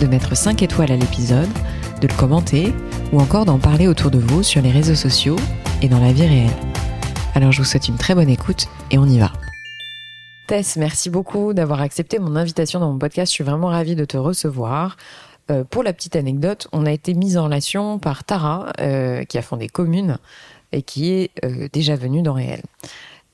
de 0.00 0.06
mettre 0.06 0.36
5 0.36 0.62
étoiles 0.62 0.90
à 0.90 0.96
l'épisode, 0.96 1.48
de 2.00 2.08
le 2.08 2.14
commenter 2.14 2.72
ou 3.12 3.20
encore 3.20 3.44
d'en 3.44 3.58
parler 3.58 3.86
autour 3.86 4.10
de 4.10 4.18
vous 4.18 4.42
sur 4.42 4.62
les 4.62 4.70
réseaux 4.70 4.94
sociaux 4.94 5.36
et 5.82 5.88
dans 5.88 6.00
la 6.00 6.12
vie 6.12 6.26
réelle. 6.26 6.56
Alors 7.34 7.52
je 7.52 7.58
vous 7.58 7.64
souhaite 7.64 7.88
une 7.88 7.96
très 7.96 8.14
bonne 8.14 8.30
écoute 8.30 8.66
et 8.90 8.98
on 8.98 9.06
y 9.06 9.18
va. 9.18 9.30
Tess, 10.46 10.76
merci 10.76 11.10
beaucoup 11.10 11.52
d'avoir 11.52 11.82
accepté 11.82 12.18
mon 12.18 12.34
invitation 12.34 12.80
dans 12.80 12.90
mon 12.90 12.98
podcast. 12.98 13.30
Je 13.30 13.34
suis 13.34 13.44
vraiment 13.44 13.68
ravie 13.68 13.94
de 13.94 14.04
te 14.04 14.16
recevoir. 14.16 14.96
Euh, 15.50 15.64
pour 15.64 15.82
la 15.82 15.92
petite 15.92 16.16
anecdote, 16.16 16.66
on 16.72 16.86
a 16.86 16.92
été 16.92 17.14
mis 17.14 17.36
en 17.36 17.44
relation 17.44 17.98
par 17.98 18.24
Tara, 18.24 18.72
euh, 18.80 19.24
qui 19.24 19.36
a 19.38 19.42
fondé 19.42 19.68
Commune 19.68 20.16
et 20.72 20.82
qui 20.82 21.12
est 21.12 21.30
euh, 21.44 21.68
déjà 21.72 21.94
venue 21.94 22.22
dans 22.22 22.32
Réel. 22.32 22.62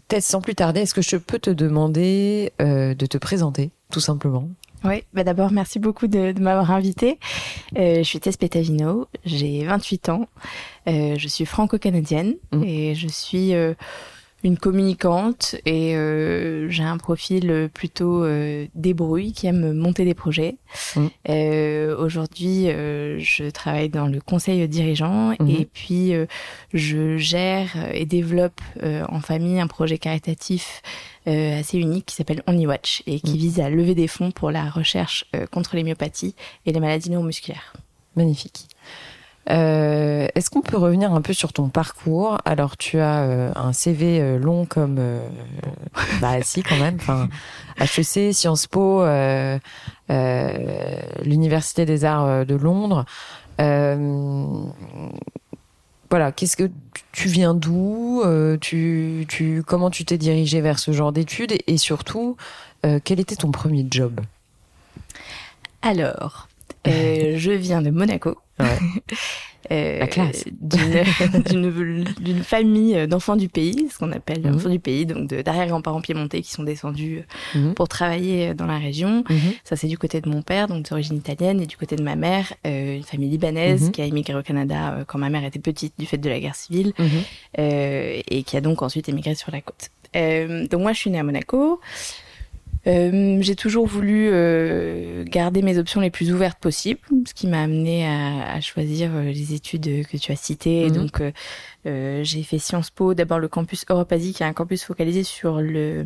Tess, 0.09 0.27
sans 0.27 0.41
plus 0.41 0.55
tarder, 0.55 0.81
est-ce 0.81 0.95
que 0.95 1.03
je 1.03 1.17
peux 1.17 1.39
te 1.39 1.51
demander 1.51 2.53
de 2.61 3.07
te 3.07 3.19
présenter, 3.19 3.71
tout 3.91 4.01
simplement? 4.01 4.49
Oui, 4.85 5.05
bah 5.15 5.25
d'abord 5.25 5.53
merci 5.53 5.79
beaucoup 5.79 6.07
de, 6.07 6.33
de 6.33 6.41
m'avoir 6.41 6.71
invité. 6.71 7.19
Euh, 7.77 7.99
je 7.99 8.03
suis 8.03 8.21
Tess 8.21 8.37
Petavino, 8.37 9.09
j'ai 9.25 9.65
28 9.65 10.09
ans, 10.11 10.29
euh, 10.89 11.17
je 11.19 11.29
suis 11.29 11.47
franco-canadienne 11.47 12.37
mmh. 12.53 12.63
et 12.63 12.95
je 12.95 13.09
suis 13.09 13.55
euh, 13.55 13.75
une 14.47 14.57
communicante 14.57 15.57
et 15.67 15.97
euh, 15.97 16.71
j'ai 16.71 16.85
un 16.85 16.99
profil 16.99 17.69
plutôt 17.75 18.23
euh, 18.23 18.67
débrouille 18.77 19.33
qui 19.33 19.49
aime 19.49 19.73
monter 19.73 20.05
des 20.05 20.15
projets. 20.15 20.57
Mmh. 20.95 21.07
Euh, 21.29 21.97
Aujourd'hui, 21.97 22.69
euh, 22.69 23.19
je 23.19 23.51
travaille 23.51 23.89
dans 23.89 24.07
le 24.07 24.21
conseil 24.21 24.67
dirigeant 24.69 25.35
mmh. 25.41 25.51
et 25.51 25.65
puis 25.65 26.13
je 26.73 27.17
gère 27.17 27.71
et 27.93 28.07
développe 28.07 28.61
en 28.83 29.21
famille 29.21 29.59
un 29.59 29.67
projet 29.67 29.99
caritatif 29.99 30.83
assez 31.27 31.79
unique 31.79 32.07
qui 32.07 32.15
s'appelle 32.15 32.45
Only 32.47 32.69
Watch 32.69 33.03
et 33.07 33.19
qui 33.19 33.35
mmh. 33.35 33.39
vise 33.39 33.61
à 33.61 33.69
lever 33.69 33.97
des 33.97 34.07
fonds 34.07 34.31
pour 34.31 34.53
la 34.53 34.71
recherche 34.71 35.25
contre 35.51 35.75
les 35.75 35.83
myopathies 35.83 36.37
et 36.67 36.73
les 36.73 36.81
maladies 36.81 37.11
neuromusculaires. 37.11 37.73
Magnifique. 38.15 38.69
Euh, 39.51 40.27
Est-ce 40.35 40.51
qu'on 40.51 40.61
peut 40.61 40.77
revenir 40.77 41.13
un 41.13 41.21
peu 41.21 41.33
sur 41.33 41.53
ton 41.53 41.69
parcours? 41.69 42.39
Alors, 42.45 42.77
tu 42.77 42.99
as 42.99 43.23
euh, 43.23 43.53
un 43.55 43.73
CV 43.73 44.21
euh, 44.21 44.39
long 44.39 44.67
comme... 44.67 44.97
Euh, 44.99 45.21
bah 46.21 46.43
si, 46.43 46.63
quand 46.63 46.79
même. 46.79 46.97
Enfin, 46.97 47.29
HEC, 47.81 48.35
Sciences 48.35 48.67
Po, 48.67 49.03
euh, 49.03 49.59
l'Université 51.23 51.85
des 51.85 52.05
Arts 52.05 52.45
de 52.47 52.55
Londres. 52.55 53.05
voilà, 56.11 56.33
qu'est-ce 56.33 56.57
que 56.57 56.71
tu 57.13 57.29
viens 57.29 57.55
d'où? 57.55 58.23
Tu, 58.61 59.27
tu, 59.29 59.63
Comment 59.67 59.91
tu 59.91 60.05
t'es 60.05 60.19
dirigé 60.19 60.61
vers 60.61 60.79
ce 60.79 60.93
genre 60.93 61.13
d'études? 61.13 61.53
Et, 61.53 61.65
et, 61.69 61.79
surtout, 61.79 62.37
quel 63.05 63.21
était 63.21 63.37
ton 63.37 63.53
premier 63.53 63.87
job? 63.91 64.21
Alors, 65.83 66.49
je 66.85 67.53
viens 67.53 67.81
de 67.83 67.91
Monaco. 67.91 68.39
Ouais. 68.59 68.79
Euh, 69.73 69.99
la 69.99 70.07
classe 70.07 70.45
d'une 70.61 71.05
famille 72.45 73.07
d'enfants 73.09 73.35
du 73.35 73.49
pays, 73.49 73.89
ce 73.91 73.99
qu'on 73.99 74.13
appelle 74.13 74.43
mmh. 74.43 74.55
enfants 74.55 74.69
du 74.69 74.79
pays, 74.79 75.07
donc 75.07 75.27
d'arrière-grands-parents 75.27 76.01
piémontais 76.01 76.41
qui 76.41 76.53
sont 76.53 76.63
descendus 76.63 77.25
mmh. 77.55 77.73
pour 77.73 77.89
travailler 77.89 78.55
dans 78.55 78.67
la 78.67 78.79
région. 78.79 79.25
Mmh. 79.29 79.35
Ça, 79.65 79.75
c'est 79.75 79.89
du 79.89 79.99
côté 79.99 80.21
de 80.21 80.29
mon 80.29 80.43
père, 80.43 80.69
donc 80.69 80.89
d'origine 80.89 81.17
italienne, 81.17 81.61
et 81.61 81.67
du 81.67 81.77
côté 81.77 81.97
de 81.97 82.05
ma 82.05 82.15
mère, 82.15 82.53
euh, 82.65 82.99
une 82.99 83.03
famille 83.03 83.29
libanaise 83.29 83.91
qui 83.91 84.03
a 84.03 84.05
émigré 84.05 84.37
au 84.37 84.43
Canada 84.43 84.99
euh, 84.99 85.05
quand 85.05 85.19
ma 85.19 85.31
mère 85.31 85.45
était 85.45 85.59
petite 85.59 85.95
du 85.99 86.07
fait 86.07 86.19
de 86.19 86.29
la 86.29 86.39
guerre 86.39 86.55
civile, 86.55 86.93
euh, 87.59 88.21
et 88.29 88.43
qui 88.45 88.57
a 88.57 88.61
donc 88.61 88.83
ensuite 88.83 89.09
émigré 89.09 89.35
sur 89.35 89.51
la 89.51 89.63
côte. 89.63 89.91
Euh, 90.15 90.67
donc 90.67 90.81
moi, 90.81 90.93
je 90.93 90.99
suis 90.99 91.11
née 91.11 91.19
à 91.19 91.23
Monaco. 91.23 91.81
Euh, 92.87 93.39
j'ai 93.41 93.57
toujours 93.57 93.87
voulu 93.87 94.29
euh, 94.31 95.25
garder 95.25 95.63
mes 95.63 95.79
options 95.79 96.01
les 96.01 96.11
plus 96.11 96.33
ouvertes 96.33 96.59
possibles, 96.59 97.01
ce 97.27 97.35
qui 97.35 97.47
m'a 97.47 97.63
amené 97.63 98.07
à, 98.07 98.53
à, 98.55 98.61
choisir 98.61 99.11
euh, 99.13 99.25
les 99.25 99.55
études 99.55 100.07
que 100.07 100.17
tu 100.17 100.31
as 100.31 100.37
citées. 100.37 100.89
Mmh. 100.89 100.93
Donc, 100.93 101.21
euh, 101.21 101.33
euh, 101.87 102.23
j'ai 102.23 102.43
fait 102.43 102.59
Sciences 102.59 102.91
Po, 102.91 103.15
d'abord 103.15 103.39
le 103.39 103.49
campus 103.49 103.85
Europe-Asie, 103.89 104.33
qui 104.33 104.43
est 104.43 104.47
un 104.47 104.53
campus 104.53 104.85
focalisé 104.85 105.25
sur 105.25 105.61
le 105.61 106.05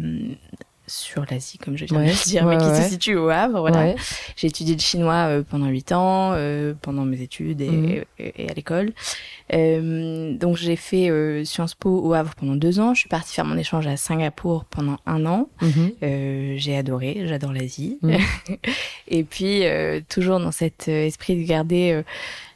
sur 0.86 1.24
l'Asie, 1.30 1.56
comme 1.58 1.76
je 1.76 1.84
viens 1.84 1.98
ouais, 1.98 2.06
de 2.06 2.10
le 2.10 2.24
dire, 2.24 2.44
ouais, 2.44 2.56
mais 2.56 2.62
qui 2.62 2.68
ouais. 2.68 2.82
se 2.82 2.88
situe 2.88 3.14
au 3.14 3.28
Havre. 3.28 3.60
Voilà. 3.60 3.94
J'ai 4.34 4.48
étudié 4.48 4.74
le 4.74 4.80
chinois 4.80 5.40
pendant 5.48 5.68
huit 5.68 5.92
ans, 5.92 6.32
euh, 6.34 6.74
pendant 6.82 7.04
mes 7.04 7.22
études 7.22 7.60
et, 7.60 7.70
mmh. 7.70 8.04
et, 8.18 8.44
et 8.44 8.50
à 8.50 8.54
l'école. 8.54 8.92
Euh, 9.52 10.36
donc 10.36 10.56
j'ai 10.56 10.76
fait 10.76 11.10
euh, 11.10 11.44
Sciences 11.44 11.74
Po 11.74 12.00
au 12.02 12.14
Havre 12.14 12.34
pendant 12.34 12.56
deux 12.56 12.80
ans. 12.80 12.94
Je 12.94 13.00
suis 13.00 13.08
partie 13.08 13.34
faire 13.34 13.44
mon 13.44 13.56
échange 13.56 13.86
à 13.86 13.96
Singapour 13.96 14.64
pendant 14.64 14.98
un 15.06 15.26
an. 15.26 15.48
Mmh. 15.60 15.68
j'ai 16.56 16.76
adoré, 16.76 17.22
j'adore 17.26 17.52
l'Asie. 17.52 17.98
Mmh. 18.02 18.16
et 19.08 19.24
puis 19.24 19.62
toujours 20.08 20.40
dans 20.40 20.52
cet 20.52 20.88
esprit 20.88 21.36
de 21.36 21.46
garder 21.46 22.02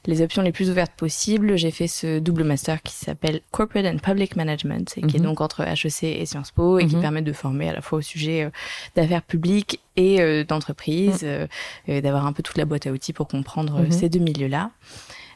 les 0.07 0.23
options 0.23 0.43
les 0.43 0.53
plus 0.53 0.71
ouvertes 0.71 0.93
possibles. 0.97 1.57
J'ai 1.57 1.71
fait 1.71 1.87
ce 1.87 2.19
double 2.19 2.45
master 2.45 2.83
qui 2.83 2.95
s'appelle 2.95 3.41
Corporate 3.51 3.87
and 3.87 3.99
Public 3.99 4.37
Management 4.37 4.95
et 4.97 5.03
qui 5.03 5.17
est 5.17 5.21
mhm. 5.21 5.27
donc 5.27 5.41
entre 5.41 5.63
HEC 5.63 6.05
et 6.05 6.27
Sciences 6.27 6.51
Po 6.51 6.79
et 6.79 6.87
qui 6.87 6.97
mhm. 6.97 7.03
permet 7.03 7.23
de 7.23 7.33
former 7.33 7.69
à 7.69 7.73
la 7.73 7.81
fois 7.81 7.99
au 7.99 8.03
sujet 8.03 8.45
euh, 8.45 8.51
d'affaires 8.97 9.23
publiques 9.23 9.81
et 9.97 10.21
euh, 10.21 10.45
d'entreprise, 10.45 11.23
mhm. 11.23 11.49
euh, 11.89 12.01
d'avoir 12.01 12.27
un 12.27 12.33
peu 12.33 12.43
toute 12.43 12.59
la 12.59 12.65
boîte 12.65 12.87
à 12.87 12.91
outils 12.91 13.13
pour 13.13 13.29
comprendre 13.29 13.87
ces 13.91 14.09
deux 14.09 14.21
milieux-là. 14.21 14.71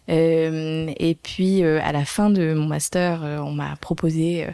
Euh, 0.09 0.91
et 0.99 1.15
puis 1.15 1.63
à 1.63 1.93
la 1.93 2.05
fin 2.05 2.31
de 2.31 2.55
mon 2.55 2.67
master, 2.67 3.23
on 3.45 3.53
m'a 3.53 3.77
proposé 3.77 4.47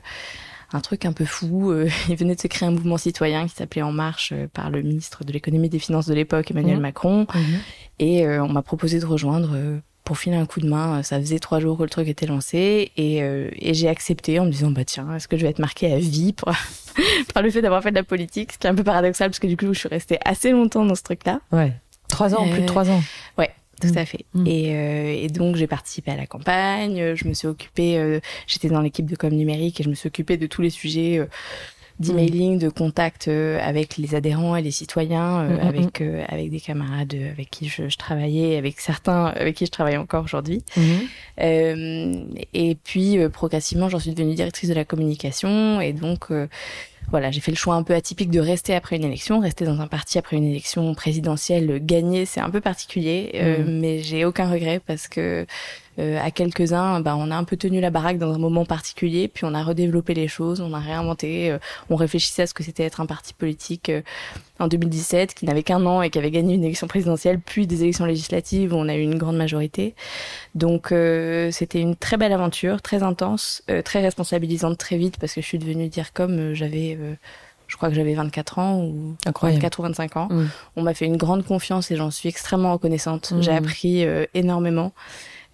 un 0.73 0.81
truc 0.81 1.05
un 1.05 1.13
peu 1.13 1.25
fou. 1.25 1.73
il 2.09 2.17
venait 2.17 2.35
de 2.35 2.41
se 2.41 2.47
créer 2.47 2.69
un 2.69 2.73
mouvement 2.73 2.99
citoyen 2.99 3.47
qui 3.47 3.55
s'appelait 3.55 3.83
En 3.83 3.93
Marche 3.93 4.33
par 4.53 4.71
le 4.71 4.83
ministre 4.83 5.25
de 5.25 5.33
l'économie 5.33 5.67
et 5.67 5.71
des 5.71 5.79
finances 5.79 6.07
de 6.07 6.15
l'époque, 6.15 6.51
Emmanuel 6.51 6.79
mmh. 6.79 6.83
Macron. 6.83 7.27
Mmh. 7.35 7.39
Et 8.01 8.29
on 8.29 8.49
m'a 8.49 8.63
proposé 8.63 8.99
de 8.99 9.07
rejoindre 9.07 9.81
pour 10.05 10.19
filer 10.19 10.37
un 10.37 10.47
coup 10.47 10.61
de 10.61 10.69
main. 10.69 11.03
Ça 11.03 11.19
faisait 11.19 11.39
trois 11.39 11.61
jours 11.61 11.79
que 11.79 11.83
le 11.83 11.89
truc 11.89 12.07
était 12.09 12.27
lancé 12.27 12.93
et, 12.97 13.23
euh, 13.23 13.51
et 13.57 13.75
j'ai 13.75 13.89
accepté 13.89 14.39
en 14.39 14.45
me 14.45 14.51
disant 14.51 14.71
bah 14.71 14.85
tiens 14.85 15.17
est-ce 15.17 15.27
que 15.27 15.37
je 15.37 15.43
vais 15.43 15.51
être 15.51 15.59
marquée 15.59 15.93
à 15.93 15.99
vie 15.99 16.33
pour... 16.33 16.53
par 17.35 17.43
le 17.43 17.51
fait 17.51 17.63
d'avoir 17.63 17.83
fait 17.83 17.91
de 17.91 17.97
la 17.97 18.05
politique, 18.05 18.53
ce 18.53 18.59
qui 18.59 18.67
est 18.67 18.71
un 18.71 18.75
peu 18.75 18.85
paradoxal 18.85 19.31
parce 19.31 19.39
que 19.39 19.47
du 19.47 19.57
coup 19.57 19.73
je 19.73 19.79
suis 19.79 19.89
restée 19.89 20.19
assez 20.25 20.51
longtemps 20.51 20.85
dans 20.85 20.95
ce 20.95 21.03
truc-là. 21.03 21.41
Ouais, 21.51 21.73
trois 22.09 22.35
ans, 22.35 22.47
euh, 22.47 22.53
plus 22.53 22.63
de 22.63 22.67
trois 22.67 22.89
ans. 22.91 23.03
Ouais. 23.39 23.51
Tout 23.87 23.95
mmh. 23.95 23.99
à 23.99 24.05
fait. 24.05 24.25
Mmh. 24.35 24.47
Et, 24.47 24.75
euh, 24.75 25.25
et, 25.25 25.29
donc 25.29 25.57
j'ai 25.57 25.67
participé 25.67 26.11
à 26.11 26.17
la 26.17 26.27
campagne. 26.27 27.15
Je 27.15 27.29
me 27.29 27.35
suis 27.35 27.49
occupée. 27.49 27.99
Euh, 27.99 28.21
J'étais 28.47 28.69
dans 28.69 28.81
l'équipe 28.81 29.07
de 29.07 29.17
com 29.17 29.33
numérique 29.33 29.81
et 29.81 29.85
je 29.85 29.89
me 29.89 29.95
suis 29.95 30.09
occupée 30.09 30.37
de 30.37 30.47
tous 30.47 30.63
les 30.63 30.71
sujets 30.71 31.19
euh, 31.19 31.27
d'emailing, 32.01 32.59
de 32.59 32.69
contact 32.69 33.29
euh, 33.29 33.59
avec 33.63 33.97
les 33.99 34.15
adhérents 34.15 34.57
et 34.57 34.63
les 34.63 34.73
citoyens, 34.73 35.43
euh, 35.43 35.57
mmh, 35.57 35.61
avec 35.61 36.01
euh, 36.01 36.25
avec 36.29 36.51
des 36.51 36.61
camarades 36.61 37.15
avec 37.15 37.51
qui 37.51 37.69
je, 37.69 37.89
je, 37.89 37.97
travaillais, 37.97 38.57
avec 38.57 38.81
certains 38.81 39.27
avec 39.27 39.57
qui 39.57 39.67
je 39.67 39.71
travaille 39.71 39.97
encore 39.97 40.25
aujourd'hui. 40.25 40.63
Mmh. 40.77 42.27
et 42.53 42.77
puis 42.83 43.19
progressivement, 43.33 43.89
j'en 43.89 43.99
suis 43.99 44.13
devenue 44.13 44.35
directrice 44.35 44.69
de 44.69 44.75
la 44.75 44.85
communication 44.85 45.81
et 45.81 45.93
donc 45.93 46.29
voilà, 47.15 47.31
j'ai 47.31 47.41
fait 47.41 47.53
le 47.53 47.57
choix 47.57 47.77
un 47.77 47.85
peu 47.85 47.95
atypique 47.95 48.33
de 48.33 48.41
rester 48.41 48.75
après 48.75 48.97
une 48.97 49.05
élection, 49.05 49.39
rester 49.39 49.65
dans 49.65 49.81
un 49.81 49.87
parti 49.87 50.19
après 50.19 50.35
une 50.35 50.47
élection 50.47 50.93
présidentielle, 50.97 51.79
gagner, 51.81 52.27
c'est 52.27 52.41
un 52.41 52.51
peu 52.51 52.61
particulier, 52.61 53.31
mmh. 53.33 53.71
mais 53.71 54.01
j'ai 54.01 54.25
aucun 54.25 54.51
regret 54.51 54.81
parce 54.85 55.07
que 55.07 55.21
euh, 55.21 55.45
à 55.99 56.31
quelques-uns, 56.31 57.01
bah, 57.01 57.17
on 57.17 57.31
a 57.31 57.37
un 57.37 57.45
peu 57.45 57.57
tenu 57.57 57.81
la 57.81 57.91
baraque 57.91 58.19
dans 58.19 58.35
un 58.35 58.39
moment 58.39 58.65
particulier, 58.65 59.29
puis 59.29 59.45
on 59.45 59.55
a 59.55 59.63
redéveloppé 59.63 60.15
les 60.15 60.29
choses, 60.29 60.61
on 60.61 60.73
a 60.73 60.79
réinventé, 60.79 61.51
euh, 61.51 61.59
on 61.91 61.97
réfléchissait 61.97 62.43
à 62.43 62.47
ce 62.47 62.55
que 62.55 62.63
c'était 62.63 62.83
être 62.83 63.01
un 63.01 63.07
parti 63.07 63.35
politique 63.35 63.89
euh, 63.89 64.03
en 64.59 64.69
2017, 64.69 65.35
qui 65.35 65.47
n'avait 65.47 65.63
qu'un 65.63 65.85
an 65.87 66.03
et 66.03 66.11
qui 66.11 66.19
avait 66.19 66.31
gagné 66.31 66.55
une 66.55 66.65
élection 66.65 66.87
présidentielle, 66.87 67.41
puis 67.41 67.67
des 67.67 67.83
élections 67.83 68.07
législatives 68.07 68.73
où 68.73 68.77
on 68.77 68.89
a 68.89 68.95
eu 68.95 69.03
une 69.03 69.19
grande 69.19 69.37
majorité. 69.37 69.95
Donc 70.55 70.93
euh, 70.93 71.51
c'était 71.51 71.81
une 71.81 71.97
très 71.97 72.17
belle 72.17 72.33
aventure, 72.33 72.83
très 72.83 73.03
intense, 73.03 73.63
euh, 73.71 73.83
très 73.83 74.01
responsabilisante 74.01 74.79
très 74.79 74.97
vite, 74.97 75.19
parce 75.19 75.35
que 75.35 75.41
je 75.41 75.47
suis 75.47 75.59
devenue 75.59 75.89
dire 75.89 76.13
comme 76.13 76.55
j'avais 76.55 76.99
je 77.67 77.77
crois 77.77 77.89
que 77.89 77.95
j'avais 77.95 78.15
24 78.15 78.59
ans 78.59 78.79
ou 78.79 79.17
Incroyable. 79.27 79.61
24 79.61 79.79
ou 79.79 79.83
25 79.83 80.17
ans. 80.17 80.29
Mmh. 80.31 80.45
On 80.77 80.83
m'a 80.83 80.95
fait 80.95 81.07
une 81.07 81.17
grande 81.17 81.45
confiance 81.45 81.91
et 81.91 81.97
j'en 81.97 82.11
suis 82.11 82.29
extrêmement 82.29 82.73
reconnaissante. 82.73 83.33
Mmh. 83.33 83.43
J'ai 83.43 83.53
appris 83.53 84.05
euh, 84.05 84.27
énormément. 84.35 84.93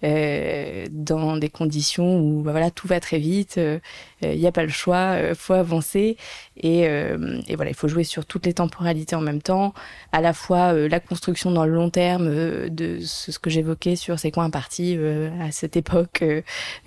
Euh, 0.03 0.85
dans 0.89 1.37
des 1.37 1.49
conditions 1.49 2.19
où 2.19 2.41
bah, 2.41 2.51
voilà 2.51 2.71
tout 2.71 2.87
va 2.87 2.99
très 2.99 3.19
vite, 3.19 3.53
il 3.57 3.81
euh, 4.27 4.35
n'y 4.35 4.47
a 4.47 4.51
pas 4.51 4.63
le 4.63 4.69
choix, 4.69 5.17
il 5.29 5.35
faut 5.35 5.53
avancer 5.53 6.17
et, 6.57 6.81
et, 6.81 7.55
voilà 7.55 7.71
il 7.71 7.75
faut 7.75 7.87
jouer 7.87 8.03
sur 8.03 8.25
toutes 8.25 8.45
les 8.45 8.53
temporalités 8.53 9.15
en 9.15 9.21
même 9.21 9.41
temps, 9.41 9.73
à 10.11 10.21
la 10.21 10.33
fois 10.33 10.73
la 10.73 10.99
construction 10.99 11.51
dans 11.51 11.65
le 11.65 11.73
long 11.73 11.89
terme 11.89 12.69
de 12.69 12.99
ce, 13.01 13.37
que 13.39 13.49
j'évoquais 13.49 13.95
sur 13.95 14.19
c'est 14.19 14.31
quoi 14.31 14.43
un 14.43 14.49
parti 14.49 14.97
à 15.39 15.51
cette 15.51 15.75
époque 15.77 16.23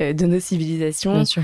de 0.00 0.26
nos 0.26 0.40
civilisations. 0.40 1.14
Bien 1.14 1.24
sûr 1.24 1.42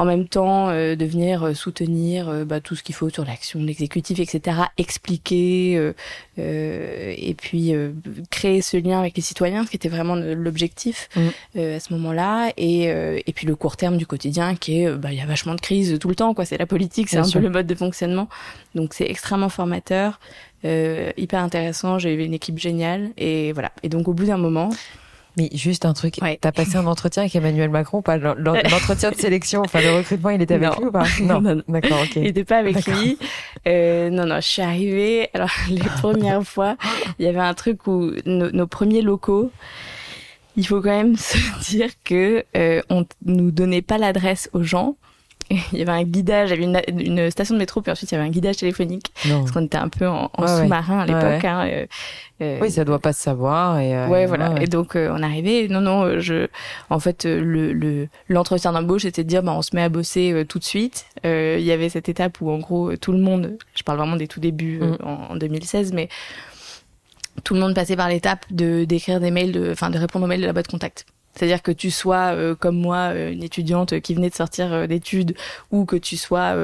en 0.00 0.06
même 0.06 0.26
temps 0.26 0.70
euh, 0.70 0.96
de 0.96 1.04
venir 1.04 1.42
euh, 1.44 1.52
soutenir 1.52 2.30
euh, 2.30 2.46
bah, 2.46 2.62
tout 2.62 2.74
ce 2.74 2.82
qu'il 2.82 2.94
faut 2.94 3.10
sur 3.10 3.22
l'action 3.26 3.60
de 3.60 3.66
l'exécutif, 3.66 4.18
etc., 4.18 4.62
expliquer 4.78 5.92
et 6.38 7.34
puis 7.34 7.74
créer 8.30 8.62
ce 8.62 8.78
lien 8.78 8.98
avec 8.98 9.14
les 9.14 9.22
citoyens, 9.22 9.66
ce 9.66 9.70
qui 9.70 9.76
était 9.76 9.90
vraiment 9.90 10.14
l'objectif 10.14 11.10
mm. 11.14 11.58
à 11.58 11.80
ce 11.80 11.92
moment-là, 11.92 12.50
et, 12.56 12.84
et 12.84 13.32
puis 13.34 13.46
le 13.46 13.54
court 13.54 13.76
terme 13.76 13.98
du 13.98 14.06
quotidien 14.06 14.54
qui 14.54 14.80
est, 14.80 14.90
bah, 14.90 15.12
il 15.12 15.18
y 15.18 15.20
a 15.20 15.26
vachement 15.26 15.54
de 15.54 15.60
crises 15.60 15.98
tout 16.00 16.08
le 16.08 16.14
temps, 16.14 16.32
quoi. 16.32 16.46
C'est 16.46 16.56
la 16.56 16.64
politique, 16.64 17.10
c'est 17.10 17.18
un 17.18 17.28
peu 17.28 17.40
le 17.40 17.50
mode 17.50 17.66
de 17.66 17.74
fonctionnement, 17.74 18.28
donc 18.74 18.94
c'est 18.94 19.04
extrêmement 19.04 19.50
formateur. 19.50 20.18
hyper 20.64 21.42
intéressant, 21.42 21.98
j'ai 21.98 22.14
eu 22.14 22.24
une 22.24 22.34
équipe 22.34 22.58
géniale 22.58 23.10
et 23.18 23.52
voilà. 23.52 23.72
Et 23.82 23.90
donc 23.90 24.08
au 24.08 24.14
bout 24.14 24.24
d'un 24.24 24.38
moment, 24.38 24.70
mais 25.36 25.48
juste 25.52 25.84
un 25.84 25.92
truc, 25.92 26.16
ouais. 26.22 26.38
t'as 26.40 26.52
passé 26.52 26.76
un 26.76 26.86
entretien 26.86 27.22
avec 27.22 27.34
Emmanuel 27.34 27.70
Macron, 27.70 28.02
pas? 28.02 28.16
L'entretien 28.16 29.10
de 29.10 29.16
sélection, 29.16 29.62
enfin 29.64 29.80
le 29.80 29.96
recrutement, 29.96 30.30
il 30.30 30.42
était 30.42 30.54
avec 30.54 30.76
lui 30.78 30.86
ou 30.86 30.92
pas? 30.92 31.04
Non, 31.20 31.40
non, 31.40 31.62
d'accord, 31.68 32.00
ok. 32.02 32.16
Il 32.16 32.22
n'était 32.22 32.44
pas 32.44 32.58
avec 32.58 32.86
lui. 32.86 33.18
Euh, 33.66 34.10
non, 34.10 34.26
non, 34.26 34.36
je 34.36 34.46
suis 34.46 34.62
arrivée. 34.62 35.28
Alors 35.34 35.50
les 35.70 35.78
premières 35.78 36.42
fois, 36.42 36.76
il 37.18 37.24
y 37.24 37.28
avait 37.28 37.38
un 37.40 37.54
truc 37.54 37.86
où 37.86 38.12
nos, 38.26 38.66
premiers 38.66 39.02
locaux, 39.02 39.50
il 40.56 40.66
faut 40.66 40.80
quand 40.80 40.90
même 40.90 41.16
se 41.16 41.70
dire 41.70 41.90
que 42.04 42.44
euh, 42.56 42.82
on 42.90 43.06
nous 43.24 43.50
donnait 43.50 43.82
pas 43.82 43.98
l'adresse 43.98 44.50
aux 44.52 44.62
gens 44.62 44.96
il 45.72 45.78
y 45.78 45.82
avait 45.82 45.90
un 45.90 46.04
guidage, 46.04 46.50
il 46.50 46.62
y 46.62 46.76
avait 46.76 46.84
une, 46.90 47.30
station 47.30 47.54
de 47.54 47.58
métro, 47.58 47.80
puis 47.80 47.90
ensuite 47.90 48.12
il 48.12 48.14
y 48.14 48.18
avait 48.18 48.26
un 48.26 48.30
guidage 48.30 48.58
téléphonique, 48.58 49.12
parce 49.28 49.50
qu'on 49.50 49.64
était 49.64 49.78
un 49.78 49.88
peu 49.88 50.06
en, 50.06 50.30
sous-marin 50.46 51.00
à 51.00 51.06
l'époque. 51.06 51.44
Hein, 51.44 51.68
euh, 51.68 51.86
euh, 52.40 52.58
oui, 52.62 52.70
ça 52.70 52.84
doit 52.84 53.00
pas 53.00 53.12
se 53.12 53.20
savoir. 53.20 53.78
Et, 53.80 53.96
euh, 53.96 54.06
ouais, 54.06 54.26
voilà. 54.26 54.54
Et 54.60 54.66
donc 54.66 54.92
on 54.94 55.22
arrivait. 55.22 55.66
Non, 55.68 55.80
non, 55.80 56.20
je, 56.20 56.46
en 56.88 57.00
fait, 57.00 57.24
le 57.24 58.08
l'entretien 58.28 58.72
d'embauche, 58.72 59.02
c'était 59.02 59.24
de 59.24 59.28
dire, 59.28 59.42
bah, 59.42 59.52
on 59.52 59.62
se 59.62 59.74
met 59.74 59.82
à 59.82 59.88
bosser 59.88 60.44
tout 60.48 60.60
de 60.60 60.64
suite. 60.64 61.06
Il 61.24 61.60
y 61.60 61.72
avait 61.72 61.88
cette 61.88 62.08
étape 62.08 62.40
où, 62.40 62.50
en 62.50 62.58
gros, 62.58 62.96
tout 62.96 63.12
le 63.12 63.18
monde, 63.18 63.58
je 63.74 63.82
parle 63.82 63.98
vraiment 63.98 64.16
des 64.16 64.28
tout 64.28 64.40
débuts 64.40 64.78
mm. 64.78 64.96
en, 65.04 65.32
en 65.32 65.36
2016, 65.36 65.92
mais 65.92 66.08
tout 67.42 67.54
le 67.54 67.60
monde 67.60 67.74
passait 67.74 67.96
par 67.96 68.08
l'étape 68.08 68.44
de 68.50 68.84
d'écrire 68.84 69.18
des 69.18 69.30
mails, 69.32 69.52
de, 69.52 69.70
enfin, 69.72 69.90
de 69.90 69.98
répondre 69.98 70.26
aux 70.26 70.28
mails 70.28 70.42
de 70.42 70.46
la 70.46 70.52
boîte 70.52 70.68
contact. 70.68 71.06
C'est-à-dire 71.40 71.62
que 71.62 71.72
tu 71.72 71.90
sois 71.90 72.34
euh, 72.34 72.54
comme 72.54 72.76
moi 72.76 73.14
euh, 73.14 73.32
une 73.32 73.42
étudiante 73.42 73.98
qui 74.00 74.14
venait 74.14 74.28
de 74.28 74.34
sortir 74.34 74.74
euh, 74.74 74.86
d'études 74.86 75.34
ou 75.70 75.86
que 75.86 75.96
tu 75.96 76.18
sois 76.18 76.54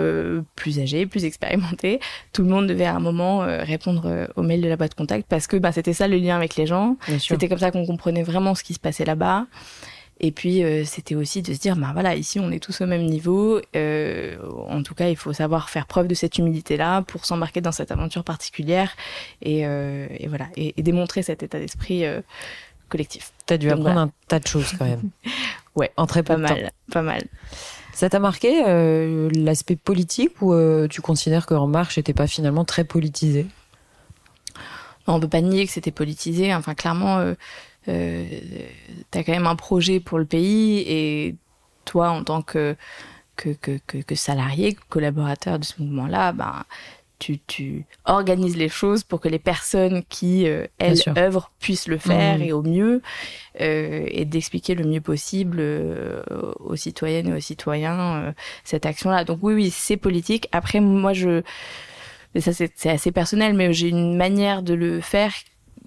plus 0.55 0.81
âgée, 0.81 1.07
plus 1.07 1.25
expérimentée, 1.25 1.99
tout 2.35 2.43
le 2.43 2.49
monde 2.51 2.67
devait 2.67 2.85
à 2.85 2.95
un 2.95 3.01
moment 3.01 3.39
répondre 3.39 4.29
aux 4.37 4.43
mails 4.43 4.61
de 4.61 4.69
la 4.69 4.77
boîte 4.77 4.95
contact 4.95 5.27
parce 5.29 5.47
que 5.47 5.57
bah, 5.57 5.73
c'était 5.73 5.95
ça 5.95 6.09
le 6.09 6.19
lien 6.19 6.37
avec 6.37 6.57
les 6.57 6.67
gens. 6.67 6.97
C'était 7.19 7.49
comme 7.49 7.59
ça 7.59 7.71
qu'on 7.71 7.87
comprenait 7.87 8.23
vraiment 8.23 8.55
ce 8.55 8.63
qui 8.63 8.75
se 8.75 8.79
passait 8.79 9.05
là-bas. 9.05 9.47
Et 10.21 10.31
puis 10.33 10.63
c'était 10.85 11.15
aussi 11.15 11.43
de 11.43 11.55
se 11.55 11.59
dire, 11.59 11.77
bah 11.77 11.91
voilà, 11.93 12.15
ici 12.17 12.41
on 12.41 12.51
est 12.51 12.63
tous 12.63 12.81
au 12.81 12.87
même 12.87 13.05
niveau. 13.05 13.61
en 13.75 14.83
tout 14.83 14.95
cas, 14.95 15.09
il 15.09 15.17
faut 15.17 15.33
savoir 15.33 15.71
faire 15.71 15.87
preuve 15.87 16.09
de 16.09 16.15
cette 16.15 16.37
humilité-là 16.37 17.03
pour 17.03 17.25
s'embarquer 17.25 17.61
dans 17.61 17.73
cette 17.73 17.93
aventure 17.93 18.25
particulière 18.25 18.95
et, 19.43 19.61
et 19.61 20.27
voilà, 20.29 20.49
et, 20.57 20.75
et, 20.77 20.83
démontrer 20.83 21.23
cet 21.23 21.43
état 21.43 21.59
d'esprit 21.59 22.05
collectif. 22.89 23.33
T'as 23.47 23.59
dû 23.59 23.71
apprendre 23.71 23.99
un 23.99 24.11
tas 24.29 24.41
de 24.41 24.47
choses 24.47 24.73
quand 24.77 24.85
même. 24.85 25.11
ouais, 25.77 25.93
en 25.97 26.07
très 26.07 26.23
pas 26.23 26.37
mal, 26.37 26.73
pas 26.91 27.03
mal. 27.03 27.23
Ça 27.93 28.11
t'a 28.11 28.19
marqué 28.19 28.63
euh, 28.67 29.31
l'aspect 29.33 29.77
politique 29.77 30.43
ou 30.43 30.53
euh, 30.53 30.87
tu 30.89 31.01
considères 31.01 31.47
qu'En 31.47 31.67
Marche 31.67 31.97
n'était 31.97 32.13
pas 32.13 32.27
finalement 32.27 32.65
très 32.65 32.85
politisé? 32.85 33.47
On 35.07 35.15
On 35.15 35.21
peut 35.21 35.29
pas 35.29 35.41
nier 35.41 35.65
que 35.65 35.73
c'était 35.73 35.93
politisé. 35.93 36.55
Enfin, 36.55 36.75
clairement, 36.75 37.19
euh, 37.19 37.35
euh, 37.89 38.27
t'as 39.11 39.23
quand 39.23 39.33
même 39.33 39.47
un 39.47 39.57
projet 39.57 40.01
pour 40.01 40.19
le 40.19 40.27
pays 40.27 40.81
et 40.87 41.37
toi, 41.85 42.11
en 42.11 42.25
tant 42.25 42.43
que 42.43 42.77
que, 43.37 43.51
que, 43.51 43.79
que, 43.87 43.99
que 43.99 44.15
salarié, 44.15 44.77
collaborateur 44.89 45.59
de 45.59 45.65
ce 45.65 45.75
mouvement-là, 45.83 46.33
ben 46.33 46.65
tu, 47.19 47.39
tu 47.47 47.85
organises 48.05 48.57
les 48.57 48.69
choses 48.69 49.03
pour 49.03 49.21
que 49.21 49.29
les 49.29 49.39
personnes 49.39 50.03
qui, 50.09 50.47
euh, 50.47 50.67
elles, 50.79 51.01
œuvrent 51.17 51.51
puissent 51.61 51.89
le 51.89 51.99
faire 51.99 52.39
mmh. 52.39 52.43
et 52.43 52.53
au 52.53 52.63
mieux, 52.63 53.03
euh, 53.61 54.07
et 54.09 54.25
d'expliquer 54.25 54.75
le 54.75 54.85
mieux 54.85 55.01
possible 55.01 55.59
euh, 55.61 56.23
aux 56.61 56.77
citoyennes 56.77 57.29
et 57.29 57.33
aux 57.35 57.41
citoyens 57.41 58.35
cette 58.65 58.87
action-là. 58.87 59.25
Donc 59.25 59.39
oui, 59.43 59.55
oui, 59.55 59.71
c'est 59.71 59.97
politique. 59.97 60.49
Après, 60.53 60.81
moi, 60.81 61.13
je... 61.13 61.43
Mais 62.35 62.41
ça, 62.43 62.53
c'est 62.53 62.91
assez 62.91 63.13
personnel, 63.13 63.55
mais 63.55 63.73
j'ai 63.73 63.89
une 63.89 64.17
manière 64.17 64.63
de 64.63 64.75
le 64.75 65.01
faire 65.01 65.33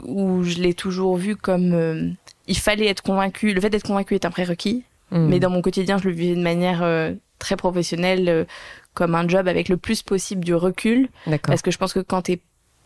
où 0.03 0.43
je 0.43 0.57
l'ai 0.57 0.73
toujours 0.73 1.15
vu 1.15 1.35
comme... 1.35 2.15
il 2.47 2.57
fallait 2.57 2.87
être 2.87 3.03
convaincu. 3.03 3.53
Le 3.53 3.61
fait 3.61 3.69
d'être 3.69 3.85
convaincu 3.85 4.15
est 4.15 4.25
un 4.25 4.31
prérequis. 4.31 4.83
Mmh. 5.11 5.27
Mais 5.27 5.39
dans 5.39 5.49
mon 5.49 5.61
quotidien, 5.61 5.97
je 5.99 6.07
le 6.07 6.13
vivais 6.13 6.35
de 6.35 6.41
manière 6.41 6.83
très 7.37 7.55
professionnelle 7.55 8.47
comme 8.93 9.15
un 9.15 9.27
job 9.27 9.47
avec 9.47 9.69
le 9.69 9.77
plus 9.77 10.01
possible 10.01 10.43
du 10.43 10.53
recul. 10.53 11.09
Parce 11.43 11.61
que 11.61 11.71
je 11.71 11.77
pense 11.77 11.93
que 11.93 11.99
quand 11.99 12.23
t'es 12.23 12.39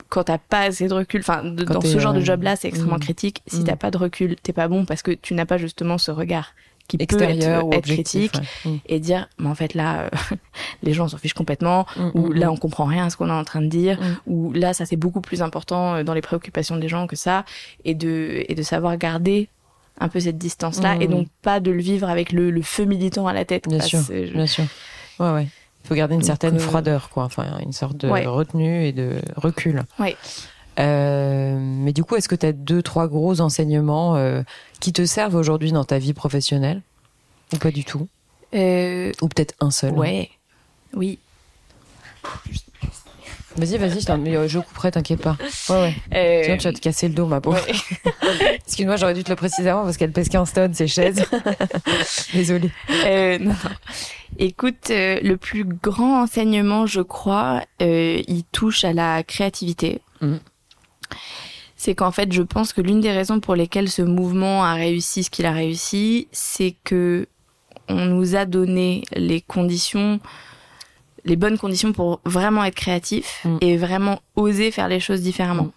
quand 0.09 0.25
t'as 0.25 0.37
pas 0.37 0.61
assez 0.61 0.87
de 0.87 0.93
recul, 0.93 1.21
enfin 1.21 1.43
dans 1.43 1.81
ce 1.81 1.97
genre 1.97 2.13
de 2.13 2.19
euh, 2.19 2.25
job-là, 2.25 2.55
c'est 2.55 2.67
extrêmement 2.67 2.97
mm. 2.97 3.01
critique. 3.01 3.41
Si 3.47 3.59
tu 3.59 3.63
t'as 3.63 3.73
mm. 3.73 3.77
pas 3.77 3.91
de 3.91 3.97
recul, 3.97 4.35
t'es 4.35 4.53
pas 4.53 4.67
bon 4.67 4.85
parce 4.85 5.01
que 5.01 5.11
tu 5.11 5.33
n'as 5.33 5.45
pas 5.45 5.57
justement 5.57 5.97
ce 5.97 6.11
regard 6.11 6.53
qui 6.87 6.97
Extérieur 6.99 7.67
peut 7.67 7.77
être, 7.77 7.85
critique 7.85 8.35
mm. 8.65 8.75
et 8.87 8.99
dire 8.99 9.29
mais 9.39 9.47
en 9.47 9.55
fait 9.55 9.73
là 9.73 10.01
euh, 10.01 10.09
les 10.83 10.93
gens 10.93 11.07
s'en 11.07 11.17
fichent 11.17 11.33
complètement 11.33 11.85
ou 12.13 12.33
là 12.33 12.51
on 12.51 12.57
comprend 12.57 12.83
rien 12.83 13.05
à 13.05 13.09
ce 13.09 13.15
qu'on 13.15 13.29
est 13.29 13.31
en 13.31 13.45
train 13.45 13.61
de 13.61 13.67
dire 13.67 13.97
ou 14.27 14.51
là 14.51 14.73
ça 14.73 14.85
c'est 14.85 14.97
beaucoup 14.97 15.21
plus 15.21 15.41
important 15.41 15.95
euh, 15.95 16.03
dans 16.03 16.13
les 16.13 16.21
préoccupations 16.21 16.75
des 16.75 16.89
gens 16.89 17.07
que 17.07 17.15
ça 17.15 17.45
et 17.85 17.95
de 17.95 18.43
et 18.49 18.53
de 18.53 18.61
savoir 18.63 18.97
garder 18.97 19.47
un 19.97 20.09
peu 20.09 20.19
cette 20.19 20.37
distance 20.37 20.81
là 20.81 20.97
et 20.99 21.07
donc 21.07 21.27
pas 21.41 21.61
de 21.61 21.71
le 21.71 21.81
vivre 21.81 22.09
avec 22.09 22.33
le, 22.33 22.61
feu 22.61 22.83
militant 22.83 23.27
à 23.27 23.33
la 23.33 23.45
tête 23.45 23.67
bien 23.69 23.79
sûr 23.79 24.01
bien 24.11 24.45
sûr 24.45 24.65
ouais 25.19 25.31
ouais 25.31 25.47
il 25.83 25.87
faut 25.87 25.95
garder 25.95 26.15
une 26.15 26.23
certaine 26.23 26.55
euh, 26.55 26.59
froideur, 26.59 27.09
quoi. 27.09 27.23
Enfin, 27.23 27.59
une 27.59 27.73
sorte 27.73 27.97
de 27.97 28.07
retenue 28.07 28.85
et 28.85 28.93
de 28.93 29.21
recul. 29.35 29.83
Oui. 29.99 30.15
Euh, 30.79 31.57
mais 31.59 31.93
du 31.93 32.03
coup, 32.03 32.15
est-ce 32.15 32.29
que 32.29 32.35
tu 32.35 32.45
as 32.45 32.53
deux, 32.53 32.81
trois 32.81 33.07
gros 33.07 33.41
enseignements 33.41 34.15
euh, 34.15 34.41
qui 34.79 34.93
te 34.93 35.05
servent 35.05 35.35
aujourd'hui 35.35 35.71
dans 35.71 35.83
ta 35.83 35.99
vie 35.99 36.13
professionnelle? 36.13 36.81
Ou 37.53 37.57
pas 37.57 37.71
du 37.71 37.83
tout? 37.83 38.07
Ou 38.53 39.27
peut-être 39.27 39.55
un 39.59 39.71
seul? 39.71 39.93
Ouais. 39.93 40.29
Oui. 40.93 41.19
Vas-y, 43.57 43.77
vas-y, 43.77 44.01
je, 44.01 44.47
je 44.47 44.59
couperai, 44.59 44.91
t'inquiète 44.91 45.21
pas. 45.21 45.37
Ouais, 45.69 45.75
ouais. 45.75 45.95
Euh... 46.15 46.57
tu 46.57 46.63
vas 46.63 46.73
te 46.73 46.79
casser 46.79 47.07
le 47.07 47.13
dos, 47.13 47.27
ma 47.27 47.39
pauvre. 47.39 47.59
Ouais. 47.65 48.59
Excuse-moi, 48.65 48.95
j'aurais 48.95 49.13
dû 49.13 49.23
te 49.23 49.29
le 49.29 49.35
préciser 49.35 49.69
avant 49.69 49.83
parce 49.83 49.97
qu'elle 49.97 50.11
pèse 50.11 50.29
15 50.29 50.53
tonnes, 50.53 50.73
ces 50.73 50.87
chaises. 50.87 51.23
Désolée. 52.33 52.71
Euh, 53.05 53.37
non. 53.39 53.55
Écoute, 54.39 54.89
euh, 54.89 55.19
le 55.21 55.37
plus 55.37 55.63
grand 55.65 56.23
enseignement, 56.23 56.87
je 56.87 57.01
crois, 57.01 57.63
euh, 57.81 58.21
il 58.27 58.43
touche 58.45 58.83
à 58.83 58.93
la 58.93 59.21
créativité. 59.23 60.01
Mm. 60.21 60.37
C'est 61.75 61.95
qu'en 61.95 62.11
fait, 62.11 62.31
je 62.31 62.41
pense 62.41 62.73
que 62.73 62.81
l'une 62.81 63.01
des 63.01 63.11
raisons 63.11 63.39
pour 63.39 63.55
lesquelles 63.55 63.89
ce 63.89 64.01
mouvement 64.01 64.63
a 64.63 64.73
réussi 64.73 65.23
ce 65.23 65.29
qu'il 65.29 65.45
a 65.45 65.51
réussi, 65.51 66.27
c'est 66.31 66.75
que 66.83 67.27
on 67.89 68.05
nous 68.05 68.35
a 68.35 68.45
donné 68.45 69.03
les 69.13 69.41
conditions 69.41 70.19
les 71.25 71.35
bonnes 71.35 71.57
conditions 71.57 71.93
pour 71.93 72.21
vraiment 72.25 72.63
être 72.63 72.75
créatif 72.75 73.41
mm. 73.45 73.57
et 73.61 73.77
vraiment 73.77 74.19
oser 74.35 74.71
faire 74.71 74.87
les 74.87 74.99
choses 74.99 75.21
différemment. 75.21 75.63
Mm. 75.63 75.71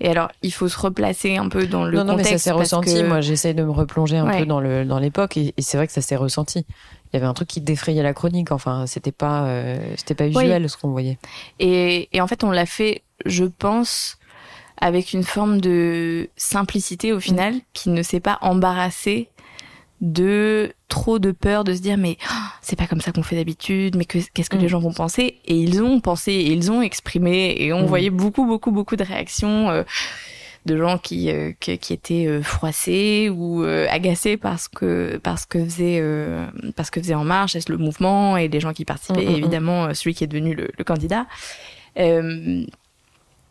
Et 0.00 0.08
alors, 0.08 0.30
il 0.42 0.52
faut 0.52 0.68
se 0.68 0.78
replacer 0.78 1.36
un 1.36 1.48
peu 1.48 1.66
dans 1.66 1.84
le 1.84 1.98
contexte. 1.98 2.08
Non, 2.08 2.16
mais 2.16 2.24
ça 2.24 2.38
s'est 2.38 2.52
ressenti. 2.52 3.02
Moi, 3.02 3.20
j'essaye 3.20 3.54
de 3.54 3.64
me 3.64 3.70
replonger 3.70 4.16
un 4.16 4.38
peu 4.38 4.46
dans 4.46 4.60
le 4.60 4.84
dans 4.84 4.98
l'époque, 4.98 5.36
et, 5.36 5.54
c'est 5.58 5.76
vrai 5.76 5.86
que 5.86 5.92
ça 5.92 6.02
s'est 6.02 6.16
ressenti. 6.16 6.64
Il 7.12 7.14
y 7.14 7.16
avait 7.16 7.26
un 7.26 7.34
truc 7.34 7.48
qui 7.48 7.60
défrayait 7.60 8.02
la 8.02 8.14
chronique. 8.14 8.52
Enfin, 8.52 8.86
c'était 8.86 9.12
pas 9.12 9.46
euh, 9.46 9.78
c'était 9.96 10.14
pas 10.14 10.28
usuel 10.28 10.68
ce 10.68 10.76
qu'on 10.76 10.90
voyait. 10.90 11.18
Et, 11.58 12.08
et 12.12 12.20
en 12.20 12.26
fait, 12.26 12.44
on 12.44 12.50
l'a 12.50 12.66
fait, 12.66 13.02
je 13.24 13.44
pense, 13.44 14.18
avec 14.78 15.12
une 15.12 15.24
forme 15.24 15.60
de 15.60 16.28
simplicité 16.36 17.12
au 17.12 17.20
final, 17.20 17.54
mm. 17.54 17.60
qui 17.72 17.90
ne 17.90 18.02
s'est 18.02 18.20
pas 18.20 18.38
embarrassée 18.42 19.30
de 20.00 20.72
trop 20.88 21.18
de 21.18 21.32
peur 21.32 21.64
de 21.64 21.72
se 21.72 21.80
dire 21.80 21.96
mais 21.96 22.18
oh, 22.30 22.34
c'est 22.60 22.76
pas 22.76 22.86
comme 22.86 23.00
ça 23.00 23.12
qu'on 23.12 23.22
fait 23.22 23.36
d'habitude 23.36 23.96
mais 23.96 24.04
qu'est-ce 24.04 24.50
que 24.50 24.56
les 24.56 24.66
mm. 24.66 24.68
gens 24.68 24.80
vont 24.80 24.92
penser? 24.92 25.38
Et 25.46 25.56
ils 25.56 25.82
ont 25.82 26.00
pensé 26.00 26.32
et 26.32 26.52
ils 26.52 26.70
ont 26.70 26.82
exprimé 26.82 27.56
et 27.58 27.72
on 27.72 27.82
mm. 27.82 27.86
voyait 27.86 28.10
beaucoup 28.10 28.44
beaucoup 28.44 28.70
beaucoup 28.70 28.96
de 28.96 29.04
réactions 29.04 29.70
euh, 29.70 29.84
de 30.66 30.76
gens 30.76 30.98
qui, 30.98 31.30
euh, 31.30 31.52
qui, 31.60 31.92
étaient 31.92 32.26
euh, 32.26 32.42
froissés 32.42 33.30
ou 33.30 33.62
agacés 33.62 34.36
parce 34.36 34.68
que 34.68 35.18
parce 35.22 35.46
que 35.46 35.64
faisait 35.64 36.02
parce 36.74 36.90
que 36.90 37.00
faisait 37.00 37.14
en 37.14 37.24
marche 37.24 37.56
le 37.68 37.78
mouvement 37.78 38.36
et 38.36 38.48
des 38.48 38.60
gens 38.60 38.72
qui 38.72 38.84
participaient 38.84 39.24
et 39.24 39.30
mm, 39.30 39.36
évidemment 39.36 39.94
celui 39.94 40.14
qui 40.14 40.24
est 40.24 40.28
devenu 40.28 40.54
le, 40.54 40.68
le 40.76 40.84
candidat 40.84 41.26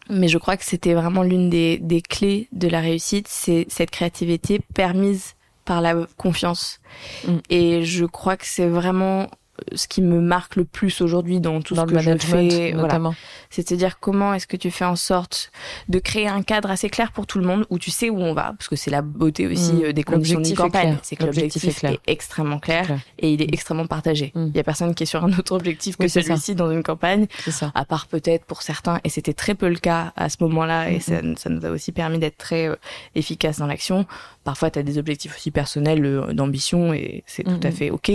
mais 0.07 0.27
je 0.27 0.37
crois 0.37 0.55
que 0.55 0.63
c'était 0.63 0.93
vraiment 0.93 1.23
l'une 1.23 1.49
des, 1.49 1.79
des 1.79 2.01
clés 2.03 2.47
de 2.51 2.67
la 2.67 2.79
réussite 2.79 3.27
c'est 3.27 3.65
cette 3.69 3.89
créativité 3.89 4.59
permise 4.75 5.35
par 5.65 5.81
la 5.81 5.95
confiance. 6.17 6.79
Mm. 7.27 7.37
Et 7.49 7.83
je 7.83 8.05
crois 8.05 8.37
que 8.37 8.45
c'est 8.45 8.67
vraiment 8.67 9.27
ce 9.73 9.87
qui 9.87 10.01
me 10.01 10.19
marque 10.19 10.55
le 10.55 10.65
plus 10.65 11.01
aujourd'hui 11.01 11.39
dans 11.39 11.61
tout 11.61 11.75
ce 11.75 11.81
que 11.81 11.99
je 11.99 12.17
fais, 12.17 12.73
notamment. 12.73 13.15
C'est-à-dire 13.49 13.99
comment 13.99 14.33
est-ce 14.33 14.47
que 14.47 14.57
tu 14.57 14.71
fais 14.71 14.85
en 14.85 14.95
sorte 14.95 15.51
de 15.87 15.99
créer 15.99 16.27
un 16.27 16.41
cadre 16.41 16.69
assez 16.69 16.89
clair 16.89 17.11
pour 17.11 17.25
tout 17.25 17.39
le 17.39 17.45
monde 17.45 17.65
où 17.69 17.79
tu 17.79 17.91
sais 17.91 18.09
où 18.09 18.19
on 18.19 18.33
va, 18.33 18.53
parce 18.57 18.67
que 18.67 18.75
c'est 18.75 18.91
la 18.91 19.01
beauté 19.01 19.47
aussi 19.47 19.73
mm. 19.73 19.83
euh, 19.83 19.93
des 19.93 20.03
conditions 20.03 20.41
de 20.41 20.53
campagne, 20.53 20.97
c'est 21.03 21.15
que 21.15 21.23
l'objectif 21.23 21.83
est, 21.83 21.99
extrêmement 22.07 22.59
clair, 22.59 22.87
et 23.19 23.33
il 23.33 23.41
est 23.41 23.53
extrêmement 23.53 23.87
partagé. 23.87 24.31
Mm. 24.35 24.47
Il 24.47 24.57
y 24.57 24.59
a 24.59 24.63
personne 24.63 24.93
qui 24.93 25.03
est 25.03 25.07
sur 25.07 25.23
un 25.23 25.31
autre 25.33 25.53
objectif 25.53 25.97
que 25.97 26.07
celui-ci 26.07 26.55
dans 26.55 26.71
une 26.71 26.83
campagne, 26.83 27.27
ça. 27.47 27.71
à 27.73 27.85
part 27.85 28.07
peut-être 28.07 28.45
pour 28.45 28.61
certains, 28.61 28.99
et 29.03 29.09
c'était 29.09 29.33
très 29.33 29.55
peu 29.55 29.69
le 29.69 29.77
cas 29.77 30.11
à 30.15 30.29
ce 30.29 30.37
moment-là, 30.41 30.91
et 30.91 30.99
ça, 30.99 31.21
ça, 31.37 31.49
nous 31.49 31.65
a 31.65 31.69
aussi 31.69 31.91
permis 31.91 32.19
d'être 32.19 32.37
très 32.37 32.67
euh, 32.67 32.75
efficace 33.15 33.59
dans 33.59 33.67
l'action. 33.67 34.05
Parfois, 34.43 34.69
tu 34.69 34.79
as 34.79 34.83
des 34.83 34.97
objectifs 34.97 35.35
aussi 35.35 35.51
personnels 35.51 36.05
euh, 36.05 36.33
d'ambition, 36.33 36.93
et 36.93 37.23
c'est 37.25 37.43
tout 37.43 37.59
à 37.63 37.71
fait 37.71 37.89
ok 37.89 38.11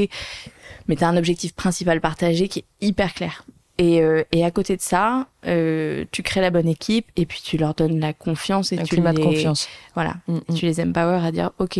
mais 0.88 0.96
tu 0.96 1.04
as 1.04 1.08
un 1.08 1.16
objectif 1.16 1.54
principal 1.54 2.00
partagé 2.00 2.48
qui 2.48 2.60
est 2.60 2.64
hyper 2.80 3.14
clair. 3.14 3.44
Et, 3.78 4.02
euh, 4.02 4.24
et 4.30 4.44
à 4.44 4.50
côté 4.50 4.76
de 4.76 4.82
ça, 4.82 5.26
euh, 5.46 6.04
tu 6.12 6.22
crées 6.22 6.42
la 6.42 6.50
bonne 6.50 6.68
équipe 6.68 7.06
et 7.16 7.24
puis 7.24 7.40
tu 7.42 7.56
leur 7.56 7.74
donnes 7.74 7.98
la 7.98 8.12
confiance 8.12 8.72
et 8.72 8.76
tu 8.76 8.84
climat 8.84 9.12
les, 9.12 9.18
de 9.18 9.22
confiance. 9.22 9.68
Voilà, 9.94 10.16
mm, 10.28 10.34
mm. 10.36 10.54
tu 10.54 10.66
les 10.66 10.80
empower 10.80 11.24
à 11.24 11.32
dire 11.32 11.50
ok, 11.58 11.78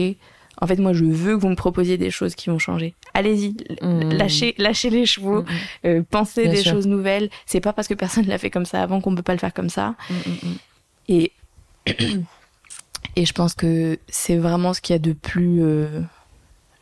en 0.62 0.66
fait 0.66 0.76
moi 0.76 0.94
je 0.94 1.04
veux 1.04 1.36
que 1.36 1.42
vous 1.42 1.50
me 1.50 1.56
proposiez 1.56 1.98
des 1.98 2.10
choses 2.10 2.34
qui 2.34 2.48
vont 2.48 2.58
changer. 2.58 2.94
Allez-y, 3.12 3.54
mm. 3.82 4.12
lâchez, 4.14 4.54
lâchez 4.56 4.88
les 4.88 5.04
chevaux, 5.04 5.44
euh, 5.84 6.02
pensez 6.08 6.48
des 6.48 6.64
choses 6.64 6.86
nouvelles. 6.86 7.28
C'est 7.44 7.60
pas 7.60 7.74
parce 7.74 7.86
que 7.86 7.94
personne 7.94 8.26
l'a 8.26 8.38
fait 8.38 8.50
comme 8.50 8.66
ça 8.66 8.82
avant 8.82 9.02
qu'on 9.02 9.14
peut 9.14 9.22
pas 9.22 9.34
le 9.34 9.38
faire 9.38 9.52
comme 9.52 9.68
ça. 9.68 9.94
Et 11.06 11.32
et 13.16 13.26
je 13.26 13.32
pense 13.32 13.54
que 13.54 13.98
c'est 14.08 14.36
vraiment 14.36 14.72
ce 14.72 14.80
qu'il 14.80 14.94
y 14.94 14.96
a 14.96 15.00
de 15.00 15.12
plus 15.12 15.62
euh, 15.62 16.00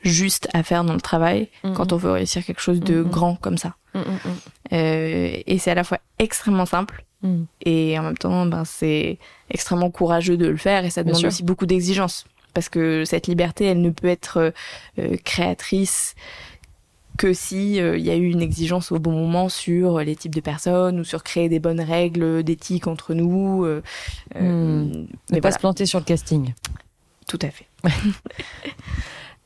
juste 0.02 0.48
à 0.52 0.62
faire 0.62 0.84
dans 0.84 0.94
le 0.94 1.00
travail 1.00 1.48
quand 1.74 1.92
on 1.92 1.96
veut 1.96 2.12
réussir 2.12 2.44
quelque 2.44 2.60
chose 2.60 2.80
de 2.80 3.02
grand 3.02 3.36
comme 3.36 3.58
ça. 3.58 3.74
Euh, 3.96 5.36
et 5.46 5.58
c'est 5.58 5.72
à 5.72 5.74
la 5.74 5.82
fois 5.82 5.98
extrêmement 6.18 6.66
simple 6.66 7.04
mm. 7.22 7.42
et 7.64 7.98
en 7.98 8.02
même 8.02 8.18
temps, 8.18 8.46
ben, 8.46 8.64
c'est 8.64 9.18
extrêmement 9.50 9.90
courageux 9.90 10.36
de 10.36 10.46
le 10.46 10.56
faire 10.56 10.84
et 10.84 10.90
ça 10.90 11.02
demande 11.02 11.24
aussi 11.24 11.42
beaucoup 11.42 11.66
d'exigences 11.66 12.24
parce 12.54 12.68
que 12.68 13.04
cette 13.04 13.26
liberté, 13.26 13.64
elle 13.66 13.80
ne 13.80 13.90
peut 13.90 14.08
être 14.08 14.52
euh, 14.98 15.16
créatrice 15.24 16.14
que 17.16 17.32
si 17.32 17.80
euh, 17.80 17.98
il 17.98 18.04
y 18.04 18.10
a 18.10 18.16
eu 18.16 18.30
une 18.30 18.40
exigence 18.40 18.92
au 18.92 18.98
bon 18.98 19.12
moment 19.12 19.48
sur 19.48 19.98
les 19.98 20.16
types 20.16 20.34
de 20.34 20.40
personnes 20.40 21.00
ou 21.00 21.04
sur 21.04 21.24
créer 21.24 21.48
des 21.48 21.58
bonnes 21.58 21.80
règles 21.80 22.42
d'éthique 22.42 22.86
entre 22.86 23.12
nous. 23.12 23.64
Euh, 23.64 23.82
mm. 24.34 25.06
ne 25.30 25.40
pas 25.40 25.52
se 25.52 25.58
planter 25.58 25.84
sur 25.84 25.98
le 25.98 26.04
casting. 26.04 26.54
Tout 27.26 27.38
à 27.42 27.50
fait. 27.50 27.66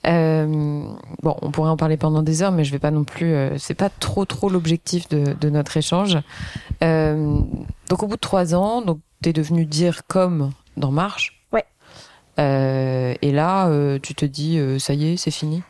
Euh, 0.06 0.84
bon, 1.22 1.36
on 1.42 1.50
pourrait 1.50 1.70
en 1.70 1.76
parler 1.76 1.96
pendant 1.96 2.22
des 2.22 2.42
heures, 2.42 2.52
mais 2.52 2.64
je 2.64 2.72
vais 2.72 2.78
pas 2.78 2.90
non 2.90 3.04
plus. 3.04 3.34
Euh, 3.34 3.56
c'est 3.58 3.74
pas 3.74 3.88
trop 3.88 4.24
trop 4.24 4.48
l'objectif 4.48 5.08
de, 5.08 5.34
de, 5.40 5.50
notre 5.50 5.76
échange. 5.76 6.18
Euh, 6.82 7.38
donc 7.88 8.02
au 8.02 8.06
bout 8.06 8.16
de 8.16 8.20
trois 8.20 8.54
ans, 8.54 8.82
donc 8.82 8.98
t'es 9.22 9.32
devenu 9.32 9.64
dire 9.64 10.02
comme 10.08 10.52
dans 10.76 10.90
Marche. 10.90 11.40
Ouais. 11.52 11.64
Euh, 12.40 13.14
et 13.22 13.30
là, 13.30 13.70
tu 14.00 14.14
te 14.14 14.24
dis, 14.24 14.60
ça 14.78 14.94
y 14.94 15.12
est, 15.12 15.16
c'est 15.16 15.30
fini. 15.30 15.62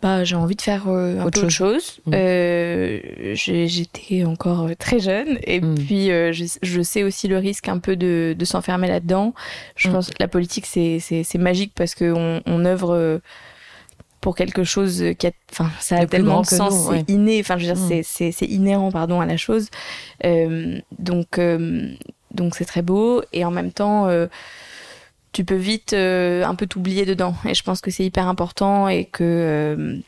Bah, 0.00 0.22
j'ai 0.22 0.36
envie 0.36 0.54
de 0.54 0.62
faire 0.62 0.86
un 0.86 1.26
autre 1.26 1.40
peu 1.40 1.48
chose. 1.48 1.98
Mmh. 2.06 3.34
J'étais 3.34 4.22
encore 4.24 4.68
très 4.78 5.00
jeune 5.00 5.40
et 5.42 5.60
mmh. 5.60 5.74
puis 5.74 6.06
je, 6.06 6.58
je, 6.62 6.82
sais 6.82 7.02
aussi 7.02 7.26
le 7.26 7.38
risque 7.38 7.68
un 7.68 7.78
peu 7.78 7.96
de, 7.96 8.36
de 8.38 8.44
s'enfermer 8.44 8.86
là-dedans. 8.86 9.34
Je 9.74 9.88
mmh. 9.88 9.92
pense 9.92 10.10
que 10.10 10.16
la 10.20 10.28
politique 10.28 10.66
c'est 10.66 11.00
c'est 11.00 11.38
magique 11.38 11.72
parce 11.74 11.96
que 11.96 12.12
on, 12.12 12.40
on 12.46 12.64
œuvre 12.64 13.20
pour 14.20 14.34
quelque 14.34 14.64
chose 14.64 15.04
qui 15.18 15.26
a, 15.26 15.32
enfin, 15.52 15.70
ça 15.80 15.96
a 15.96 16.06
tellement 16.06 16.40
de 16.42 16.46
sens, 16.46 16.88
c'est 16.90 17.08
inné, 17.08 17.40
enfin, 17.40 17.56
je 17.56 17.66
veux 17.66 17.74
dire, 17.74 17.82
mm. 17.82 18.02
c'est, 18.04 18.32
c'est, 18.32 18.46
inhérent, 18.46 18.90
pardon, 18.90 19.20
à 19.20 19.26
la 19.26 19.36
chose. 19.36 19.68
Euh, 20.24 20.78
donc, 20.98 21.38
euh, 21.38 21.92
donc 22.32 22.54
c'est 22.56 22.64
très 22.64 22.82
beau 22.82 23.22
et 23.32 23.44
en 23.44 23.50
même 23.50 23.72
temps, 23.72 24.06
euh, 24.06 24.26
tu 25.32 25.44
peux 25.44 25.56
vite 25.56 25.92
euh, 25.92 26.44
un 26.44 26.54
peu 26.54 26.66
t'oublier 26.66 27.04
dedans. 27.04 27.34
Et 27.44 27.54
je 27.54 27.62
pense 27.62 27.80
que 27.80 27.90
c'est 27.90 28.04
hyper 28.04 28.26
important 28.26 28.88
et 28.88 29.04
que 29.04 29.22
euh, 29.22 29.98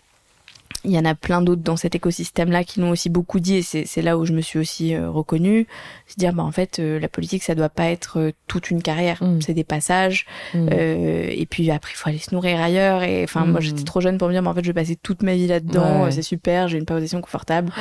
il 0.85 0.91
y 0.91 0.99
en 0.99 1.05
a 1.05 1.15
plein 1.15 1.43
d'autres 1.43 1.63
dans 1.63 1.77
cet 1.77 1.95
écosystème-là 1.95 2.65
qui 2.65 2.81
l'ont 2.81 2.91
aussi 2.91 3.11
beaucoup 3.11 3.41
dit, 3.41 3.57
et 3.57 3.63
c'est 3.63 4.03
là 4.03 4.17
où 4.17 4.25
je 4.25 4.33
me 4.33 4.41
suis 4.41 4.59
aussi 4.59 4.95
euh, 4.95 5.11
reconnue, 5.11 5.67
c'est 6.07 6.19
dire 6.19 6.33
bah 6.33 6.43
en 6.43 6.51
fait 6.51 6.79
euh, 6.79 6.99
la 6.99 7.09
politique 7.09 7.43
ça 7.43 7.55
doit 7.55 7.69
pas 7.69 7.87
être 7.87 8.19
euh, 8.19 8.33
toute 8.47 8.71
une 8.71 8.83
carrière, 8.83 9.23
mm. 9.23 9.43
c'est 9.43 9.55
des 9.55 9.65
passages, 9.65 10.27
mm. 10.55 10.69
et 10.71 11.47
puis 11.49 11.71
après 11.71 11.93
il 11.93 11.97
faut 11.97 12.09
aller 12.09 12.19
se 12.19 12.35
nourrir 12.35 12.61
ailleurs. 12.61 13.03
Et 13.03 13.23
enfin 13.25 13.45
moi 13.45 13.61
j'étais 13.61 13.83
mm. 13.83 13.85
trop 13.85 14.01
jeune 14.01 14.19
pour 14.19 14.29
me 14.29 14.33
dire 14.33 14.43
mais 14.43 14.49
en 14.49 14.55
fait 14.55 14.63
je 14.63 14.69
vais 14.69 14.81
passer 14.81 14.97
toute 14.97 15.23
ma 15.23 15.35
vie 15.35 15.47
là-dedans, 15.47 16.11
c'est 16.11 16.23
super, 16.23 16.69
j'ai 16.69 16.79
une 16.79 16.87
position 16.87 17.21
confortable, 17.21 17.73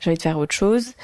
j'ai 0.00 0.10
envie 0.10 0.18
de 0.18 0.22
faire 0.22 0.38
autre 0.38 0.54
chose. 0.54 0.94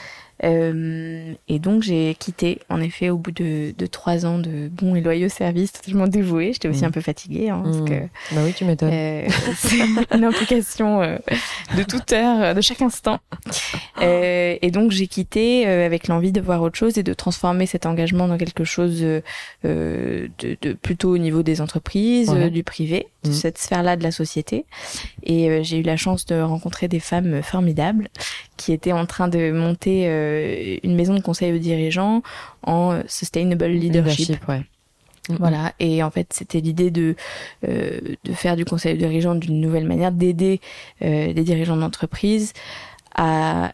Euh, 0.44 1.34
et 1.48 1.58
donc 1.58 1.82
j'ai 1.82 2.14
quitté, 2.18 2.60
en 2.68 2.80
effet, 2.80 3.10
au 3.10 3.16
bout 3.16 3.30
de, 3.30 3.72
de 3.76 3.86
trois 3.86 4.26
ans 4.26 4.38
de 4.38 4.68
bons 4.68 4.96
et 4.96 5.00
loyaux 5.00 5.28
services, 5.28 5.72
totalement 5.72 6.08
dévoué. 6.08 6.52
J'étais 6.52 6.68
aussi 6.68 6.82
mm. 6.82 6.86
un 6.86 6.90
peu 6.90 7.00
fatiguée, 7.00 7.48
hein, 7.48 7.60
parce 7.64 7.78
mm. 7.78 7.84
que 7.84 8.00
bah 8.32 8.40
oui, 8.44 8.52
tu 8.52 8.64
m'étonnes. 8.64 8.90
Euh, 8.92 9.28
c'est 9.56 9.78
une 10.14 10.24
implication 10.24 11.02
euh, 11.02 11.18
de 11.76 11.82
toute 11.82 12.12
heure, 12.12 12.54
de 12.54 12.60
chaque 12.60 12.82
instant. 12.82 13.20
Euh, 14.00 14.56
et 14.60 14.70
donc 14.70 14.90
j'ai 14.90 15.06
quitté 15.06 15.66
euh, 15.66 15.86
avec 15.86 16.08
l'envie 16.08 16.32
de 16.32 16.40
voir 16.40 16.62
autre 16.62 16.76
chose 16.76 16.98
et 16.98 17.02
de 17.02 17.14
transformer 17.14 17.66
cet 17.66 17.86
engagement 17.86 18.26
dans 18.26 18.38
quelque 18.38 18.64
chose 18.64 19.00
de, 19.00 19.22
de, 19.64 20.72
plutôt 20.74 21.10
au 21.10 21.18
niveau 21.18 21.42
des 21.42 21.60
entreprises, 21.60 22.30
du 22.30 22.64
privé, 22.64 23.08
de 23.24 23.30
mm. 23.30 23.32
cette 23.32 23.58
sphère-là 23.58 23.96
de 23.96 24.02
la 24.02 24.10
société. 24.10 24.64
Et 25.22 25.62
j'ai 25.62 25.78
eu 25.78 25.82
la 25.82 25.96
chance 25.96 26.26
de 26.26 26.40
rencontrer 26.40 26.88
des 26.88 27.00
femmes 27.00 27.42
formidables 27.42 28.08
qui 28.56 28.72
étaient 28.72 28.92
en 28.92 29.06
train 29.06 29.28
de 29.28 29.52
monter 29.52 30.06
euh, 30.32 30.76
une 30.82 30.94
maison 30.94 31.14
de 31.14 31.20
conseil 31.20 31.52
aux 31.52 31.58
dirigeants 31.58 32.22
en 32.62 33.00
sustainable 33.06 33.66
leadership. 33.66 34.36
Voilà, 35.28 35.72
et 35.78 36.02
en 36.02 36.10
fait, 36.10 36.32
c'était 36.32 36.60
l'idée 36.60 36.90
de 36.90 37.14
euh, 37.68 38.00
de 38.24 38.32
faire 38.32 38.56
du 38.56 38.64
conseil 38.64 38.94
aux 38.94 38.98
dirigeants 38.98 39.36
d'une 39.36 39.60
nouvelle 39.60 39.86
manière, 39.86 40.10
d'aider 40.10 40.60
euh, 41.02 41.32
les 41.32 41.44
dirigeants 41.44 41.76
d'entreprise 41.76 42.52
à 43.14 43.72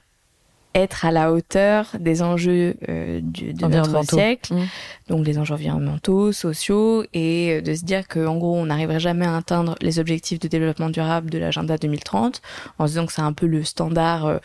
être 0.74 1.06
à 1.06 1.10
la 1.10 1.32
hauteur 1.32 1.86
des 1.98 2.22
enjeux 2.22 2.76
du, 3.22 3.54
de 3.54 3.66
notre 3.66 4.04
siècle, 4.04 4.54
mmh. 4.54 4.66
donc 5.08 5.26
les 5.26 5.38
enjeux 5.38 5.54
environnementaux, 5.54 6.30
sociaux, 6.30 7.04
et 7.14 7.62
de 7.62 7.74
se 7.74 7.84
dire 7.84 8.06
qu'en 8.06 8.36
gros, 8.36 8.54
on 8.54 8.66
n'arriverait 8.66 9.00
jamais 9.00 9.26
à 9.26 9.34
atteindre 9.34 9.76
les 9.80 9.98
objectifs 9.98 10.38
de 10.38 10.46
développement 10.46 10.90
durable 10.90 11.30
de 11.30 11.38
l'agenda 11.38 11.78
2030, 11.78 12.42
en 12.78 12.86
se 12.86 12.92
disant 12.92 13.06
que 13.06 13.12
c'est 13.12 13.22
un 13.22 13.32
peu 13.32 13.46
le 13.46 13.64
standard 13.64 14.26
euh, 14.26 14.38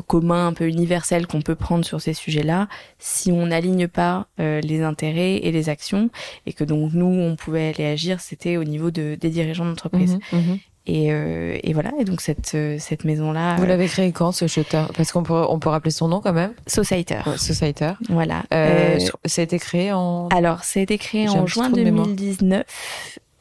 commun, 0.00 0.48
un 0.48 0.52
peu 0.52 0.68
universel 0.68 1.26
qu'on 1.26 1.42
peut 1.42 1.54
prendre 1.54 1.84
sur 1.84 2.00
ces 2.00 2.14
sujets-là, 2.14 2.68
si 2.98 3.32
on 3.32 3.46
n'aligne 3.46 3.88
pas 3.88 4.26
euh, 4.40 4.60
les 4.60 4.82
intérêts 4.82 5.36
et 5.36 5.52
les 5.52 5.68
actions, 5.68 6.10
et 6.46 6.52
que 6.52 6.64
donc 6.64 6.92
nous, 6.92 7.06
on 7.06 7.36
pouvait 7.36 7.72
aller 7.74 7.86
agir, 7.86 8.20
c'était 8.20 8.56
au 8.56 8.64
niveau 8.64 8.90
de, 8.90 9.16
des 9.20 9.30
dirigeants 9.30 9.64
d'entreprise. 9.64 10.18
Mhm, 10.32 10.38
mhm. 10.40 10.58
Et, 10.84 11.12
euh, 11.12 11.58
et, 11.62 11.72
voilà, 11.74 11.92
et 12.00 12.04
donc 12.04 12.20
cette, 12.20 12.56
euh, 12.56 12.76
cette 12.80 13.04
maison-là. 13.04 13.54
Vous 13.56 13.66
l'avez 13.66 13.86
créé 13.86 14.10
quand 14.10 14.32
ce 14.32 14.48
shutter? 14.48 14.82
Parce 14.96 15.12
qu'on 15.12 15.22
peut, 15.22 15.44
on 15.48 15.60
peut 15.60 15.68
rappeler 15.68 15.92
son 15.92 16.08
nom 16.08 16.20
quand 16.20 16.32
même 16.32 16.54
Societer. 16.66 17.22
Societer. 17.36 17.92
Voilà. 18.08 18.42
Euh, 18.52 18.98
ça 19.24 19.42
a 19.42 19.44
été 19.44 19.60
créé 19.60 19.92
en. 19.92 20.26
Alors, 20.28 20.64
ça 20.64 20.80
a 20.80 20.82
été 20.82 20.98
créé 20.98 21.28
en 21.28 21.46
juin 21.46 21.70
2019. 21.70 22.64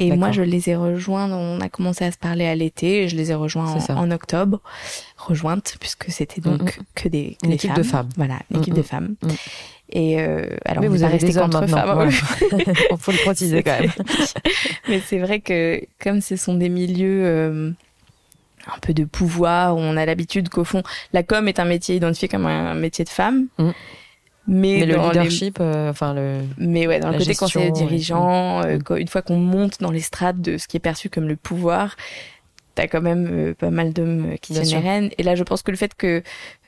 Et 0.02 0.16
moi, 0.16 0.32
je 0.32 0.42
les 0.42 0.70
ai 0.70 0.76
rejoints, 0.76 1.32
on 1.32 1.62
a 1.62 1.70
commencé 1.70 2.06
à 2.06 2.12
se 2.12 2.18
parler 2.18 2.46
à 2.46 2.56
l'été, 2.56 3.08
je 3.08 3.16
les 3.16 3.32
ai 3.32 3.36
rejoints 3.36 3.76
en, 3.90 4.12
octobre, 4.12 4.62
rejointes, 5.18 5.76
puisque 5.80 6.10
c'était 6.10 6.42
donc 6.42 6.62
mm, 6.62 6.66
mm. 6.66 6.86
que 6.96 7.08
des, 7.08 7.38
une 7.44 7.52
équipe 7.52 7.74
de 7.74 7.84
femmes. 7.84 8.10
Voilà, 8.18 8.40
une 8.52 8.60
équipe 8.60 8.74
de 8.74 8.82
femmes. 8.82 9.16
Et 9.94 10.22
euh, 10.22 10.46
alors, 10.66 10.82
Mais 10.82 10.88
vous 10.88 11.04
avez 11.04 11.18
des 11.18 11.38
hommes 11.38 11.52
femmes. 11.52 12.10
Il 12.10 12.98
faut 12.98 13.12
le 13.12 13.24
préciser 13.24 13.62
quand 13.62 13.80
même. 13.80 13.92
Mais 14.88 15.02
c'est 15.06 15.20
vrai 15.20 15.42
que 15.42 15.82
comme 16.02 16.22
ce 16.22 16.38
sont 16.38 16.54
des 16.54 16.70
milieux 16.70 17.26
euh, 17.26 17.72
un 18.68 18.80
peu 18.82 18.94
de 18.94 19.04
pouvoir, 19.04 19.76
où 19.76 19.80
on 19.80 19.98
a 19.98 20.06
l'habitude 20.06 20.50
qu'au 20.50 20.64
fond, 20.64 20.82
la 21.14 21.24
com 21.24 21.48
est 21.48 21.60
un 21.60 21.66
métier 21.66 21.96
identifié 21.96 22.30
comme 22.30 22.46
un 22.46 22.74
métier 22.74 23.04
de 23.04 23.10
femme. 23.10 23.48
Mm. 23.58 23.72
Mais, 24.48 24.86
le 24.86 24.96
leadership, 24.96 25.60
euh, 25.60 25.90
enfin 25.90 26.14
le. 26.14 26.40
Mais 26.58 26.88
ouais, 26.88 27.00
dans 27.00 27.12
le 27.12 27.18
côté 27.18 27.36
conseiller 27.36 27.72
dirigeant, 27.72 28.64
euh, 28.64 28.80
une 28.98 29.08
fois 29.08 29.22
qu'on 29.22 29.38
monte 29.38 29.80
dans 29.80 29.92
les 29.92 30.00
strates 30.00 30.42
de 30.42 30.58
ce 30.58 30.68
qui 30.68 30.78
est 30.78 30.82
perçu 30.82 31.10
comme 31.10 31.28
le 31.28 31.36
pouvoir, 31.36 31.96
t'as 32.76 32.88
quand 32.88 33.02
même 33.02 33.28
euh, 33.32 33.54
pas 33.54 33.70
mal 33.70 33.94
d'hommes 33.94 34.36
qui 34.42 34.54
tiennent 34.54 34.66
les 34.66 34.90
rênes. 34.90 35.10
Et 35.18 35.24
là, 35.24 35.36
je 35.36 35.44
pense 35.44 35.62
que 35.62 35.72
le 35.72 35.78
fait 35.78 35.94
que 35.94 36.24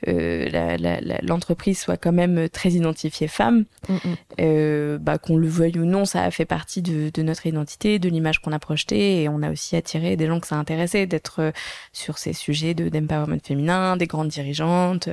euh, 0.08 1.18
l'entreprise 1.22 1.78
soit 1.78 1.96
quand 1.96 2.12
même 2.12 2.48
très 2.48 2.70
identifiée 2.70 3.28
femme, 3.28 3.64
mm, 3.88 3.94
mm. 3.94 3.98
euh, 4.40 4.98
bah, 4.98 5.18
qu'on 5.18 5.36
le 5.36 5.48
veuille 5.48 5.78
ou 5.78 5.84
non, 5.84 6.04
ça 6.04 6.22
a 6.22 6.30
fait 6.30 6.44
partie 6.44 6.82
de, 6.82 7.10
de 7.12 7.22
notre 7.22 7.46
identité, 7.46 7.98
de 7.98 8.08
l'image 8.08 8.40
qu'on 8.40 8.52
a 8.52 8.58
projetée, 8.58 9.22
et 9.22 9.28
on 9.28 9.42
a 9.42 9.50
aussi 9.50 9.76
attiré 9.76 10.16
des 10.16 10.26
gens 10.26 10.40
que 10.40 10.46
ça 10.46 10.56
intéressait 10.56 11.06
d'être 11.06 11.52
sur 11.92 12.18
ces 12.18 12.32
sujets 12.32 12.74
de 12.74 12.88
d'empowerment 12.88 13.40
féminin, 13.42 13.96
des 13.96 14.06
grandes 14.06 14.28
dirigeantes. 14.28 15.08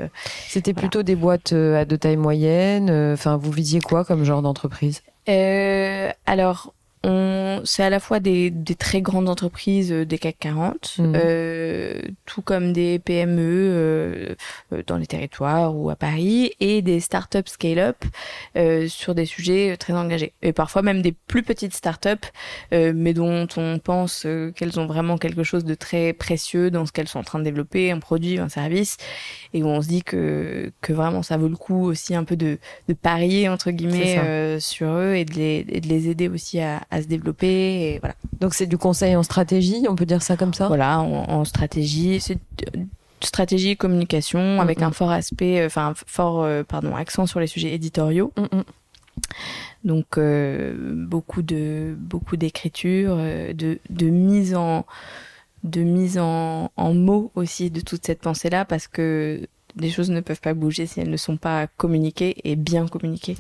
C'était 0.48 0.74
plutôt 0.74 1.04
des 1.04 1.16
boîtes 1.16 1.54
à 1.54 1.86
de 1.86 1.96
taille 1.96 2.18
moyenne. 2.18 2.90
Enfin, 3.14 3.38
vous 3.38 3.52
visiez 3.52 3.80
quoi 3.80 4.04
comme 4.04 4.24
genre 4.24 4.42
d'entreprise? 4.42 5.02
Alors 5.28 6.74
c'est 7.66 7.84
à 7.84 7.90
la 7.90 8.00
fois 8.00 8.20
des, 8.20 8.50
des, 8.50 8.76
très 8.76 9.02
grandes 9.02 9.30
entreprises 9.30 9.92
euh, 9.92 10.06
des 10.06 10.18
CAC 10.18 10.38
40, 10.40 10.96
mhm. 11.00 11.14
euh, 11.16 12.02
tout 12.26 12.42
comme 12.42 12.74
des 12.74 13.00
PME 13.00 13.40
euh, 13.42 14.36
euh, 14.74 14.84
dans 14.88 14.98
les 14.98 15.08
territoires 15.08 15.76
ou 15.76 15.90
à 15.90 15.96
Paris, 15.96 16.54
et 16.60 16.82
des 16.82 17.00
startups 17.00 17.40
scale-up 17.46 17.98
euh, 18.56 18.88
sur 18.88 19.16
des 19.16 19.26
sujets 19.26 19.76
très 19.78 19.94
engagés. 19.94 20.34
Et 20.42 20.54
parfois 20.54 20.82
même 20.82 21.02
des 21.02 21.12
plus 21.12 21.44
petites 21.44 21.74
startups, 21.74 22.10
euh, 22.74 22.94
mais 22.96 23.14
dont 23.14 23.48
on 23.58 23.80
pense 23.80 24.28
qu'elles 24.56 24.80
ont 24.80 24.86
vraiment 24.86 25.18
quelque 25.18 25.44
chose 25.44 25.66
de 25.66 25.74
très 25.74 26.14
précieux 26.14 26.72
dans 26.72 26.86
ce 26.86 26.92
qu'elles 26.92 27.08
sont 27.08 27.20
en 27.20 27.24
train 27.24 27.40
de 27.40 27.44
développer, 27.44 27.92
un 27.92 28.00
produit, 28.00 28.40
un 28.40 28.50
service, 28.50 28.98
et 29.54 29.64
où 29.64 29.68
on 29.68 29.82
se 29.82 29.88
dit 29.88 30.04
que, 30.04 30.72
que 30.82 30.94
vraiment 30.94 31.24
ça 31.24 31.38
vaut 31.38 31.48
le 31.48 31.56
coup 31.56 31.86
aussi 31.86 32.16
un 32.16 32.24
peu 32.24 32.36
de, 32.36 32.58
de 32.88 32.94
parier 32.94 33.50
entre 33.50 33.72
guillemets 33.72 34.60
sur 34.60 34.90
eux 34.90 35.16
et 35.16 35.26
de, 35.26 35.34
les, 35.34 35.66
et 35.70 35.82
de 35.82 35.88
les 35.88 36.10
aider 36.10 36.28
aussi 36.28 36.60
à 36.60 36.82
à 36.92 37.02
se 37.02 37.08
développer. 37.08 37.48
Et 37.48 38.00
voilà. 38.00 38.16
Donc 38.40 38.54
c'est 38.54 38.68
du 38.68 38.78
conseil 38.78 39.16
en 39.16 39.24
stratégie, 39.24 39.86
on 39.90 39.96
peut 39.96 40.06
dire 40.06 40.22
ça 40.22 40.38
comme 40.38 40.54
ça? 40.54 40.68
Voilà, 40.68 41.00
en, 41.00 41.44
stratégie, 41.46 42.20
c'est 42.20 42.38
stratégie 43.22 43.78
communication 43.78 44.58
mm, 44.58 44.60
avec 44.60 44.80
mm. 44.82 44.84
un 44.84 44.92
fort 44.92 45.12
aspect, 45.12 45.62
euh, 45.62 45.68
enfin 45.68 45.94
fort 45.96 46.44
euh, 46.44 46.64
pardon 46.64 46.96
accent 46.96 47.26
sur 47.26 47.40
les 47.40 47.48
sujets 47.48 47.74
éditoriaux. 47.74 48.34
Mm, 48.38 48.62
Donc 49.84 50.18
euh, 50.18 50.76
beaucoup 51.08 51.42
de 51.42 51.96
beaucoup 51.98 52.38
d'écriture, 52.38 53.16
de, 53.18 53.80
de 53.90 54.10
mise 54.10 54.56
en 54.56 54.86
de 55.64 55.82
mise 55.82 56.18
en, 56.18 56.72
en 56.76 56.94
mots 56.94 57.32
aussi 57.36 57.70
de 57.70 57.82
toute 57.82 58.04
cette 58.06 58.20
pensée 58.20 58.50
là 58.50 58.66
parce 58.66 58.88
que 58.88 59.48
les 59.78 59.90
choses 59.90 60.10
ne 60.10 60.20
peuvent 60.20 60.42
pas 60.42 60.54
bouger 60.54 60.86
si 60.86 61.00
elles 61.00 61.10
ne 61.10 61.18
sont 61.18 61.38
pas 61.38 61.68
communiquées 61.78 62.36
et 62.44 62.56
bien 62.56 62.88
communiquées. 62.88 63.38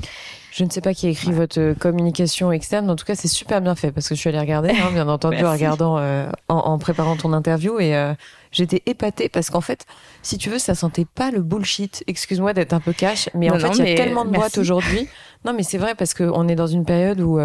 Je 0.51 0.63
ne 0.63 0.69
sais 0.69 0.81
pas 0.81 0.93
qui 0.93 1.07
a 1.07 1.09
écrit 1.09 1.31
votre 1.31 1.59
euh, 1.59 1.73
communication 1.73 2.51
externe, 2.51 2.89
en 2.89 2.95
tout 2.95 3.05
cas, 3.05 3.15
c'est 3.15 3.27
super 3.27 3.61
bien 3.61 3.75
fait 3.75 3.91
parce 3.91 4.09
que 4.09 4.15
je 4.15 4.19
suis 4.19 4.29
allée 4.29 4.39
regarder, 4.39 4.71
hein, 4.71 4.91
bien 4.93 5.07
entendu, 5.07 5.43
en 5.45 5.51
regardant, 5.51 5.97
euh, 5.97 6.29
en, 6.49 6.77
préparant 6.77 7.15
ton 7.15 7.31
interview 7.33 7.79
et 7.79 7.95
euh, 7.95 8.13
j'étais 8.51 8.81
épatée 8.85 9.29
parce 9.29 9.49
qu'en 9.49 9.61
fait, 9.61 9.85
si 10.21 10.37
tu 10.37 10.49
veux, 10.49 10.59
ça 10.59 10.75
sentait 10.75 11.05
pas 11.05 11.31
le 11.31 11.41
bullshit. 11.41 12.03
Excuse-moi 12.07 12.53
d'être 12.53 12.73
un 12.73 12.81
peu 12.81 12.93
cash, 12.93 13.29
mais 13.33 13.49
en 13.49 13.59
fait, 13.59 13.77
il 13.77 13.87
y 13.87 13.93
a 13.93 13.95
tellement 13.95 14.25
de 14.25 14.31
boîtes 14.31 14.57
aujourd'hui. 14.57 15.07
Non, 15.43 15.53
mais 15.53 15.63
c'est 15.63 15.79
vrai 15.79 15.95
parce 15.95 16.13
qu'on 16.13 16.47
est 16.47 16.53
dans 16.53 16.67
une 16.67 16.85
période 16.85 17.19
où 17.19 17.39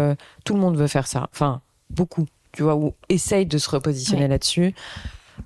tout 0.45 0.53
le 0.53 0.59
monde 0.59 0.77
veut 0.77 0.85
faire 0.85 1.07
ça. 1.07 1.29
Enfin, 1.33 1.61
beaucoup, 1.89 2.27
tu 2.51 2.61
vois, 2.61 2.75
ou 2.75 2.93
essaye 3.09 3.47
de 3.47 3.57
se 3.57 3.67
repositionner 3.71 4.27
là-dessus 4.27 4.75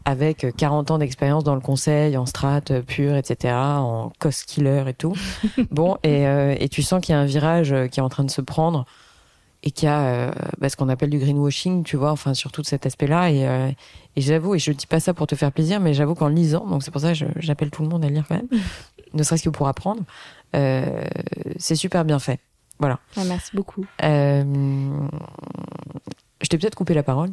avec 0.05 0.45
40 0.57 0.91
ans 0.91 0.97
d'expérience 0.97 1.43
dans 1.43 1.55
le 1.55 1.61
conseil, 1.61 2.17
en 2.17 2.25
strat 2.25 2.61
pur, 2.87 3.15
etc., 3.15 3.53
en 3.55 4.11
cost 4.19 4.45
killer 4.45 4.83
et 4.87 4.93
tout. 4.93 5.13
bon, 5.71 5.97
et, 6.03 6.27
euh, 6.27 6.55
et 6.59 6.69
tu 6.69 6.81
sens 6.81 7.01
qu'il 7.01 7.13
y 7.13 7.15
a 7.15 7.19
un 7.19 7.25
virage 7.25 7.71
euh, 7.71 7.87
qui 7.87 7.99
est 7.99 8.03
en 8.03 8.09
train 8.09 8.23
de 8.23 8.31
se 8.31 8.41
prendre 8.41 8.85
et 9.63 9.71
qu'il 9.71 9.87
y 9.87 9.89
a 9.89 10.01
euh, 10.01 10.31
bah, 10.59 10.69
ce 10.69 10.75
qu'on 10.75 10.89
appelle 10.89 11.11
du 11.11 11.19
greenwashing, 11.19 11.83
tu 11.83 11.95
vois, 11.97 12.11
enfin 12.11 12.33
sur 12.33 12.51
tout 12.51 12.63
cet 12.63 12.85
aspect-là. 12.87 13.31
Et, 13.31 13.73
et 14.15 14.21
j'avoue, 14.21 14.55
et 14.55 14.59
je 14.59 14.71
dis 14.71 14.87
pas 14.87 14.99
ça 14.99 15.13
pour 15.13 15.27
te 15.27 15.35
faire 15.35 15.51
plaisir, 15.51 15.79
mais 15.79 15.93
j'avoue 15.93 16.15
qu'en 16.15 16.29
lisant, 16.29 16.65
donc 16.65 16.81
c'est 16.81 16.89
pour 16.89 17.01
ça 17.01 17.13
que 17.13 17.19
j'appelle 17.35 17.69
tout 17.69 17.83
le 17.83 17.89
monde 17.89 18.03
à 18.03 18.09
lire 18.09 18.25
quand 18.27 18.35
même, 18.35 18.47
ne 19.13 19.21
serait-ce 19.21 19.43
que 19.43 19.49
pour 19.49 19.67
apprendre, 19.67 20.01
c'est 20.51 21.75
super 21.75 22.05
bien 22.05 22.17
fait. 22.17 22.39
Voilà. 22.79 22.97
Ah, 23.15 23.23
merci 23.23 23.51
beaucoup. 23.53 23.85
je 24.01 24.95
t'ai 26.49 26.57
peut-être 26.57 26.73
coupé 26.73 26.95
la 26.95 27.03
parole 27.03 27.29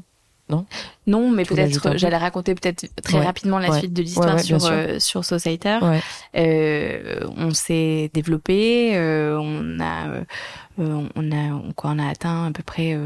non? 0.51 0.65
Non, 1.07 1.31
mais 1.31 1.45
peut-être 1.45 1.97
j'allais 1.97 2.17
raconter 2.17 2.55
peut-être 2.55 2.87
très 3.03 3.21
rapidement 3.21 3.59
la 3.59 3.79
suite 3.79 3.93
de 3.93 4.03
l'histoire 4.03 4.39
sur 4.41 4.65
euh, 4.67 4.99
sur 4.99 5.25
Societer. 5.25 5.79
Euh, 6.37 7.21
on 7.37 7.51
s'est 7.53 8.11
développé, 8.15 8.97
euh, 8.97 9.39
on 9.39 9.81
a 9.81 10.09
euh, 10.79 11.09
on 11.15 11.33
a 11.33 11.73
quoi 11.75 11.91
on 11.95 11.99
a 11.99 12.09
atteint 12.09 12.47
à 12.47 12.51
peu 12.51 12.63
près 12.63 12.97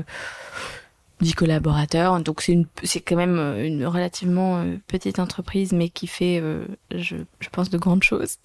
10 1.20 1.34
collaborateurs. 1.34 2.20
Donc 2.20 2.42
c'est 2.42 2.52
une 2.52 2.66
c'est 2.82 3.00
quand 3.00 3.16
même 3.16 3.38
une 3.58 3.86
relativement 3.86 4.64
petite 4.86 5.18
entreprise 5.18 5.72
mais 5.72 5.88
qui 5.88 6.06
fait 6.06 6.42
je, 6.94 7.16
je 7.40 7.48
pense 7.50 7.70
de 7.70 7.78
grandes 7.78 8.02
choses. 8.02 8.36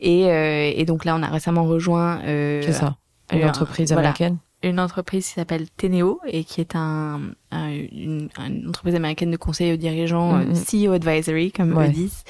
Et 0.00 0.22
et 0.22 0.84
donc 0.84 1.04
là 1.04 1.16
on 1.16 1.22
a 1.22 1.28
récemment 1.28 1.64
rejoint 1.64 2.20
C'est 2.24 2.72
ça. 2.72 2.96
Une 3.32 3.44
entreprise 3.44 3.92
américaine 3.92 4.38
une 4.62 4.80
entreprise 4.80 5.26
qui 5.26 5.34
s'appelle 5.34 5.66
Teneo 5.76 6.20
et 6.26 6.44
qui 6.44 6.60
est 6.60 6.74
un, 6.74 7.20
une, 7.52 8.28
entreprise 8.66 8.94
américaine 8.94 9.30
de 9.30 9.36
conseil 9.36 9.72
aux 9.72 9.76
dirigeants, 9.76 10.32
mm, 10.32 10.50
mm. 10.50 10.86
CEO 10.88 10.92
Advisory 10.92 11.52
comme 11.52 11.78
eux 11.80 11.88
disent. 11.88 12.24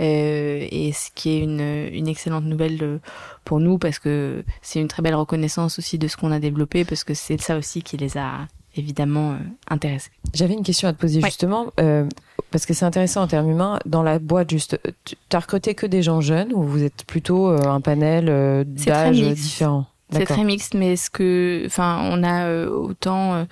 Euh, 0.00 0.66
et 0.70 0.92
ce 0.92 1.10
qui 1.14 1.30
est 1.30 1.40
une, 1.40 1.60
une 1.60 2.08
excellente 2.08 2.44
nouvelle 2.44 2.78
euh, 2.82 2.98
pour 3.44 3.60
nous 3.60 3.76
parce 3.76 3.98
que 3.98 4.44
c'est 4.62 4.80
une 4.80 4.88
très 4.88 5.02
belle 5.02 5.14
reconnaissance 5.14 5.78
aussi 5.78 5.98
de 5.98 6.08
ce 6.08 6.16
qu'on 6.16 6.32
a 6.32 6.38
développé 6.38 6.86
parce 6.86 7.04
que 7.04 7.12
c'est 7.12 7.38
ça 7.38 7.58
aussi 7.58 7.82
qui 7.82 7.98
les 7.98 8.16
a 8.16 8.46
évidemment 8.76 9.32
euh, 9.32 9.36
intéressés. 9.68 10.10
J'avais 10.32 10.54
une 10.54 10.62
question 10.62 10.88
à 10.88 10.94
te 10.94 10.98
poser 10.98 11.20
justement 11.20 11.66
euh, 11.80 12.08
parce 12.50 12.64
que 12.64 12.72
c'est 12.72 12.86
intéressant 12.86 13.22
en 13.22 13.26
termes 13.26 13.50
humains. 13.50 13.78
Dans 13.84 14.02
la 14.02 14.18
boîte, 14.18 14.50
juste, 14.50 14.80
tu 15.04 15.16
as 15.32 15.40
recruté 15.40 15.74
que 15.74 15.86
des 15.86 16.02
gens 16.02 16.22
jeunes 16.22 16.54
ou 16.54 16.62
vous 16.62 16.82
êtes 16.82 17.04
plutôt 17.04 17.48
un 17.48 17.80
panel 17.82 18.64
d'âge 18.66 19.20
différent? 19.20 19.86
C'est 20.12 20.24
très 20.24 20.44
mixte, 20.44 20.74
mais 20.74 20.96
ce 20.96 21.10
que, 21.10 21.62
enfin, 21.66 22.00
on 22.10 22.22
a 22.22 22.44
euh, 22.46 22.68
autant 22.68 23.34
euh, 23.34 23.44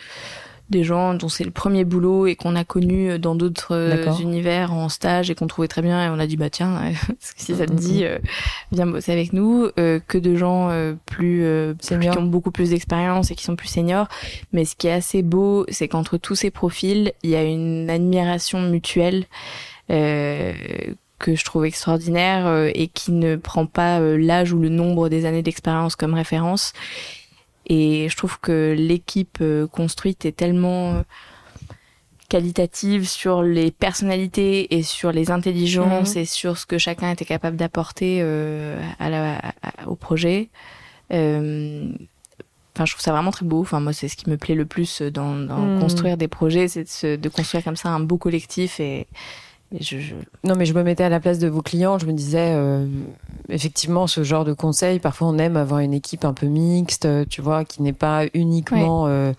des 0.70 0.84
gens 0.84 1.14
dont 1.14 1.28
c'est 1.28 1.44
le 1.44 1.50
premier 1.50 1.84
boulot 1.84 2.26
et 2.26 2.36
qu'on 2.36 2.54
a 2.54 2.64
connu 2.64 3.10
euh, 3.10 3.18
dans 3.18 3.34
d'autres 3.34 4.20
univers 4.20 4.72
en 4.72 4.88
stage 4.88 5.30
et 5.30 5.34
qu'on 5.34 5.46
trouvait 5.46 5.68
très 5.68 5.82
bien 5.82 6.04
et 6.04 6.08
on 6.10 6.18
a 6.18 6.26
dit 6.26 6.36
bah 6.36 6.50
tiens 6.50 6.92
si 7.20 7.54
ça 7.54 7.66
te 7.66 7.72
dit 7.72 8.04
viens 8.72 8.86
bosser 8.86 9.12
avec 9.12 9.32
nous 9.32 9.70
que 9.76 10.18
de 10.18 10.36
gens 10.36 10.68
plus, 11.06 11.42
plus, 11.80 11.98
qui 11.98 12.18
ont 12.18 12.22
beaucoup 12.22 12.50
plus 12.50 12.70
d'expérience 12.70 13.30
et 13.30 13.34
qui 13.34 13.44
sont 13.44 13.56
plus 13.56 13.68
seniors. 13.68 14.08
Mais 14.52 14.66
ce 14.66 14.76
qui 14.76 14.88
est 14.88 14.92
assez 14.92 15.22
beau 15.22 15.64
c'est 15.68 15.88
qu'entre 15.88 16.18
tous 16.18 16.34
ces 16.34 16.50
profils 16.50 17.12
il 17.22 17.30
y 17.30 17.36
a 17.36 17.44
une 17.44 17.88
admiration 17.88 18.60
mutuelle 18.60 19.24
que 21.18 21.34
je 21.34 21.44
trouve 21.44 21.64
extraordinaire 21.64 22.46
euh, 22.46 22.70
et 22.74 22.88
qui 22.88 23.12
ne 23.12 23.36
prend 23.36 23.66
pas 23.66 24.00
euh, 24.00 24.16
l'âge 24.16 24.52
ou 24.52 24.60
le 24.60 24.68
nombre 24.68 25.08
des 25.08 25.24
années 25.24 25.42
d'expérience 25.42 25.96
comme 25.96 26.14
référence. 26.14 26.72
Et 27.66 28.08
je 28.08 28.16
trouve 28.16 28.38
que 28.40 28.74
l'équipe 28.76 29.38
euh, 29.40 29.66
construite 29.66 30.24
est 30.24 30.36
tellement 30.36 31.02
qualitative 32.28 33.08
sur 33.08 33.42
les 33.42 33.70
personnalités 33.70 34.76
et 34.76 34.82
sur 34.82 35.12
les 35.12 35.30
intelligences 35.30 36.14
mhm. 36.14 36.22
et 36.22 36.24
sur 36.24 36.58
ce 36.58 36.66
que 36.66 36.78
chacun 36.78 37.10
était 37.10 37.24
capable 37.24 37.56
d'apporter 37.56 38.20
à 38.98 39.08
la, 39.08 39.40
au 39.86 39.96
projet. 39.96 40.50
Euh, 41.12 41.90
Enfin, 42.76 42.84
je 42.84 42.92
trouve 42.92 43.02
ça 43.02 43.10
vraiment 43.10 43.32
très 43.32 43.44
beau. 43.44 43.60
Enfin, 43.60 43.80
moi, 43.80 43.92
c'est 43.92 44.06
ce 44.06 44.14
qui 44.14 44.30
me 44.30 44.36
plaît 44.36 44.54
le 44.54 44.64
plus 44.64 45.02
dans, 45.02 45.34
dans 45.34 45.58
mhm. 45.58 45.80
construire 45.80 46.16
des 46.16 46.28
projets, 46.28 46.68
c'est 46.68 46.84
de, 46.84 47.16
de, 47.16 47.28
construire 47.28 47.64
comme 47.64 47.74
ça 47.74 47.88
un 47.88 47.98
beau 47.98 48.18
collectif 48.18 48.78
et, 48.78 49.08
non, 50.44 50.54
mais 50.56 50.64
je 50.64 50.72
me 50.72 50.82
mettais 50.82 51.04
à 51.04 51.08
la 51.08 51.20
place 51.20 51.38
de 51.38 51.48
vos 51.48 51.60
clients. 51.60 51.98
Je 51.98 52.06
me 52.06 52.12
disais, 52.12 52.54
euh, 52.54 52.86
effectivement, 53.48 54.06
ce 54.06 54.22
genre 54.22 54.44
de 54.44 54.54
conseil, 54.54 54.98
parfois 54.98 55.28
on 55.28 55.38
aime 55.38 55.56
avoir 55.56 55.80
une 55.80 55.92
équipe 55.92 56.24
un 56.24 56.32
peu 56.32 56.46
mixte, 56.46 57.06
tu 57.28 57.42
vois, 57.42 57.64
qui 57.64 57.82
n'est 57.82 57.92
pas 57.92 58.24
uniquement 58.32 59.06
euh, 59.06 59.32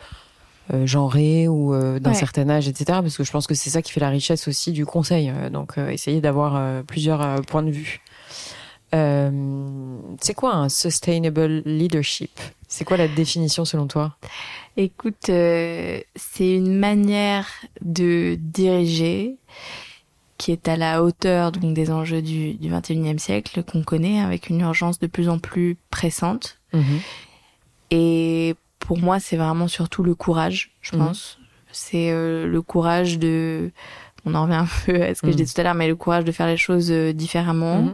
euh, 0.74 0.86
genrée 0.86 1.48
ou 1.48 1.74
d'un 2.00 2.13
certain 2.13 2.48
âge, 2.50 2.68
etc. 2.68 3.00
Parce 3.02 3.18
que 3.18 3.24
je 3.24 3.32
pense 3.32 3.48
que 3.48 3.56
c'est 3.56 3.72
ça 3.72 3.82
qui 3.82 3.92
fait 3.92 4.00
la 4.00 4.10
richesse 4.10 4.48
aussi 4.48 4.72
du 4.72 4.86
conseil. 4.86 5.32
donc, 5.52 5.78
essayer 5.78 6.22
d'avoir 6.22 6.84
plusieurs 6.84 7.42
points 7.48 7.63
de 7.63 7.72
vue. 7.72 8.02
c'est 8.92 10.34
quoi 10.36 10.54
un 10.54 10.70
sustainable 10.70 11.63
leadership? 11.65 12.39
C'est 12.68 12.86
quoi 12.86 12.98
la 12.98 13.08
définition 13.08 13.65
selon 13.65 13.88
toi? 13.88 14.15
Écoute, 14.78 15.26
c'est 15.26 16.06
une 16.39 16.78
manière 16.78 17.48
de 17.82 18.38
diriger 18.39 19.38
qui 20.39 20.54
est 20.54 20.69
à 20.69 20.78
la 20.78 21.04
hauteur 21.04 21.52
donc 21.52 21.73
des 21.75 21.91
enjeux 21.91 22.23
du, 22.23 22.54
du 22.54 22.71
21e 22.71 23.19
siècle 23.19 23.62
qu'on 23.62 23.84
connaît 23.84 24.21
avec 24.21 24.49
une 24.49 24.62
urgence 24.62 24.97
de 24.97 25.06
plus 25.06 25.30
en 25.30 25.38
plus 25.38 25.78
pressante. 25.91 26.58
Mhm. 26.73 26.99
Et 27.91 28.56
pour 28.80 28.97
moi, 28.97 29.19
c'est 29.19 29.36
vraiment 29.36 29.67
surtout 29.67 30.02
le 30.02 30.15
courage, 30.15 30.71
je 30.82 30.95
mhm. 30.95 31.06
pense. 31.06 31.39
C'est 31.71 32.10
euh, 32.10 32.47
le 32.47 32.62
courage 32.62 33.19
de, 33.19 33.71
on 34.25 34.34
en 34.34 34.43
revient 34.43 34.56
un 34.56 34.67
peu 34.86 35.04
à 35.04 35.13
ce 35.13 35.21
que 35.21 35.28
je 35.28 35.34
mhm. 35.34 35.38
disais 35.38 35.54
tout 35.54 35.62
à 35.62 35.63
l'heure, 35.65 35.75
mais 35.75 35.89
le 35.89 35.97
courage 35.97 36.23
de 36.23 36.32
faire 36.32 36.47
les 36.47 36.58
choses 36.58 36.89
euh, 36.89 37.12
différemment, 37.12 37.93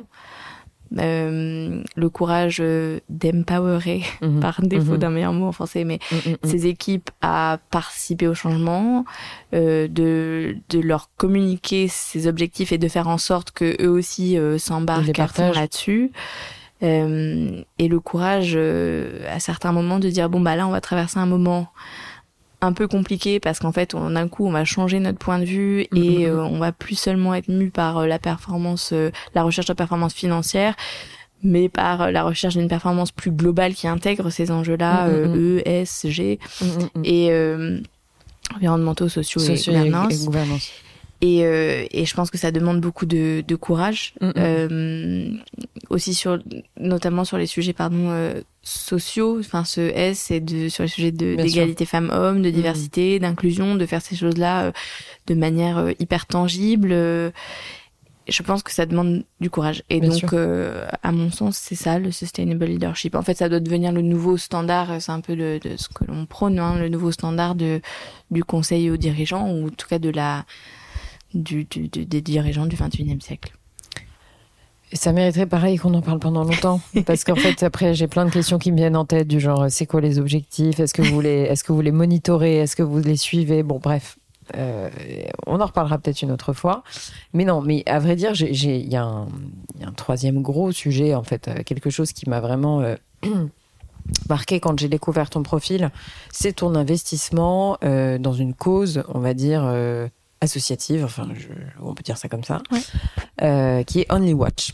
euh, 0.98 1.84
le 1.96 2.10
courage 2.10 2.58
euh, 2.62 3.00
d'empowerer, 3.10 4.04
mhm. 4.22 4.40
par 4.40 4.62
défaut 4.62 4.94
mhm. 4.94 4.98
d'un 4.98 5.10
meilleur 5.10 5.34
mot 5.34 5.48
en 5.48 5.52
français, 5.52 5.84
mais 5.84 6.00
mhm, 6.12 6.38
ces 6.44 6.68
équipes 6.68 7.10
à 7.22 7.60
participer 7.72 8.28
au 8.28 8.34
changement, 8.34 9.06
euh, 9.54 9.88
de, 9.88 10.58
de 10.70 10.80
leur 10.80 11.10
communiquer 11.18 11.88
ces 11.88 12.28
objectifs 12.28 12.72
et 12.72 12.78
de 12.78 12.88
faire 12.88 13.08
en 13.08 13.18
sorte 13.18 13.52
que 13.52 13.82
eux 13.82 13.90
aussi 13.90 14.38
euh, 14.38 14.58
s'embarquent 14.58 15.18
là-dessus. 15.18 16.12
Et 16.82 17.88
le 17.88 18.00
courage 18.00 18.56
à 18.56 19.40
certains 19.40 19.72
moments 19.72 19.98
de 19.98 20.08
dire 20.10 20.30
bon 20.30 20.40
bah 20.40 20.56
là 20.56 20.68
on 20.68 20.72
va 20.72 20.82
traverser 20.82 21.18
un 21.18 21.26
moment 21.26 21.70
un 22.66 22.74
peu 22.74 22.88
compliqué 22.88 23.40
parce 23.40 23.60
qu'en 23.60 23.72
fait, 23.72 23.94
on, 23.94 24.12
d'un 24.12 24.28
coup, 24.28 24.46
on 24.46 24.52
va 24.52 24.66
changer 24.66 25.00
notre 25.00 25.18
point 25.18 25.40
de 25.40 25.46
vue 25.46 25.82
et 25.82 25.88
mm-hmm. 25.94 26.26
euh, 26.28 26.44
on 26.44 26.60
va 26.60 26.72
plus 26.72 26.96
seulement 26.96 27.34
être 27.34 27.48
mu 27.48 27.70
par 27.70 28.00
euh, 28.00 28.08
la 28.08 28.20
performance, 28.20 28.92
euh, 28.94 29.12
la 29.34 29.44
recherche 29.44 29.68
de 29.68 29.74
performance 29.74 30.14
financière, 30.14 30.76
mais 31.44 31.70
par 31.70 32.12
la 32.12 32.24
recherche 32.24 32.56
d'une 32.56 32.68
performance 32.68 33.12
plus 33.12 33.32
globale 33.32 33.74
qui 33.74 33.88
intègre 33.88 34.30
ces 34.30 34.52
enjeux-là, 34.52 35.10
E, 35.10 35.62
S, 35.66 36.06
G, 36.08 36.40
et 37.04 37.32
environnementaux, 38.56 39.10
sociaux, 39.10 39.42
et 39.42 39.58
gouvernance. 39.66 40.14
Et, 40.14 40.28
euh, 40.28 40.85
et, 41.22 42.06
je 42.06 42.14
pense 42.14 42.30
que 42.30 42.38
ça 42.38 42.52
demande 42.52 42.82
beaucoup 42.82 43.06
de, 43.06 43.44
de 43.48 43.56
courage, 43.56 44.14
mm, 44.22 44.28
mm. 44.28 44.34
euh, 44.38 45.30
aussi 45.90 46.14
sur, 46.14 46.40
notamment 46.80 47.26
sur 47.26 47.38
les 47.38 47.48
sujets 47.48 47.74
pardon 47.74 48.10
euh, 48.10 48.42
sociaux. 48.64 49.40
Enfin, 49.40 49.64
ce 49.64 49.82
S, 49.82 50.20
c'est 50.20 50.40
de 50.40 50.70
sur 50.70 50.84
les 50.84 50.90
sujets 50.90 51.12
d'égalité 51.12 51.86
femmes-hommes, 51.86 52.42
de 52.42 52.50
mm, 52.50 52.54
diversité, 52.54 53.20
d'inclusion, 53.20 53.76
de 53.76 53.86
faire 53.86 54.02
ces 54.02 54.16
choses-là 54.16 54.66
euh, 54.66 54.72
de 55.28 55.36
manière 55.36 55.78
euh, 55.78 55.92
hyper 56.00 56.26
tangible. 56.26 56.90
je 56.90 58.44
pense 58.44 58.62
que 58.62 58.72
ça 58.72 58.86
demande 58.86 59.24
du 59.40 59.50
courage. 59.50 59.84
Et 59.90 60.02
donc, 60.02 60.34
à 60.34 61.12
mon 61.12 61.32
sens, 61.32 61.58
c'est 61.58 61.76
ça 61.76 61.98
le 61.98 62.12
sustainable 62.12 62.66
leadership. 62.66 63.16
En 63.16 63.22
fait, 63.22 63.36
ça 63.36 63.50
doit 63.50 63.60
devenir 63.60 63.92
le 63.92 64.02
nouveau 64.02 64.38
standard. 64.38 65.02
C'est 65.02 65.12
un 65.12 65.22
peu 65.22 65.36
de, 65.36 65.60
de 65.64 65.78
ce 65.78 65.88
que 65.90 66.04
l'on 66.06 66.26
prône, 66.26 66.60
hein, 66.60 66.78
le 66.78 66.90
nouveau 66.90 67.12
standard 67.12 67.56
de 67.56 67.82
du 68.32 68.44
conseil 68.44 68.90
aux 68.90 68.98
dirigeants 68.98 69.50
ou 69.50 69.68
en 69.68 69.70
tout 69.70 69.88
cas 69.88 70.00
de 70.00 70.10
la 70.10 70.46
du, 71.36 71.66
des 71.66 72.22
dirigeants 72.22 72.66
du 72.66 72.76
21e 72.76 73.22
siècle. 73.22 73.54
Et 74.92 74.98
ça 74.98 75.12
mériterait 75.12 75.48
pareil 75.48 75.78
qu'on 75.78 75.94
en 75.94 76.02
parle 76.02 76.20
pendant 76.20 76.44
longtemps, 76.44 76.80
parce 77.06 77.24
qu'en 77.24 77.36
fait 77.36 77.64
après 77.64 77.94
j'ai 77.96 78.08
plein 78.08 78.26
de 78.26 78.32
questions 78.32 78.60
qui 78.60 78.72
me 78.72 78.78
viennent 78.78 78.96
en 78.96 79.06
tête 79.06 79.28
du 79.28 79.40
genre 79.40 79.66
c'est 79.70 79.86
quoi 79.86 80.00
les 80.00 80.20
objectifs, 80.20 80.80
est-ce 80.80 80.94
que 80.94 81.02
vous 81.02 81.22
les, 81.22 81.42
est-ce 81.42 81.64
que 81.64 81.74
vous 81.74 81.82
les 81.82 81.92
monitorez, 81.92 82.58
est-ce 82.58 82.76
que 82.76 82.84
vous 82.84 83.00
les 83.00 83.18
suivez, 83.18 83.64
bon 83.64 83.80
bref, 83.80 84.18
euh, 84.56 84.90
on 85.48 85.60
en 85.60 85.66
reparlera 85.66 85.98
peut-être 85.98 86.22
une 86.22 86.32
autre 86.32 86.54
fois. 86.54 86.84
Mais 87.34 87.46
non, 87.46 87.62
mais 87.62 87.84
à 87.88 88.00
vrai 88.00 88.16
dire, 88.16 88.34
il 88.40 88.92
y, 88.92 88.96
a 88.96 89.04
un 89.04 89.92
troisième 89.96 90.42
gros 90.42 90.72
sujet, 90.72 91.16
en 91.16 91.24
fait, 91.24 91.48
euh, 91.48 91.64
quelque 91.66 91.90
chose 91.90 92.12
qui 92.14 92.30
m'a 92.30 92.40
vraiment 92.40 92.82
euh, 92.82 92.96
marqué 94.30 94.60
quand 94.60 94.78
j'ai 94.80 94.90
découvert 94.90 95.30
ton 95.30 95.44
profil, 95.44 95.92
c'est 96.32 96.58
ton 96.58 96.76
investissement 96.76 97.78
dans 97.82 98.34
une 98.34 98.54
cause, 98.54 99.04
on 99.10 99.20
va 99.20 99.34
dire, 99.34 99.64
associative, 100.42 101.04
enfin, 101.04 101.28
on 101.82 101.94
peut 101.94 102.04
dire 102.04 102.18
ça 102.18 102.28
comme 102.28 102.44
ça, 102.44 102.62
euh, 103.42 103.84
qui 103.84 104.02
est 104.02 104.12
Only 104.12 104.34
Watch. 104.34 104.74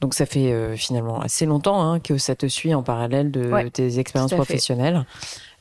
Donc 0.00 0.14
ça 0.14 0.26
fait 0.26 0.52
euh, 0.52 0.76
finalement 0.76 1.20
assez 1.20 1.46
longtemps 1.46 1.82
hein, 1.82 2.00
que 2.00 2.18
ça 2.18 2.34
te 2.34 2.46
suit 2.46 2.74
en 2.74 2.82
parallèle 2.82 3.30
de 3.30 3.68
tes 3.68 3.98
expériences 3.98 4.32
professionnelles. 4.32 5.04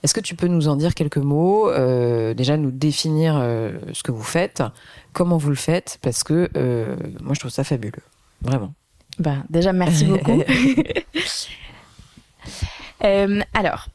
Est-ce 0.04 0.14
que 0.16 0.20
tu 0.20 0.36
peux 0.36 0.48
nous 0.48 0.68
en 0.68 0.76
dire 0.76 0.96
quelques 0.96 1.18
mots 1.18 1.70
euh, 1.70 2.34
Déjà 2.34 2.58
nous 2.58 2.72
définir 2.72 3.36
ce 3.36 4.04
que 4.04 4.12
vous 4.12 4.24
faites, 4.24 4.64
comment 5.14 5.38
vous 5.38 5.50
le 5.50 5.56
faites, 5.56 6.00
parce 6.02 6.24
que 6.24 6.50
moi 7.22 7.34
je 7.34 7.40
trouve 7.40 7.52
ça 7.52 7.64
fabuleux, 7.64 8.04
vraiment. 8.42 8.74
Bah, 9.20 9.38
déjà 9.50 9.74
merci 9.74 10.06
beaucoup. 10.06 10.42
alors, 13.54 13.88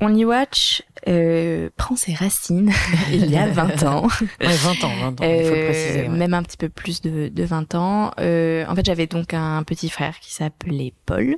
Only 0.00 0.24
Watch 0.24 0.82
euh, 1.08 1.70
prend 1.76 1.96
ses 1.96 2.14
racines 2.14 2.70
il 3.12 3.30
y 3.30 3.36
a 3.36 3.48
20 3.48 3.82
ans. 3.84 4.08
Ouais, 4.40 4.48
20 4.48 4.84
ans, 4.84 4.92
20 5.00 5.20
ans, 5.20 5.24
il 5.24 5.44
faut 5.44 5.54
le 5.54 5.64
préciser. 5.66 6.06
Euh, 6.06 6.10
même 6.10 6.34
un 6.34 6.42
petit 6.42 6.56
peu 6.56 6.68
plus 6.68 7.00
de, 7.00 7.28
de 7.28 7.44
20 7.44 7.74
ans. 7.74 8.10
Euh, 8.20 8.64
en 8.68 8.74
fait, 8.74 8.84
j'avais 8.84 9.06
donc 9.06 9.34
un 9.34 9.62
petit 9.64 9.88
frère 9.88 10.18
qui 10.20 10.32
s'appelait 10.32 10.92
Paul. 11.06 11.36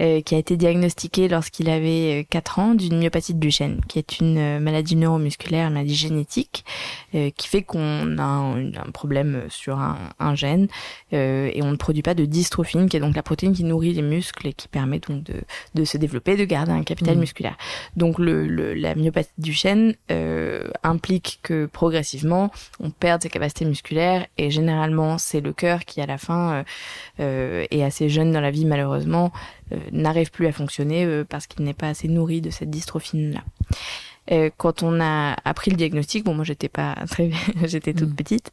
Euh, 0.00 0.20
qui 0.20 0.36
a 0.36 0.38
été 0.38 0.56
diagnostiqué 0.56 1.26
lorsqu'il 1.26 1.68
avait 1.68 2.24
4 2.30 2.58
euh, 2.58 2.62
ans 2.62 2.74
d'une 2.74 3.00
myopathie 3.00 3.34
de 3.34 3.40
Duchenne, 3.40 3.80
qui 3.88 3.98
est 3.98 4.20
une 4.20 4.38
euh, 4.38 4.60
maladie 4.60 4.94
neuromusculaire, 4.94 5.66
une 5.66 5.74
maladie 5.74 5.96
génétique, 5.96 6.64
qui 7.10 7.48
fait 7.48 7.62
qu'on 7.62 8.18
a 8.18 8.22
un, 8.22 8.66
un, 8.74 8.90
problème 8.92 9.44
sur 9.48 9.78
un, 9.78 9.96
un 10.18 10.34
gène 10.34 10.68
et 11.10 11.60
on 11.62 11.70
ne 11.70 11.76
produit 11.76 12.02
pas 12.02 12.12
de 12.12 12.26
dystrophine, 12.26 12.86
qui 12.88 12.98
est 12.98 13.00
donc 13.00 13.16
la 13.16 13.22
protéine 13.22 13.54
qui 13.54 13.64
nourrit 13.64 13.94
les 13.94 14.02
muscles 14.02 14.48
et 14.48 14.52
qui 14.52 14.68
permet 14.68 14.98
donc 14.98 15.22
de, 15.22 15.40
de 15.74 15.84
se 15.86 15.96
développer, 15.96 16.36
de 16.36 16.44
garder 16.44 16.72
un 16.72 16.82
capital 16.82 17.16
mmh. 17.16 17.20
musculaire. 17.20 17.56
Donc 17.96 18.18
le, 18.18 18.46
le, 18.46 18.74
la 18.74 18.94
myopathie 18.94 19.30
de 19.38 19.42
Duchenne 19.42 19.94
implique 20.82 21.40
que 21.42 21.64
progressivement 21.64 22.50
on 22.78 22.90
perd 22.90 23.22
ses 23.22 23.30
capacités 23.30 23.64
musculaires 23.64 24.26
et 24.36 24.50
généralement 24.50 25.16
c'est 25.16 25.40
le 25.40 25.54
cœur 25.54 25.86
qui 25.86 26.02
à 26.02 26.06
la 26.06 26.18
fin 26.18 26.62
est 27.18 27.82
assez 27.82 28.10
jeune 28.10 28.32
dans 28.32 28.42
la 28.42 28.50
vie 28.50 28.66
malheureusement 28.66 29.32
euh, 29.57 29.57
n'arrive 29.92 30.30
plus 30.30 30.46
à 30.46 30.52
fonctionner 30.52 31.04
euh, 31.04 31.24
parce 31.28 31.46
qu'il 31.46 31.64
n'est 31.64 31.74
pas 31.74 31.88
assez 31.88 32.08
nourri 32.08 32.40
de 32.40 32.50
cette 32.50 32.70
dystrophine-là. 32.70 33.42
Euh, 34.30 34.50
quand 34.56 34.82
on 34.82 35.00
a 35.00 35.36
appris 35.44 35.70
le 35.70 35.76
diagnostic, 35.76 36.24
bon 36.24 36.34
moi 36.34 36.44
j'étais 36.44 36.68
pas 36.68 36.94
très, 37.10 37.30
j'étais 37.64 37.94
toute 37.94 38.10
mm. 38.10 38.14
petite, 38.14 38.52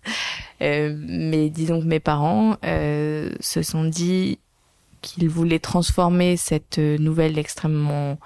mais 0.61 1.49
disons 1.49 1.81
que 1.81 1.85
mes 1.85 1.99
parents 1.99 2.57
se 2.63 3.61
sont 3.61 3.83
dit 3.83 4.39
qu'ils 5.01 5.29
voulaient 5.29 5.59
transformer 5.59 6.37
cette 6.37 6.79
nouvelle 6.79 7.37
extrêmement 7.37 8.17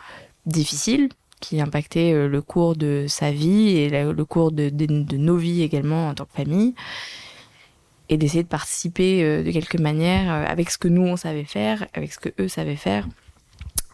difficile 0.45 1.09
qui 1.41 1.59
impactait 1.61 2.27
le 2.27 2.41
cours 2.41 2.75
de 2.75 3.05
sa 3.07 3.31
vie 3.31 3.77
et 3.77 3.89
le 3.89 4.25
cours 4.25 4.51
de, 4.51 4.69
de 4.69 5.17
nos 5.17 5.37
vies 5.37 5.63
également 5.63 6.09
en 6.09 6.13
tant 6.13 6.25
que 6.25 6.33
famille 6.33 6.75
et 8.09 8.17
d'essayer 8.17 8.43
de 8.43 8.47
participer 8.47 9.23
euh, 9.23 9.43
de 9.43 9.51
quelque 9.51 9.77
manière 9.77 10.33
euh, 10.33 10.45
avec 10.45 10.71
ce 10.71 10.77
que 10.77 10.87
nous 10.87 11.03
on 11.03 11.15
savait 11.15 11.43
faire, 11.43 11.85
avec 11.93 12.11
ce 12.11 12.19
que 12.19 12.29
eux 12.39 12.47
savaient 12.47 12.75
faire. 12.75 13.07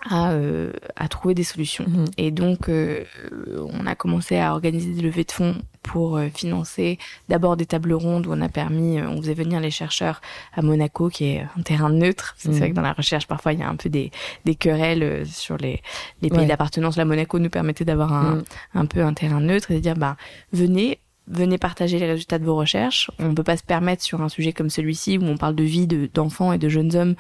À, 0.07 0.33
euh, 0.33 0.71
à 0.95 1.07
trouver 1.07 1.33
des 1.33 1.43
solutions. 1.43 1.85
Mhm. 1.87 2.05
Et 2.19 2.29
donc, 2.29 2.69
on 2.69 3.87
a 3.87 3.95
commencé 3.95 4.37
à 4.37 4.51
organiser 4.51 4.91
des 4.91 5.01
levées 5.01 5.23
de 5.23 5.31
fonds 5.31 5.55
pour 5.81 6.19
financer 6.31 6.99
d'abord 7.27 7.57
des 7.57 7.65
tables 7.65 7.91
rondes 7.91 8.27
où 8.27 8.31
on 8.31 8.41
a 8.41 8.49
permis, 8.49 9.01
on 9.01 9.17
faisait 9.17 9.33
venir 9.33 9.59
les 9.59 9.71
chercheurs 9.71 10.21
à 10.53 10.61
Monaco, 10.61 11.09
qui 11.09 11.25
est 11.29 11.47
un 11.57 11.61
terrain 11.63 11.89
neutre. 11.89 12.35
C'est 12.37 12.51
vrai 12.51 12.67
mhm. 12.67 12.69
que 12.69 12.75
dans 12.75 12.83
la 12.83 12.93
recherche, 12.93 13.25
parfois, 13.25 13.53
il 13.53 13.61
y 13.61 13.63
a 13.63 13.67
un 13.67 13.75
peu 13.77 13.89
des, 13.89 14.11
des 14.45 14.53
querelles 14.53 15.25
sur 15.25 15.57
les, 15.57 15.81
les 16.21 16.29
pays 16.29 16.45
d'appartenance. 16.45 16.97
La 16.97 17.05
Monaco 17.05 17.39
nous 17.39 17.49
permettait 17.49 17.85
d'avoir 17.85 18.13
un, 18.13 18.35
mhm. 18.35 18.43
un 18.75 18.85
peu 18.85 19.01
un 19.03 19.15
terrain 19.15 19.41
neutre 19.41 19.71
et 19.71 19.73
de 19.73 19.79
dire, 19.79 19.95
bah, 19.95 20.17
venez, 20.53 20.99
venez 21.27 21.57
partager 21.57 21.99
les 21.99 22.05
résultats 22.05 22.39
de 22.39 22.45
vos 22.45 22.55
recherches. 22.55 23.09
On 23.19 23.29
ne 23.29 23.33
peut 23.33 23.43
pas 23.43 23.57
se 23.57 23.63
permettre 23.63 24.03
sur 24.03 24.21
un 24.21 24.29
sujet 24.29 24.53
comme 24.53 24.69
celui-ci 24.69 25.17
où 25.17 25.23
on 25.23 25.37
parle 25.37 25.55
de 25.55 25.63
vie 25.63 25.87
d'enfants 25.87 26.53
et 26.53 26.57
de 26.57 26.69
jeunes 26.69 26.95
hommes 26.95 27.15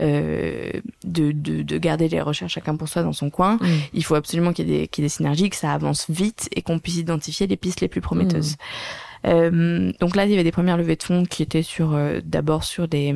euh, 0.00 0.70
de, 1.04 1.32
de, 1.32 1.62
de, 1.62 1.78
garder 1.78 2.08
les 2.08 2.20
recherches 2.20 2.54
chacun 2.54 2.76
pour 2.76 2.88
soi 2.88 3.02
dans 3.02 3.12
son 3.12 3.30
coin. 3.30 3.56
Mm. 3.56 3.66
Il 3.94 4.04
faut 4.04 4.14
absolument 4.14 4.52
qu'il 4.52 4.68
y, 4.68 4.74
ait 4.74 4.88
des, 4.92 5.02
des 5.02 5.08
synergies, 5.08 5.50
que 5.50 5.56
ça 5.56 5.72
avance 5.72 6.06
vite 6.08 6.48
et 6.54 6.62
qu'on 6.62 6.78
puisse 6.78 6.96
identifier 6.96 7.46
les 7.46 7.56
pistes 7.56 7.80
les 7.80 7.88
plus 7.88 8.00
prometteuses. 8.00 8.52
Mm. 8.52 9.07
Euh, 9.26 9.92
donc 10.00 10.16
là, 10.16 10.24
il 10.24 10.30
y 10.30 10.34
avait 10.34 10.44
des 10.44 10.52
premières 10.52 10.76
levées 10.76 10.96
de 10.96 11.02
fonds 11.02 11.24
qui 11.24 11.42
étaient 11.42 11.62
sur 11.62 11.94
euh, 11.94 12.20
d'abord 12.24 12.64
sur 12.64 12.88
des 12.88 13.14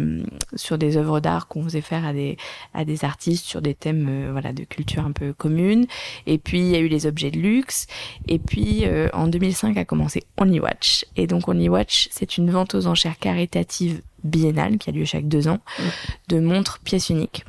sur 0.55 0.79
des 0.79 0.97
œuvres 0.97 1.21
d'art 1.21 1.49
qu'on 1.49 1.63
faisait 1.63 1.81
faire 1.81 2.05
à 2.05 2.13
des 2.13 2.37
à 2.75 2.85
des 2.85 3.05
artistes 3.05 3.45
sur 3.45 3.63
des 3.63 3.75
thèmes 3.75 4.07
euh, 4.09 4.29
voilà 4.33 4.53
de 4.53 4.65
culture 4.65 5.05
un 5.05 5.13
peu 5.13 5.33
commune. 5.33 5.87
Et 6.27 6.39
puis 6.39 6.61
il 6.61 6.69
y 6.69 6.77
a 6.77 6.79
eu 6.79 6.89
les 6.89 7.07
objets 7.07 7.31
de 7.31 7.39
luxe. 7.39 7.87
Et 8.29 8.39
puis 8.39 8.85
en 9.13 9.27
2005 9.27 9.77
a 9.77 9.85
commencé 9.85 10.25
Only 10.39 10.61
Watch. 10.61 11.05
Et 11.17 11.27
donc 11.27 11.49
Only 11.49 11.69
Watch, 11.69 12.09
c'est 12.11 12.39
une 12.39 12.51
vente 12.51 12.75
aux 12.75 12.87
enchères 12.87 13.19
caritative 13.19 14.03
biennale 14.25 14.79
qui 14.79 14.91
a 14.91 14.93
lieu 14.93 15.05
chaque 15.05 15.29
deux 15.29 15.49
ans 15.49 15.59
de 16.29 16.41
montres 16.41 16.81
pièces 16.81 17.11
uniques. 17.11 17.45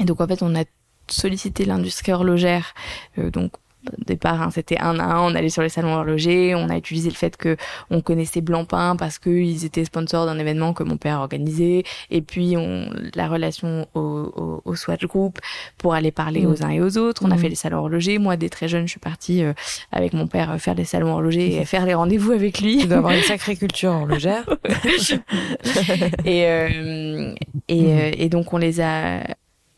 Et 0.00 0.04
donc 0.04 0.20
en 0.20 0.26
fait, 0.26 0.42
on 0.42 0.54
a 0.54 0.64
sollicité 1.08 1.64
l'industrie 1.64 2.12
horlogère, 2.12 2.74
donc 3.18 3.52
au 3.56 3.61
départ, 3.98 4.40
hein, 4.40 4.50
c'était 4.52 4.78
un 4.78 4.98
à 4.98 5.04
un, 5.04 5.20
on 5.20 5.34
allait 5.34 5.48
sur 5.48 5.62
les 5.62 5.68
salons 5.68 5.94
horlogers, 5.94 6.54
on 6.54 6.68
a 6.68 6.76
utilisé 6.76 7.08
le 7.08 7.14
fait 7.14 7.36
que 7.36 7.56
on 7.90 8.00
connaissait 8.00 8.40
Blancpain 8.40 8.96
parce 8.96 9.18
qu'ils 9.18 9.64
étaient 9.64 9.84
sponsors 9.84 10.26
d'un 10.26 10.38
événement 10.38 10.72
que 10.72 10.82
mon 10.82 10.96
père 10.96 11.20
organisait, 11.20 11.84
et 12.10 12.22
puis 12.22 12.56
on, 12.56 12.90
la 13.14 13.28
relation 13.28 13.86
au, 13.94 14.60
au, 14.64 14.74
Swatch 14.74 15.04
Group 15.06 15.38
pour 15.78 15.94
aller 15.94 16.10
parler 16.10 16.46
aux 16.46 16.60
mm. 16.60 16.64
uns 16.64 16.70
et 16.70 16.80
aux 16.80 16.96
autres. 16.98 17.22
On 17.24 17.30
a 17.30 17.34
mm. 17.34 17.38
fait 17.38 17.48
les 17.48 17.54
salons 17.54 17.78
horlogers. 17.78 18.18
Moi, 18.18 18.36
dès 18.36 18.48
très 18.48 18.68
jeune, 18.68 18.86
je 18.86 18.92
suis 18.92 19.00
partie 19.00 19.42
euh, 19.42 19.52
avec 19.90 20.12
mon 20.12 20.26
père 20.26 20.60
faire 20.60 20.74
les 20.74 20.84
salons 20.84 21.12
horlogers 21.12 21.56
et 21.56 21.64
faire 21.64 21.84
les 21.84 21.94
rendez-vous 21.94 22.32
avec 22.32 22.60
lui. 22.60 22.78
Tu 22.78 22.86
dois 22.86 22.98
avoir 22.98 23.12
une 23.12 23.22
sacrée 23.22 23.56
culture 23.62 23.90
horlogère. 23.90 24.44
et, 26.24 26.46
euh, 26.46 27.34
et, 27.68 27.82
mm. 27.82 27.86
euh, 27.86 28.10
et 28.16 28.28
donc 28.28 28.52
on 28.52 28.58
les 28.58 28.80
a 28.80 29.22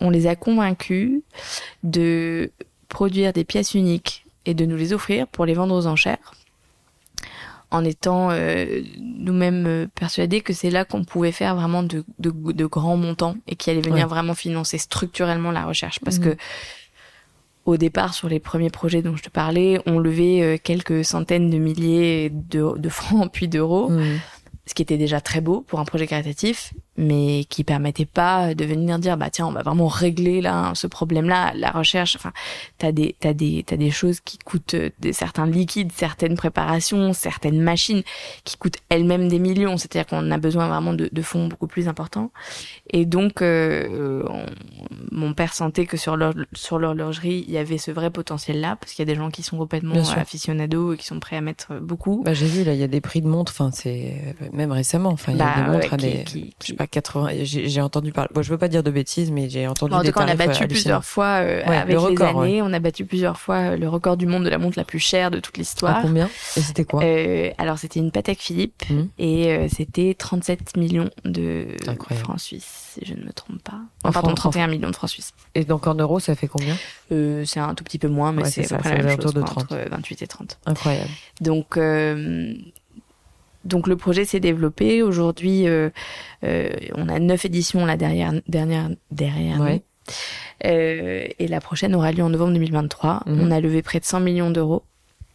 on 0.01 0.11
les 0.11 0.27
a 0.27 0.37
convaincus 0.37 1.23
de 1.83 2.51
produire 2.95 3.33
des 3.33 3.45
pièces 3.45 3.75
uniques 3.75 4.25
et 4.47 4.55
de 4.55 4.65
nous 4.65 4.77
les 4.77 4.93
offrir 4.93 5.27
pour 5.27 5.45
les 5.47 5.55
vendre 5.55 5.75
aux 5.75 5.87
enchères 5.89 6.33
en 7.73 7.85
étant 7.85 8.31
euh, 8.31 8.83
nous-mêmes 9.01 9.67
euh, 9.67 9.87
persuadés 9.93 10.43
que 10.43 10.53
c'est 10.53 10.71
là 10.71 10.85
qu'on 10.85 11.05
pouvait 11.05 11.33
faire 11.33 11.57
vraiment 11.57 11.83
de, 11.83 12.05
de, 12.21 12.67
grands 12.67 12.97
montants 12.97 13.35
et 13.49 13.57
qui 13.57 13.69
allait 13.69 13.81
venir 13.81 14.07
vraiment 14.07 14.35
financer 14.35 14.79
structurellement 14.79 15.51
la 15.51 15.65
recherche. 15.65 15.99
Parce 15.99 16.19
mhm. 16.19 16.25
que 16.25 16.37
au 17.65 17.77
départ, 17.77 18.15
sur 18.15 18.29
les 18.29 18.39
premiers 18.39 18.71
projets 18.71 19.03
dont 19.03 19.17
je 19.17 19.25
te 19.25 19.31
parlais, 19.31 19.81
on 19.87 19.99
levait 19.99 20.43
euh, 20.43 20.57
quelques 20.63 21.05
centaines 21.05 21.51
de 21.51 21.59
milliers 21.59 22.31
de, 22.31 22.89
francs 22.89 23.29
puis 23.33 23.49
d'euros. 23.49 23.89
Mhm. 23.89 24.21
ce 24.67 24.75
qui 24.75 24.83
était 24.83 24.99
déjà 24.99 25.21
très 25.21 25.41
beau 25.41 25.63
pour 25.67 25.81
un 25.81 25.85
projet 25.85 26.07
caritatif, 26.07 26.73
mais 26.97 27.45
qui 27.49 27.65
permettait 27.65 28.07
pas 28.07 28.55
de 28.55 28.65
venir 28.65 28.99
dire 28.99 29.17
bah 29.17 29.31
tiens 29.31 29.47
on 29.47 29.53
va 29.53 29.63
vraiment 29.63 29.89
régler 29.89 30.41
là 30.41 30.73
ce 30.75 30.87
problème 30.87 31.29
là 31.29 31.53
la 31.55 31.71
recherche. 31.71 32.17
Enfin 32.17 32.33
t'as 32.79 32.93
des 32.93 33.17
t'as 33.19 33.33
des 33.33 33.65
t'as 33.67 33.77
des 33.77 33.91
choses 33.91 34.21
qui 34.21 34.39
coûtent 34.39 34.75
euh, 34.75 34.91
des 35.01 35.13
certains 35.13 35.47
liquides 35.47 35.91
certaines 35.93 36.37
préparations 36.37 37.13
certaines 37.13 37.61
machines 37.61 38.03
qui 38.45 38.57
coûtent 38.57 38.79
elles-mêmes 38.89 39.29
des 39.29 39.39
millions. 39.39 39.77
C'est-à-dire 39.77 40.07
qu'on 40.07 40.31
a 40.31 40.39
besoin 40.39 40.69
vraiment 40.69 40.93
de, 40.93 41.09
de, 41.11 41.23
fonds 41.23 41.49
beaucoup 41.49 41.67
plus 41.67 41.89
importants. 41.89 42.31
Et 42.91 43.07
donc 43.07 43.43
euh, 43.43 44.23
mon 45.11 45.35
père 45.35 45.55
sentait 45.55 45.87
que 45.87 45.97
sur 45.97 46.17
leur 46.17 46.35
sur 46.53 46.79
l'horlogerie 46.79 47.45
il 47.47 47.53
y 47.53 47.59
avait 47.59 47.79
ce 47.79 47.91
vrai 47.91 48.11
potentiel 48.11 48.61
là 48.61 48.77
parce 48.77 48.93
qu'il 48.93 49.07
y 49.07 49.11
a 49.11 49.13
des 49.13 49.19
gens 49.19 49.31
qui 49.31 49.43
sont 49.43 49.59
complètement 49.59 49.97
aficionados 50.17 50.95
et 50.95 50.97
qui 50.97 51.07
sont 51.07 51.19
prêts 51.19 51.37
à 51.37 51.41
mettre 51.41 51.75
beaucoup. 51.81 52.23
Bah, 52.25 52.35
j'ai 52.35 52.47
vu 52.47 52.63
là 52.63 52.73
il 52.73 52.79
y 52.79 52.85
a 52.85 52.89
des 52.89 53.01
prix 53.01 53.21
de 53.21 53.27
montres 53.27 53.53
enfin 53.53 53.71
c'est 53.73 54.37
même 54.53 54.71
récemment 54.71 55.11
enfin 55.11 55.33
il 55.33 55.39
y 55.39 55.43
a 55.43 55.45
bah, 55.45 55.55
des 55.57 55.71
montres 55.73 55.95
à 55.95 55.97
des 55.97 56.25
je 56.61 56.67
sais 56.67 56.75
pas 56.85 56.87
80 56.87 57.31
j'ai 57.43 57.81
entendu 57.81 58.13
parler 58.13 58.31
bon 58.35 58.43
je 58.43 58.51
veux 58.51 58.59
pas 58.59 58.69
dire 58.69 58.83
de 58.83 58.91
bêtises 58.91 59.31
mais 59.31 59.49
j'ai 59.49 59.67
entendu 59.67 59.95
en 59.95 60.03
des 60.03 60.13
tout 60.13 60.19
cas, 60.19 60.25
on 60.25 60.29
a 60.29 60.35
battu 60.35 60.67
plusieurs 60.67 61.05
fois 61.05 61.43
euh, 61.43 61.63
avec 61.65 61.97
les 61.99 62.23
années. 62.23 62.63
on 62.63 62.73
a 62.73 62.79
battu 62.79 63.05
plusieurs 63.05 63.39
fois 63.39 63.57
euh, 63.57 63.77
le 63.77 63.89
record 63.89 64.17
du 64.17 64.27
monde 64.27 64.45
de 64.45 64.49
la 64.49 64.59
montre 64.59 64.79
la 64.79 64.85
plus 64.85 64.99
chère 64.99 65.31
de 65.31 65.41
toute 65.41 65.57
l'histoire. 65.57 65.99
à 65.99 66.03
combien 66.03 66.29
et 66.57 66.61
c'était 66.61 66.85
quoi 66.85 67.03
euh, 67.03 67.51
alors 67.59 67.79
c'était 67.79 68.01
une 68.01 68.11
Patek 68.11 68.41
Philippe 68.41 68.85
mmh. 68.89 69.03
et 69.19 69.69
c'était 69.69 70.15
37 70.17 70.77
millions 70.77 71.11
de 71.25 71.67
francs 72.23 72.41
suisses 72.41 72.93
si 72.95 73.05
je 73.05 73.15
ne 73.15 73.25
me 73.25 73.33
trompe 73.33 73.63
pas. 73.63 73.81
En 74.05 74.13
pardon 74.13 74.35
31 74.35 74.69
millions 74.69 74.91
de 74.91 74.95
francs 74.95 75.11
suisses. 75.11 75.33
Et 75.55 75.65
donc 75.65 75.87
en 75.87 75.95
euros 75.95 76.21
ça 76.21 76.35
fait 76.35 76.49
combien 76.49 76.77
c'est 77.11 77.61
un 77.61 77.75
tout 77.75 77.85
petit 77.85 77.99
peu 77.99 78.09
moins 78.09 78.33
mais 78.33 78.45
c'est 78.45 78.73
à 78.73 78.77
peu 78.77 78.83
près 78.83 78.99
la 78.99 79.05
même 79.05 79.21
chose 79.21 79.35
de 79.35 79.43
30. 79.43 79.73
entre 79.73 79.89
28 79.91 80.23
et 80.23 80.27
30 80.27 80.59
incroyable. 80.67 81.11
Donc 81.41 81.79
donc 83.65 83.87
le 83.87 83.97
projet 83.97 84.25
s'est 84.25 84.41
développé. 84.41 85.03
Aujourd'hui, 85.03 85.67
euh, 85.67 85.91
euh, 86.45 86.71
on 86.95 87.09
a 87.09 87.19
neuf 87.19 87.45
éditions 87.45 87.87
la 87.87 87.97
dernière 87.97 88.33
dernière 88.49 88.91
derrière 89.11 89.61
euh, 90.65 91.27
et 91.39 91.49
la 91.49 91.61
prochaine 91.61 91.95
aura 91.95 92.13
lieu 92.13 92.23
en 92.23 92.29
novembre 92.29 92.53
2023. 92.53 93.23
Mhm. 93.27 93.41
On 93.41 93.51
a 93.51 93.61
levé 93.61 93.83
près 93.83 94.01
de 94.01 94.05
100 94.05 94.21
millions 94.21 94.51
d'euros. 94.51 94.83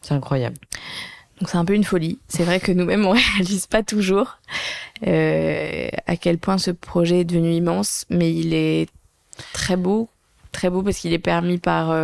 C'est 0.02 0.14
incroyable. 0.14 0.58
Donc 1.40 1.50
c'est 1.50 1.58
un 1.58 1.66
peu 1.66 1.74
une 1.74 1.84
folie. 1.84 2.20
C'est 2.28 2.44
vrai 2.44 2.60
que 2.60 2.72
nous-mêmes 2.72 3.06
on 3.06 3.12
réalise 3.36 3.66
pas 3.66 3.84
toujours 3.84 4.40
à 5.02 6.18
quel 6.18 6.38
point 6.40 6.58
ce 6.58 6.72
projet 6.72 7.22
est 7.22 7.26
devenu 7.26 7.54
immense, 7.54 8.06
mais 8.10 8.34
il 8.34 8.54
est 8.54 8.90
très 9.54 9.78
beau, 9.78 10.10
très 10.52 10.70
beau 10.70 10.84
parce 10.84 11.00
qu'il 11.00 11.14
est 11.14 11.20
permis 11.20 11.58
par, 11.58 11.96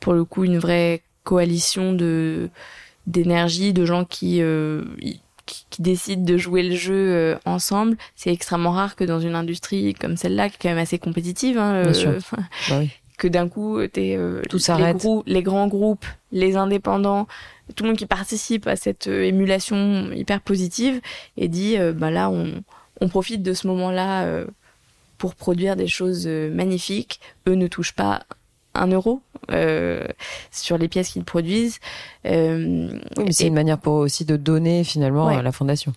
pour 0.00 0.12
le 0.12 0.24
coup, 0.24 0.44
une 0.44 0.58
vraie 0.58 1.00
coalition 1.24 1.94
de 1.94 2.50
d'énergie, 3.06 3.72
de 3.72 3.84
gens 3.84 4.04
qui, 4.04 4.40
euh, 4.40 4.84
qui, 5.46 5.64
décident 5.80 6.24
de 6.24 6.36
jouer 6.36 6.62
le 6.62 6.76
jeu 6.76 6.94
euh, 6.94 7.38
ensemble. 7.44 7.96
C'est 8.16 8.32
extrêmement 8.32 8.72
rare 8.72 8.96
que 8.96 9.04
dans 9.04 9.20
une 9.20 9.34
industrie 9.34 9.94
comme 9.94 10.16
celle-là, 10.16 10.48
qui 10.48 10.56
est 10.56 10.58
quand 10.62 10.68
même 10.68 10.78
assez 10.78 10.98
compétitive, 10.98 11.58
hein, 11.58 11.84
euh, 11.86 12.20
bah 12.68 12.82
que 13.16 13.28
d'un 13.28 13.48
coup, 13.48 13.78
t'es 13.86 14.18
tout 14.48 14.58
s'arrête. 14.58 15.04
Les, 15.04 15.34
les, 15.34 15.42
grands 15.44 15.68
groupes, 15.68 16.04
les 16.32 16.56
indépendants, 16.56 17.28
tout 17.76 17.84
le 17.84 17.90
monde 17.90 17.98
qui 17.98 18.06
participe 18.06 18.66
à 18.66 18.74
cette 18.74 19.06
émulation 19.06 20.10
hyper 20.10 20.40
positive 20.40 21.00
et 21.36 21.46
dit, 21.46 21.76
bah 21.94 22.10
là, 22.10 22.28
on, 22.28 22.64
on 23.00 23.08
profite 23.08 23.44
de 23.44 23.54
ce 23.54 23.68
moment-là 23.68 24.44
pour 25.16 25.36
produire 25.36 25.76
des 25.76 25.86
choses 25.86 26.26
magnifiques. 26.26 27.20
Eux 27.46 27.54
ne 27.54 27.68
touchent 27.68 27.94
pas 27.94 28.22
un 28.74 28.86
euro 28.88 29.20
euh, 29.50 30.06
sur 30.50 30.78
les 30.78 30.88
pièces 30.88 31.10
qu'ils 31.10 31.24
produisent. 31.24 31.78
Euh, 32.26 32.98
oui, 33.16 33.32
c'est 33.32 33.46
une 33.46 33.54
manière 33.54 33.78
pour 33.78 34.00
eux 34.00 34.04
aussi 34.04 34.24
de 34.24 34.36
donner 34.36 34.84
finalement 34.84 35.28
à 35.28 35.42
la 35.42 35.52
fondation. 35.52 35.92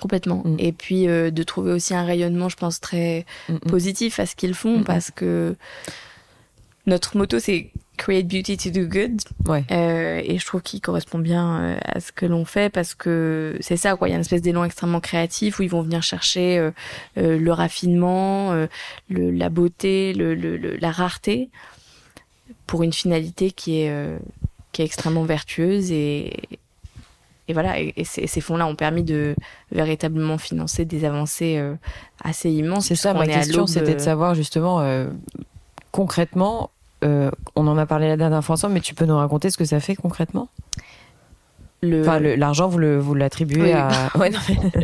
Complètement. 0.00 0.42
Mm. 0.44 0.56
Et 0.58 0.72
puis 0.72 1.08
euh, 1.08 1.30
de 1.30 1.42
trouver 1.42 1.72
aussi 1.72 1.94
un 1.94 2.04
rayonnement, 2.04 2.48
je 2.48 2.56
pense, 2.56 2.80
très 2.80 3.26
mm, 3.48 3.54
mm. 3.54 3.58
positif 3.60 4.20
à 4.20 4.26
ce 4.26 4.34
qu'ils 4.34 4.54
font 4.54 4.82
parce 4.82 5.10
que 5.10 5.56
notre 6.86 7.16
motto 7.16 7.38
c'est 7.38 7.70
Create 7.96 8.26
Beauty 8.26 8.56
to 8.56 8.70
Do 8.70 8.86
Good. 8.86 9.20
Ouais. 9.46 9.64
Euh, 9.70 10.20
et 10.24 10.38
je 10.38 10.44
trouve 10.44 10.62
qu'il 10.62 10.80
correspond 10.80 11.18
bien 11.18 11.60
euh, 11.60 11.76
à 11.84 12.00
ce 12.00 12.10
que 12.10 12.26
l'on 12.26 12.44
fait 12.44 12.70
parce 12.70 12.94
que 12.94 13.56
c'est 13.60 13.76
ça, 13.76 13.94
quoi. 13.94 14.08
Il 14.08 14.10
y 14.10 14.14
a 14.14 14.16
une 14.16 14.22
espèce 14.22 14.42
d'élan 14.42 14.64
extrêmement 14.64 15.00
créatif 15.00 15.60
où 15.60 15.62
ils 15.62 15.70
vont 15.70 15.82
venir 15.82 16.02
chercher 16.02 16.58
euh, 16.58 16.70
euh 17.18 17.38
le 17.38 17.52
raffinement, 17.52 18.52
le, 19.08 19.30
la 19.30 19.48
beauté, 19.48 20.12
le, 20.12 20.34
le, 20.34 20.56
la 20.56 20.90
rareté 20.90 21.50
pour 22.66 22.82
une 22.82 22.92
finalité 22.92 23.50
qui 23.50 23.80
est, 23.80 23.90
euh, 23.90 24.18
qui 24.72 24.82
est 24.82 24.84
extrêmement 24.84 25.24
vertueuse 25.24 25.92
et, 25.92 26.32
et 27.48 27.52
voilà, 27.52 27.78
et, 27.78 28.04
ces, 28.04 28.40
fonds-là 28.40 28.66
ont 28.66 28.74
permis 28.74 29.02
de 29.02 29.34
véritablement 29.70 30.38
financer 30.38 30.84
des 30.84 31.04
avancées 31.04 31.56
euh, 31.58 31.74
assez 32.22 32.50
immenses. 32.50 32.86
C'est 32.86 32.94
ça, 32.94 33.12
ma 33.12 33.26
question, 33.26 33.66
c'était 33.66 33.94
de 33.94 34.00
savoir 34.00 34.34
justement 34.34 34.80
euh, 34.80 35.08
concrètement, 35.92 36.70
on 37.02 37.66
en 37.66 37.76
a 37.76 37.84
parlé 37.84 38.08
la 38.08 38.16
dernière 38.16 38.42
fois 38.42 38.54
ensemble, 38.54 38.72
mais 38.72 38.80
tu 38.80 38.94
peux 38.94 39.04
nous 39.04 39.18
raconter 39.18 39.50
ce 39.50 39.58
que 39.58 39.66
ça 39.66 39.78
fait 39.78 39.94
concrètement? 39.94 40.48
Enfin, 42.00 42.18
l'argent, 42.20 42.68
vous 42.68 42.78
le, 42.78 42.98
vous 42.98 43.14
l'attribuez 43.14 43.72
à. 43.72 44.10
Ouais, 44.18 44.30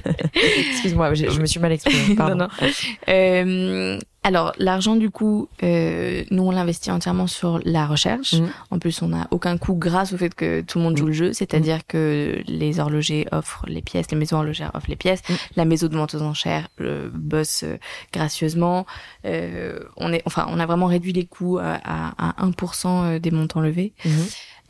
Excuse-moi, 0.71 1.15
je, 1.15 1.41
me 1.41 1.47
suis 1.47 1.61
mal 1.61 1.73
exprimée. 1.73 2.15
Pardon. 2.15 2.37
Non, 2.37 2.47
non. 2.47 2.69
Euh, 3.09 3.99
alors, 4.23 4.53
l'argent, 4.59 4.97
du 4.97 5.09
coup, 5.09 5.49
euh, 5.63 6.25
nous, 6.31 6.43
on 6.43 6.51
l'investit 6.51 6.91
entièrement 6.91 7.27
sur 7.27 7.59
la 7.65 7.87
recherche. 7.87 8.35
Mm. 8.35 8.49
En 8.71 8.79
plus, 8.79 9.01
on 9.01 9.09
n'a 9.09 9.27
aucun 9.31 9.57
coût 9.57 9.75
grâce 9.75 10.13
au 10.13 10.19
fait 10.19 10.35
que 10.35 10.61
tout 10.61 10.77
le 10.77 10.85
monde 10.85 10.97
joue 10.97 11.07
le 11.07 11.13
jeu. 11.13 11.33
C'est-à-dire 11.33 11.79
mm. 11.79 11.83
que 11.89 12.43
les 12.47 12.81
horlogers 12.81 13.27
offrent 13.33 13.65
les 13.67 13.81
pièces, 13.81 14.11
les 14.11 14.19
maisons 14.19 14.37
horlogères 14.37 14.73
offrent 14.75 14.91
les 14.91 14.97
pièces, 14.97 15.23
mm. 15.27 15.35
la 15.57 15.65
maison 15.65 15.87
de 15.87 15.97
vente 15.97 16.15
aux 16.15 16.21
enchères 16.21 16.69
euh, 16.83 17.09
bosse 17.15 17.63
euh, 17.65 17.79
gracieusement. 18.13 18.85
Euh, 19.25 19.81
on 19.97 20.13
est, 20.13 20.23
enfin, 20.27 20.47
on 20.51 20.61
a 20.61 20.67
vraiment 20.67 20.87
réduit 20.87 21.15
les 21.15 21.25
coûts 21.25 21.59
à, 21.59 21.79
à 21.83 22.47
1% 22.47 23.19
des 23.19 23.31
montants 23.31 23.61
levés. 23.61 23.95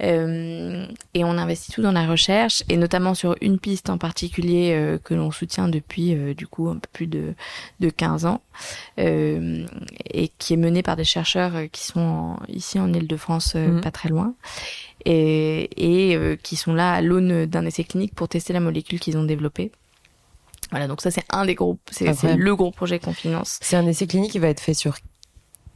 Euh, 0.03 0.87
et 1.13 1.25
on 1.25 1.37
investit 1.37 1.73
tout 1.73 1.83
dans 1.83 1.93
la 1.93 2.07
recherche 2.07 2.63
et 2.69 2.77
notamment 2.77 3.15
sur 3.15 3.37
une 3.41 3.59
piste 3.59 3.91
en 3.91 3.99
particulier 3.99 4.73
euh, 4.73 4.99
que 4.99 5.13
l'on 5.13 5.31
soutient 5.31 5.69
depuis 5.69 6.15
euh, 6.15 6.33
du 6.33 6.47
coup 6.47 6.69
un 6.69 6.77
peu 6.77 6.89
plus 6.93 7.07
de, 7.07 7.35
de 7.81 7.91
15 7.91 8.25
ans 8.25 8.41
et 8.97 10.31
qui 10.39 10.55
est 10.55 10.57
menée 10.57 10.83
par 10.83 10.97
des 10.97 11.05
chercheurs 11.05 11.53
qui 11.71 11.85
sont 11.85 12.37
ici 12.49 12.79
en 12.79 12.93
Ile-de-France 12.93 13.55
mhm. 13.55 13.81
pas 13.81 13.91
très 13.91 14.09
loin 14.09 14.35
et, 15.05 16.13
et 16.13 16.37
qui 16.43 16.57
sont 16.57 16.75
là 16.75 16.93
à 16.93 17.01
l'aune 17.01 17.47
d'un 17.47 17.65
essai 17.65 17.85
clinique 17.85 18.15
pour 18.15 18.29
tester 18.29 18.53
la 18.53 18.61
molécule 18.61 19.01
qu'ils 19.01 19.17
ont 19.17 19.25
développée. 19.25 19.73
Voilà, 20.71 20.87
donc 20.87 21.01
ça 21.01 21.11
c'est 21.11 21.25
un 21.31 21.47
des 21.47 21.55
groupes, 21.55 21.81
c'est 21.91 22.37
le 22.37 22.57
gros 22.57 22.71
projet 22.71 22.99
qu'on 22.99 23.15
finance. 23.15 23.59
C'est 23.63 23.77
un 23.77 23.87
essai 23.87 24.07
clinique 24.07 24.33
qui 24.33 24.39
va 24.39 24.49
être 24.49 24.61
fait 24.61 24.75
sur 24.75 24.97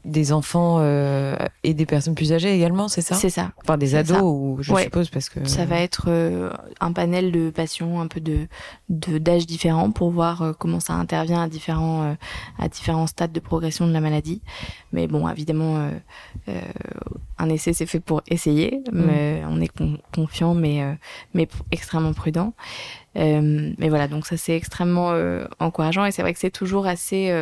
des 0.04 0.32
enfants 0.32 0.76
euh, 0.80 1.34
et 1.62 1.72
des 1.72 1.86
personnes 1.86 2.14
plus 2.14 2.32
âgées 2.32 2.54
également, 2.54 2.88
c'est 2.88 3.00
ça? 3.00 3.14
C'est 3.14 3.30
ça. 3.30 3.52
Enfin 3.62 3.78
des 3.78 3.94
ados, 3.94 4.20
ou, 4.22 4.58
je 4.60 4.74
suppose, 4.74 5.08
parce 5.08 5.28
que 5.28 5.46
ça 5.48 5.64
va 5.64 5.80
être 5.80 6.06
euh, 6.08 6.50
un 6.80 6.92
panel 6.92 7.32
de 7.32 7.50
patients 7.50 8.00
un 8.00 8.06
peu 8.06 8.20
de 8.20 8.46
d'âges 8.88 9.46
différents 9.46 9.90
pour 9.90 10.10
voir 10.10 10.42
euh, 10.42 10.52
comment 10.52 10.80
ça 10.80 10.92
intervient 10.94 11.42
à 11.42 11.48
différents 11.48 12.16
à 12.58 12.68
différents 12.68 13.06
stades 13.06 13.32
de 13.32 13.40
progression 13.40 13.86
de 13.86 13.92
la 13.92 14.00
maladie. 14.00 14.42
Mais 14.92 15.06
bon, 15.06 15.28
évidemment, 15.28 15.90
un 17.38 17.48
essai 17.48 17.72
c'est 17.72 17.86
fait 17.86 18.00
pour 18.00 18.22
essayer, 18.28 18.82
mm. 18.92 19.04
mais 19.06 19.42
on 19.48 19.60
est 19.60 19.72
confiant, 20.14 20.54
mais 20.54 20.82
mais 21.32 21.48
extrêmement 21.70 22.12
prudent. 22.12 22.52
mais 23.14 23.88
voilà, 23.88 24.06
donc 24.06 24.26
ça 24.26 24.36
c'est 24.36 24.56
extrêmement 24.56 25.14
encourageant 25.60 26.04
et 26.04 26.10
c'est 26.10 26.22
vrai 26.22 26.34
que 26.34 26.40
c'est 26.40 26.50
toujours 26.50 26.86
assez 26.86 27.32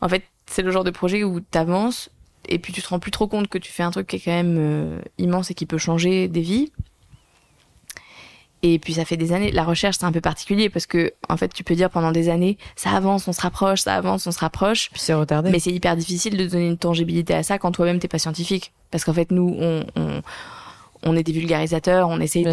en 0.00 0.08
fait, 0.08 0.24
c'est 0.50 0.62
le 0.62 0.70
genre 0.72 0.84
de 0.84 0.90
projet 0.90 1.22
où 1.22 1.40
tu 1.40 1.56
avances 1.56 2.10
et 2.48 2.58
puis 2.58 2.72
tu 2.72 2.82
te 2.82 2.88
rends 2.88 2.98
plus 2.98 3.12
trop 3.12 3.28
compte 3.28 3.48
que 3.48 3.58
tu 3.58 3.70
fais 3.70 3.84
un 3.84 3.90
truc 3.90 4.08
qui 4.08 4.16
est 4.16 4.20
quand 4.20 4.32
même 4.32 4.56
euh, 4.58 5.00
immense 5.18 5.50
et 5.50 5.54
qui 5.54 5.64
peut 5.64 5.78
changer 5.78 6.26
des 6.26 6.40
vies. 6.40 6.72
Et 8.62 8.78
puis 8.78 8.94
ça 8.94 9.04
fait 9.06 9.16
des 9.16 9.32
années. 9.32 9.52
La 9.52 9.62
recherche 9.62 9.96
c'est 9.98 10.04
un 10.04 10.12
peu 10.12 10.20
particulier 10.20 10.68
parce 10.68 10.86
que 10.86 11.12
en 11.28 11.36
fait 11.36 11.52
tu 11.54 11.62
peux 11.62 11.74
dire 11.74 11.88
pendant 11.88 12.10
des 12.10 12.28
années 12.28 12.58
ça 12.74 12.90
avance, 12.90 13.28
on 13.28 13.32
se 13.32 13.40
rapproche, 13.40 13.82
ça 13.82 13.94
avance, 13.94 14.26
on 14.26 14.32
se 14.32 14.40
rapproche. 14.40 14.90
Puis 14.90 15.00
c'est 15.00 15.14
retardé. 15.14 15.50
Mais 15.50 15.60
c'est 15.60 15.70
hyper 15.70 15.96
difficile 15.96 16.36
de 16.36 16.44
donner 16.46 16.66
une 16.66 16.78
tangibilité 16.78 17.32
à 17.34 17.42
ça 17.44 17.58
quand 17.58 17.70
toi-même 17.70 18.00
t'es 18.00 18.08
pas 18.08 18.18
scientifique. 18.18 18.72
Parce 18.90 19.04
qu'en 19.04 19.14
fait 19.14 19.30
nous 19.30 19.56
on, 19.56 19.86
on, 19.94 20.22
on 21.04 21.16
est 21.16 21.22
des 21.22 21.32
vulgarisateurs, 21.32 22.08
on 22.08 22.20
essaye 22.20 22.44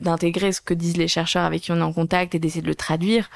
d'intégrer 0.00 0.52
ce 0.52 0.60
que 0.60 0.74
disent 0.74 0.96
les 0.96 1.08
chercheurs 1.08 1.44
avec 1.44 1.62
qui 1.62 1.72
on 1.72 1.76
est 1.78 1.82
en 1.82 1.92
contact 1.92 2.36
et 2.36 2.38
d'essayer 2.38 2.62
de 2.62 2.68
le 2.68 2.76
traduire 2.76 3.28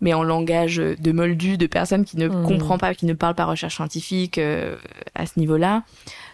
mais 0.00 0.14
en 0.14 0.22
langage 0.22 0.76
de 0.76 1.12
moldu, 1.12 1.56
de 1.56 1.66
personnes 1.66 2.04
qui 2.04 2.16
ne 2.16 2.28
mmh. 2.28 2.42
comprennent 2.44 2.78
pas, 2.78 2.94
qui 2.94 3.06
ne 3.06 3.14
parlent 3.14 3.34
pas 3.34 3.44
recherche 3.44 3.76
scientifique 3.76 4.38
euh, 4.38 4.76
à 5.14 5.26
ce 5.26 5.38
niveau-là. 5.38 5.82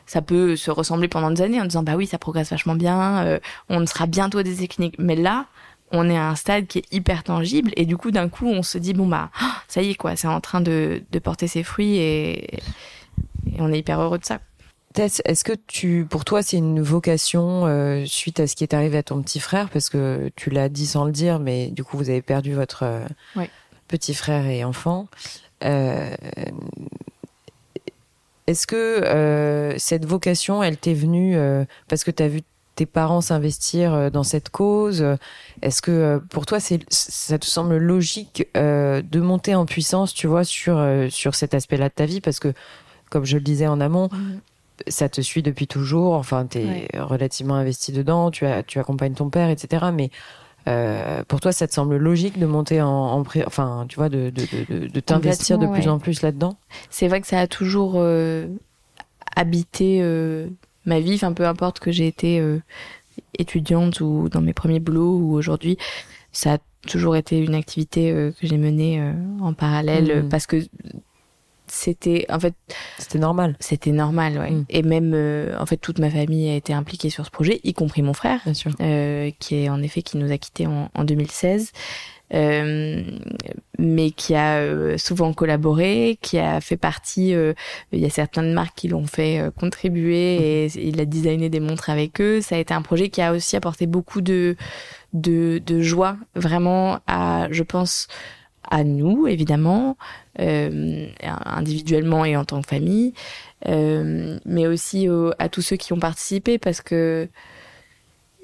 Ça 0.06 0.20
peut 0.20 0.54
se 0.56 0.70
ressembler 0.70 1.08
pendant 1.08 1.30
des 1.30 1.42
années 1.42 1.60
en 1.60 1.64
disant 1.64 1.82
bah 1.82 1.94
oui 1.96 2.06
ça 2.06 2.18
progresse 2.18 2.50
vachement 2.50 2.74
bien, 2.74 3.24
euh, 3.24 3.38
on 3.68 3.84
sera 3.86 4.06
bientôt 4.06 4.42
des 4.42 4.56
techniques. 4.56 4.96
Mais 4.98 5.16
là, 5.16 5.46
on 5.92 6.10
est 6.10 6.16
à 6.16 6.28
un 6.28 6.34
stade 6.34 6.66
qui 6.66 6.78
est 6.78 6.92
hyper 6.92 7.22
tangible 7.22 7.72
et 7.76 7.86
du 7.86 7.96
coup 7.96 8.10
d'un 8.10 8.28
coup 8.28 8.46
on 8.46 8.62
se 8.62 8.78
dit 8.78 8.92
bon 8.92 9.06
bah 9.06 9.30
ça 9.68 9.80
y 9.82 9.90
est 9.90 9.94
quoi, 9.94 10.16
c'est 10.16 10.28
en 10.28 10.40
train 10.40 10.60
de, 10.60 11.02
de 11.10 11.18
porter 11.18 11.46
ses 11.46 11.62
fruits 11.62 11.96
et, 11.96 12.56
et 13.46 13.60
on 13.60 13.72
est 13.72 13.78
hyper 13.78 14.00
heureux 14.00 14.18
de 14.18 14.24
ça. 14.24 14.40
Tess, 14.94 15.20
est-ce 15.24 15.42
que 15.42 15.52
tu, 15.66 16.06
pour 16.08 16.24
toi, 16.24 16.44
c'est 16.44 16.56
une 16.56 16.80
vocation 16.80 17.66
euh, 17.66 18.04
suite 18.06 18.38
à 18.38 18.46
ce 18.46 18.54
qui 18.54 18.62
est 18.62 18.74
arrivé 18.74 18.96
à 18.96 19.02
ton 19.02 19.20
petit 19.22 19.40
frère, 19.40 19.68
parce 19.68 19.88
que 19.88 20.30
tu 20.36 20.50
l'as 20.50 20.68
dit 20.68 20.86
sans 20.86 21.04
le 21.04 21.10
dire, 21.10 21.40
mais 21.40 21.66
du 21.66 21.82
coup 21.82 21.96
vous 21.96 22.10
avez 22.10 22.22
perdu 22.22 22.54
votre 22.54 22.84
euh, 22.84 23.44
petit 23.88 24.14
frère 24.14 24.46
et 24.46 24.62
enfant. 24.62 25.08
Euh, 25.64 26.14
est-ce 28.46 28.68
que 28.68 29.74
cette 29.78 30.04
vocation, 30.04 30.62
elle 30.62 30.76
t'est 30.76 30.94
venue 30.94 31.36
parce 31.88 32.04
que 32.04 32.12
tu 32.12 32.22
as 32.22 32.28
vu 32.28 32.42
tes 32.76 32.86
parents 32.86 33.20
s'investir 33.20 34.12
dans 34.12 34.22
cette 34.22 34.50
cause? 34.50 35.04
Est-ce 35.62 35.82
que 35.82 36.22
pour 36.30 36.46
toi, 36.46 36.60
c'est, 36.60 36.80
ça 36.88 37.38
te 37.38 37.46
semble 37.46 37.78
logique 37.78 38.46
de 38.54 39.20
monter 39.20 39.56
en 39.56 39.66
puissance, 39.66 40.14
tu 40.14 40.28
vois, 40.28 40.44
sur 40.44 40.78
sur 41.08 41.34
cet 41.34 41.54
aspect-là 41.54 41.88
de 41.88 41.94
ta 41.94 42.04
vie, 42.04 42.20
parce 42.20 42.38
que 42.38 42.52
comme 43.10 43.24
je 43.24 43.38
le 43.38 43.42
disais 43.42 43.66
en 43.66 43.80
amont, 43.80 44.08
mmh 44.12 44.40
ça 44.88 45.08
te 45.08 45.20
suit 45.20 45.42
depuis 45.42 45.66
toujours. 45.66 46.14
Enfin, 46.14 46.46
tu 46.46 46.58
es 46.58 46.88
relativement 46.94 47.54
investi 47.54 47.92
dedans. 47.92 48.30
Tu, 48.30 48.46
as, 48.46 48.62
tu 48.62 48.78
accompagnes 48.78 49.14
ton 49.14 49.30
père, 49.30 49.48
etc. 49.50 49.86
Mais 49.92 50.10
euh, 50.68 51.22
pour 51.24 51.40
toi, 51.40 51.52
ça 51.52 51.66
te 51.68 51.74
semble 51.74 51.96
logique 51.96 52.38
de 52.38 52.46
monter 52.46 52.80
en, 52.80 52.88
en 52.88 53.24
enfin, 53.46 53.86
tu 53.88 53.96
vois, 53.96 54.08
de, 54.08 54.30
de, 54.30 54.88
de, 54.88 55.00
t'investir 55.00 55.58
de 55.58 55.66
plus 55.66 55.88
en 55.88 55.98
plus 55.98 56.22
là-dedans? 56.22 56.56
C'est 56.90 57.08
vrai 57.08 57.20
que 57.20 57.26
ça 57.26 57.38
a 57.40 57.46
toujours 57.46 57.94
euh, 57.96 58.46
habité 59.36 60.00
euh, 60.02 60.48
ma 60.86 61.00
vie. 61.00 61.14
Enfin, 61.14 61.32
peu 61.32 61.46
importe 61.46 61.80
que 61.80 61.92
j'ai 61.92 62.06
été 62.06 62.42
étudiante 63.38 64.00
ou 64.00 64.28
dans 64.28 64.40
mes 64.40 64.54
premiers 64.54 64.80
boulots 64.80 65.18
ou 65.18 65.34
aujourd'hui, 65.34 65.76
ça 66.32 66.54
a 66.54 66.58
toujours 66.88 67.16
été 67.16 67.38
une 67.38 67.54
activité 67.54 68.10
que 68.12 68.46
j'ai 68.46 68.58
menée 68.58 69.02
en 69.40 69.54
parallèle 69.54 70.24
mmh. 70.24 70.28
parce 70.28 70.46
que 70.46 70.64
c'était 71.66 72.26
en 72.28 72.38
fait 72.38 72.54
c'était 72.98 73.18
normal 73.18 73.56
c'était 73.60 73.92
normal 73.92 74.38
ouais 74.38 74.50
mm. 74.50 74.64
et 74.68 74.82
même 74.82 75.12
euh, 75.14 75.56
en 75.58 75.66
fait 75.66 75.76
toute 75.76 75.98
ma 75.98 76.10
famille 76.10 76.50
a 76.50 76.56
été 76.56 76.72
impliquée 76.72 77.10
sur 77.10 77.24
ce 77.24 77.30
projet 77.30 77.60
y 77.64 77.72
compris 77.72 78.02
mon 78.02 78.14
frère 78.14 78.40
Bien 78.44 78.54
sûr. 78.54 78.72
Euh, 78.80 79.30
qui 79.38 79.56
est 79.56 79.68
en 79.68 79.82
effet 79.82 80.02
qui 80.02 80.16
nous 80.16 80.30
a 80.30 80.38
quittés 80.38 80.66
en, 80.66 80.90
en 80.94 81.04
2016 81.04 81.72
euh, 82.32 83.02
mais 83.78 84.10
qui 84.10 84.34
a 84.34 84.56
euh, 84.56 84.96
souvent 84.98 85.32
collaboré, 85.32 86.18
qui 86.22 86.38
a 86.38 86.60
fait 86.60 86.76
partie. 86.76 87.34
Euh, 87.34 87.52
il 87.92 88.00
y 88.00 88.06
a 88.06 88.10
certaines 88.10 88.52
marques 88.52 88.76
qui 88.76 88.88
l'ont 88.88 89.06
fait 89.06 89.42
contribuer 89.58 90.38
mm-hmm. 90.38 90.78
et 90.78 90.88
il 90.88 91.00
a 91.00 91.04
designé 91.04 91.48
des 91.48 91.60
montres 91.60 91.90
avec 91.90 92.20
eux. 92.20 92.40
Ça 92.40 92.56
a 92.56 92.58
été 92.58 92.74
un 92.74 92.82
projet 92.82 93.08
qui 93.08 93.20
a 93.20 93.32
aussi 93.32 93.56
apporté 93.56 93.86
beaucoup 93.86 94.20
de 94.20 94.56
de, 95.12 95.62
de 95.64 95.80
joie, 95.80 96.16
vraiment 96.34 96.98
à, 97.06 97.46
je 97.52 97.62
pense, 97.62 98.08
à 98.70 98.84
nous 98.84 99.26
évidemment, 99.26 99.96
euh, 100.40 101.06
individuellement 101.44 102.24
et 102.24 102.36
en 102.36 102.44
tant 102.44 102.60
que 102.60 102.66
famille, 102.66 103.14
euh, 103.68 104.38
mais 104.44 104.66
aussi 104.66 105.06
à 105.38 105.48
tous 105.48 105.62
ceux 105.62 105.76
qui 105.76 105.92
ont 105.92 105.98
participé 105.98 106.58
parce 106.58 106.80
que 106.80 107.28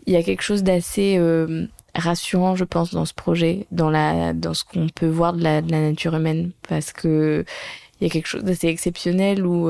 il 0.07 0.13
y 0.13 0.17
a 0.17 0.23
quelque 0.23 0.43
chose 0.43 0.63
d'assez 0.63 1.17
euh, 1.19 1.67
rassurant, 1.95 2.57
je 2.57 2.65
pense, 2.65 2.93
dans 2.93 3.05
ce 3.05 3.13
projet, 3.13 3.67
dans 3.71 3.91
la, 3.91 4.33
dans 4.33 4.55
ce 4.55 4.65
qu'on 4.65 4.89
peut 4.89 5.09
voir 5.09 5.33
de 5.35 5.43
la, 5.43 5.61
de 5.61 5.71
la, 5.71 5.81
nature 5.81 6.15
humaine, 6.15 6.53
parce 6.69 6.93
que 6.93 7.45
il 8.01 8.05
y 8.05 8.07
a 8.07 8.11
quelque 8.11 8.27
chose 8.27 8.45
d'assez 8.45 8.69
exceptionnel 8.69 9.45
où 9.45 9.69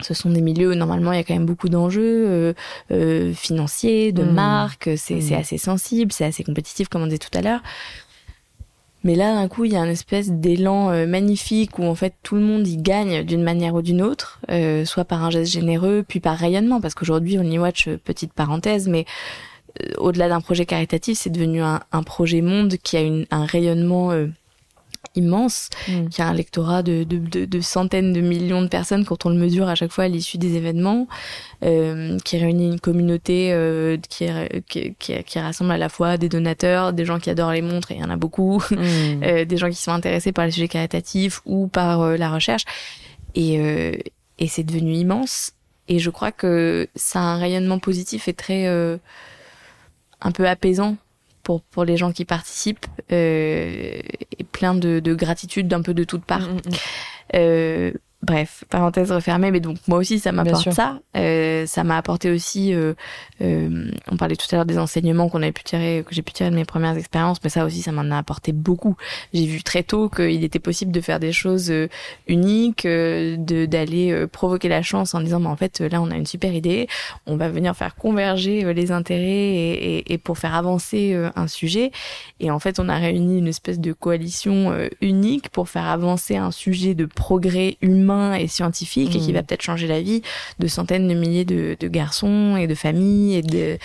ce 0.00 0.14
sont 0.14 0.30
des 0.30 0.40
milieux 0.40 0.70
où 0.70 0.74
normalement 0.74 1.12
il 1.12 1.16
y 1.16 1.20
a 1.20 1.24
quand 1.24 1.34
même 1.34 1.46
beaucoup 1.46 1.68
d'enjeux 1.68 2.54
financiers, 3.34 4.12
de 4.12 4.22
mmh. 4.22 4.32
marques, 4.32 4.90
c'est 4.96 5.20
mmh. 5.20 5.34
assez 5.34 5.58
sensible, 5.58 6.12
c'est 6.12 6.24
assez 6.24 6.44
compétitif 6.44 6.88
comme 6.88 7.02
on 7.02 7.06
disait 7.06 7.18
tout 7.18 7.36
à 7.36 7.42
l'heure. 7.42 7.60
Mais 9.04 9.16
là, 9.16 9.34
d'un 9.34 9.48
coup, 9.48 9.64
il 9.64 9.72
y 9.72 9.76
a 9.76 9.80
un 9.80 9.88
espèce 9.88 10.30
d'élan 10.30 10.90
euh, 10.90 11.06
magnifique 11.06 11.78
où 11.78 11.84
en 11.84 11.94
fait 11.94 12.14
tout 12.22 12.36
le 12.36 12.42
monde 12.42 12.66
y 12.66 12.76
gagne 12.76 13.24
d'une 13.24 13.42
manière 13.42 13.74
ou 13.74 13.82
d'une 13.82 14.02
autre, 14.02 14.40
euh, 14.50 14.84
soit 14.84 15.04
par 15.04 15.24
un 15.24 15.30
geste 15.30 15.52
généreux, 15.52 16.04
puis 16.06 16.20
par 16.20 16.36
rayonnement, 16.38 16.80
parce 16.80 16.94
qu'aujourd'hui, 16.94 17.38
on 17.38 17.42
y 17.42 17.58
watch, 17.58 17.88
euh, 17.88 17.98
petite 18.02 18.32
parenthèse, 18.32 18.88
mais 18.88 19.04
au-delà 19.96 20.28
d'un 20.28 20.42
projet 20.42 20.66
caritatif, 20.66 21.18
c'est 21.18 21.30
devenu 21.30 21.62
un, 21.62 21.80
un, 21.92 22.02
projet 22.02 22.42
monde 22.42 22.74
qui 22.76 22.98
a 22.98 23.00
une, 23.00 23.26
un 23.30 23.46
rayonnement 23.46 24.10
immense, 25.14 25.68
mm. 25.88 26.08
qui 26.08 26.22
a 26.22 26.28
un 26.28 26.34
lectorat 26.34 26.82
de, 26.82 27.04
de, 27.04 27.18
de, 27.18 27.44
de, 27.44 27.60
centaines 27.60 28.12
de 28.12 28.20
millions 28.20 28.62
de 28.62 28.68
personnes 28.68 29.04
quand 29.04 29.26
on 29.26 29.30
le 29.30 29.36
mesure 29.36 29.68
à 29.68 29.74
chaque 29.74 29.92
fois 29.92 30.04
à 30.04 30.08
l'issue 30.08 30.38
des 30.38 30.56
événements, 30.56 31.06
euh, 31.64 32.18
qui 32.24 32.38
réunit 32.38 32.66
une 32.66 32.80
communauté 32.80 33.52
euh, 33.52 33.96
qui, 34.08 34.26
qui, 34.68 34.94
qui, 34.98 35.22
qui, 35.22 35.38
rassemble 35.38 35.72
à 35.72 35.78
la 35.78 35.88
fois 35.88 36.16
des 36.16 36.28
donateurs, 36.28 36.92
des 36.92 37.04
gens 37.04 37.18
qui 37.18 37.30
adorent 37.30 37.52
les 37.52 37.62
montres, 37.62 37.92
et 37.92 37.96
il 37.96 38.00
y 38.00 38.04
en 38.04 38.10
a 38.10 38.16
beaucoup, 38.16 38.62
mm. 38.70 38.76
euh, 39.22 39.44
des 39.44 39.56
gens 39.56 39.68
qui 39.68 39.76
sont 39.76 39.92
intéressés 39.92 40.32
par 40.32 40.44
les 40.44 40.50
sujets 40.50 40.68
caritatifs 40.68 41.40
ou 41.44 41.68
par 41.68 42.16
la 42.16 42.30
recherche. 42.30 42.64
Et, 43.34 43.54
et 44.38 44.46
c'est 44.46 44.62
devenu 44.62 44.92
immense. 44.92 45.52
Et 45.88 45.98
je 45.98 46.10
crois 46.10 46.32
que 46.32 46.86
ça 46.94 47.20
a 47.20 47.22
un 47.22 47.38
rayonnement 47.38 47.78
positif 47.78 48.28
et 48.28 48.34
très 48.34 48.66
un 50.20 50.32
peu 50.32 50.46
apaisant 50.46 50.96
pour 51.42 51.62
pour 51.62 51.84
les 51.84 51.96
gens 51.96 52.12
qui 52.12 52.24
participent 52.24 52.86
euh, 53.10 54.00
et 54.38 54.44
plein 54.52 54.74
de, 54.74 55.00
de 55.00 55.14
gratitude 55.14 55.68
d'un 55.68 55.82
peu 55.82 55.94
de 55.94 56.04
toutes 56.04 56.24
parts. 56.24 56.48
Mm, 56.48 56.52
mm, 56.52 56.56
mm. 56.56 56.74
Euh, 57.34 57.92
Bref, 58.24 58.62
parenthèse 58.70 59.10
refermée, 59.10 59.50
mais 59.50 59.58
donc 59.58 59.78
moi 59.88 59.98
aussi 59.98 60.20
ça 60.20 60.30
m'apporte 60.30 60.70
ça. 60.70 61.00
Euh, 61.16 61.66
ça 61.66 61.82
m'a 61.82 61.96
apporté 61.96 62.30
aussi. 62.30 62.72
Euh, 62.72 62.94
euh, 63.40 63.90
on 64.12 64.16
parlait 64.16 64.36
tout 64.36 64.46
à 64.52 64.54
l'heure 64.54 64.64
des 64.64 64.78
enseignements 64.78 65.28
qu'on 65.28 65.42
avait 65.42 65.50
pu 65.50 65.64
tirer, 65.64 66.04
que 66.06 66.14
j'ai 66.14 66.22
pu 66.22 66.32
tirer 66.32 66.48
de 66.50 66.54
mes 66.54 66.64
premières 66.64 66.96
expériences, 66.96 67.38
mais 67.42 67.50
ça 67.50 67.64
aussi 67.64 67.82
ça 67.82 67.90
m'en 67.90 68.08
a 68.12 68.18
apporté 68.18 68.52
beaucoup. 68.52 68.96
J'ai 69.34 69.46
vu 69.46 69.64
très 69.64 69.82
tôt 69.82 70.08
qu'il 70.08 70.44
était 70.44 70.60
possible 70.60 70.92
de 70.92 71.00
faire 71.00 71.18
des 71.18 71.32
choses 71.32 71.68
euh, 71.72 71.88
uniques, 72.28 72.86
euh, 72.86 73.36
de 73.36 73.66
d'aller 73.66 74.12
euh, 74.12 74.28
provoquer 74.28 74.68
la 74.68 74.82
chance 74.82 75.16
en 75.16 75.20
disant, 75.20 75.40
mais 75.40 75.48
en 75.48 75.56
fait 75.56 75.80
là 75.80 76.00
on 76.00 76.12
a 76.12 76.14
une 76.14 76.26
super 76.26 76.54
idée, 76.54 76.86
on 77.26 77.36
va 77.36 77.48
venir 77.48 77.74
faire 77.74 77.96
converger 77.96 78.72
les 78.72 78.92
intérêts 78.92 79.18
et, 79.24 79.96
et, 79.96 80.12
et, 80.12 80.18
pour 80.18 80.38
faire 80.38 80.54
avancer 80.54 81.16
un 81.34 81.48
sujet. 81.48 81.90
Et 82.38 82.52
en 82.52 82.60
fait 82.60 82.78
on 82.78 82.88
a 82.88 82.98
réuni 82.98 83.38
une 83.38 83.48
espèce 83.48 83.80
de 83.80 83.92
coalition 83.92 84.72
unique 85.00 85.48
pour 85.48 85.68
faire 85.68 85.86
avancer 85.86 86.36
un 86.36 86.52
sujet 86.52 86.94
de 86.94 87.06
progrès 87.06 87.78
humain 87.82 88.11
et 88.34 88.48
scientifique 88.48 89.14
et 89.14 89.18
qui 89.18 89.30
mm. 89.30 89.34
va 89.34 89.42
peut-être 89.42 89.62
changer 89.62 89.86
la 89.86 90.00
vie 90.00 90.22
de 90.58 90.66
centaines 90.66 91.08
de 91.08 91.14
milliers 91.14 91.44
de, 91.44 91.76
garçons 91.88 92.56
et 92.56 92.66
de 92.66 92.74
familles 92.74 93.36
et 93.36 93.42
de 93.42 93.78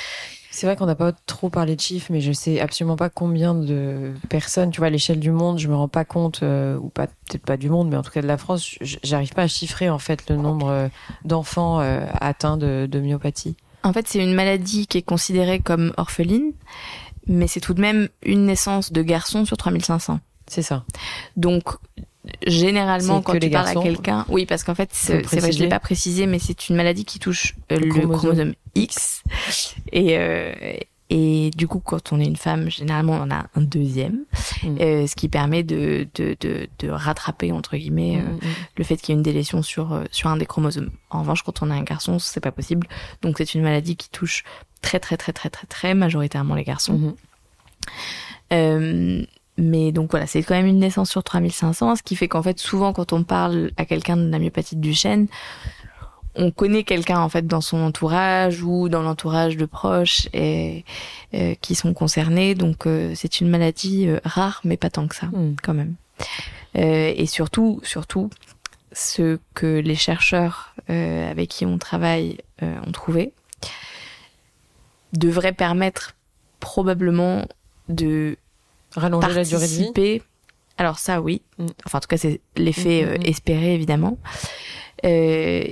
c'est 0.50 0.66
vrai 0.66 0.76
qu'on 0.76 0.88
n'a 0.88 0.96
pas 0.96 1.12
trop 1.12 1.52
parlé 1.52 1.76
de 1.76 1.82
chiffres, 1.82 2.08
mais 2.10 2.20
je 2.20 2.32
sais 2.32 2.60
absolument 2.60 2.96
pas 2.96 3.12
combien 3.12 3.54
de 3.54 4.14
personnes, 4.28 4.72
tu 4.72 4.80
vois, 4.80 4.88
à 4.88 4.90
l'échelle 4.90 5.20
du 5.20 5.30
monde, 5.30 5.60
je 5.60 5.68
me 5.68 5.76
rends 5.76 5.88
pas 5.88 6.04
compte, 6.04 6.42
euh, 6.42 6.78
ou 6.78 6.90
pas 6.90 7.06
peut-être 7.06 7.46
pas 7.46 7.58
du 7.58 7.70
monde, 7.70 7.90
mais 7.90 7.96
en 7.96 8.02
tout 8.02 8.10
cas 8.10 8.24
de 8.24 8.28
la 8.28 8.40
France, 8.40 8.76
j'arrive 8.82 9.34
pas 9.34 9.44
à 9.44 9.48
chiffrer 9.48 9.88
en 9.88 10.00
fait 10.00 10.28
le 10.32 10.36
nombre 10.36 10.70
euh, 10.70 10.88
d'enfants 11.26 11.80
euh, 11.80 12.08
atteints 12.20 12.58
de, 12.58 12.88
de 12.90 13.00
myopathie. 13.00 13.56
En 13.84 13.94
fait, 13.94 14.08
c'est 14.08 14.18
une 14.18 14.34
maladie 14.34 14.88
qui 14.88 14.98
est 14.98 15.04
considérée 15.04 15.60
comme 15.60 15.94
orpheline, 15.96 16.54
mais 17.28 17.46
c'est 17.46 17.60
tout 17.60 17.76
de 17.76 17.82
même 17.82 18.10
une 18.24 18.48
naissance 18.48 18.92
de 18.92 19.04
garçon 19.04 19.46
sur 19.46 19.58
3500. 19.58 20.20
C'est 20.48 20.64
ça. 20.64 20.86
Donc, 21.36 21.66
généralement 22.46 23.22
quand 23.22 23.38
tu 23.40 23.50
parles 23.50 23.68
à 23.68 23.76
quelqu'un, 23.76 24.26
oui, 24.30 24.46
parce 24.46 24.64
qu'en 24.64 24.76
fait, 24.76 24.90
c'est 24.92 25.22
vrai, 25.22 25.52
je 25.52 25.60
l'ai 25.60 25.70
pas 25.70 25.80
précisé, 25.80 26.26
mais 26.28 26.40
c'est 26.40 26.70
une 26.70 26.76
maladie 26.76 27.06
qui 27.06 27.20
touche 27.20 27.56
euh, 27.72 27.80
le, 27.80 28.08
chromosome. 28.08 28.54
X. 28.76 29.24
Et 29.92 30.18
euh, 30.18 30.54
et 31.10 31.52
du 31.56 31.68
coup, 31.68 31.80
quand 31.80 32.12
on 32.12 32.20
est 32.20 32.26
une 32.26 32.36
femme, 32.36 32.70
généralement, 32.70 33.18
on 33.22 33.32
a 33.32 33.46
un 33.56 33.62
deuxième, 33.62 34.26
mm. 34.64 34.78
euh, 34.82 35.08
ce 35.08 35.16
qui 35.16 35.30
permet 35.30 35.64
de, 35.64 36.06
de, 36.16 36.36
de, 36.42 36.68
de 36.80 36.90
rattraper, 36.90 37.54
entre 37.54 37.78
guillemets, 37.78 38.18
mm, 38.18 38.20
euh, 38.20 38.48
mm, 38.48 38.54
le 38.78 38.84
fait 38.84 38.98
qu'il 38.98 39.10
y 39.10 39.12
ait 39.14 39.18
une 39.18 39.24
délétion 39.24 39.62
sur, 39.62 40.04
sur 40.12 40.30
un 40.30 40.36
des 40.36 40.46
chromosomes. 40.46 40.92
En 41.10 41.22
revanche, 41.22 41.44
quand 41.44 41.62
on 41.62 41.72
a 41.72 41.76
un 41.76 41.84
garçon, 41.84 42.20
c'est 42.20 42.42
pas 42.42 42.52
possible. 42.52 42.88
Donc, 43.22 43.38
c'est 43.38 43.56
une 43.56 43.62
maladie 43.62 43.96
qui 43.96 44.10
touche 44.10 44.44
très, 44.82 45.00
très, 45.00 45.16
très, 45.16 45.32
très, 45.32 45.50
très, 45.50 45.66
très 45.68 45.94
majoritairement 45.94 46.56
les 46.56 46.66
garçons. 46.66 47.16
Mm-hmm. 48.52 49.28
Mais 49.58 49.92
donc 49.92 50.12
voilà, 50.12 50.28
c'est 50.28 50.44
quand 50.44 50.56
même 50.56 50.68
une 50.68 50.80
naissance 50.80 51.10
sur 51.10 51.24
3500, 51.24 51.96
ce 51.96 52.04
qui 52.04 52.16
fait 52.16 52.28
qu'en 52.28 52.44
fait, 52.44 52.60
souvent, 52.60 52.94
quand 52.94 53.12
on 53.14 53.24
parle 53.24 53.72
à 53.78 53.86
quelqu'un 53.86 54.16
de 54.16 54.30
la 54.30 54.38
myopathie 54.38 54.76
du 54.76 54.94
chêne, 54.94 55.28
on 56.38 56.52
connaît 56.52 56.84
quelqu'un 56.84 57.20
en 57.20 57.30
fait 57.30 57.48
dans 57.48 57.62
son 57.62 57.78
entourage 57.80 58.62
ou 58.62 58.90
dans 58.90 59.02
l'entourage 59.02 59.58
de 59.58 59.66
proches 59.66 60.28
et, 60.34 60.86
euh, 61.34 61.56
qui 61.62 61.76
sont 61.76 61.94
concernés. 61.94 62.56
Donc 62.56 62.86
euh, 62.86 63.14
c'est 63.16 63.42
une 63.42 63.50
maladie 63.50 64.08
euh, 64.08 64.20
rare, 64.24 64.62
mais 64.64 64.78
pas 64.78 64.90
tant 64.90 65.08
que 65.08 65.16
ça, 65.16 65.28
hmm. 65.28 65.56
quand 65.62 65.74
même. 65.74 65.96
et 66.76 67.26
surtout, 67.26 67.80
surtout, 67.84 68.30
ce 68.92 69.40
que 69.56 69.80
les 69.80 69.96
chercheurs 69.96 70.76
avec 70.88 71.50
qui 71.50 71.66
on 71.66 71.78
travaille 71.78 72.38
ont 72.62 72.92
trouvé 72.92 73.34
devrait 75.14 75.54
permettre 75.54 76.16
probablement 76.60 77.46
de 77.90 78.38
Rallonger 78.98 79.34
la 79.34 79.44
durée 79.44 79.68
de 79.68 80.02
vie 80.02 80.22
Alors 80.78 81.00
ça, 81.00 81.22
oui. 81.22 81.42
Mm. 81.58 81.66
Enfin, 81.86 81.98
en 82.00 82.02
tout 82.02 82.08
cas, 82.08 82.18
c'est 82.18 82.42
l'effet 82.56 83.04
mm, 83.04 83.06
mm, 83.06 83.10
euh, 83.10 83.18
espéré, 83.24 83.74
évidemment. 83.74 84.18
Euh, 85.06 85.64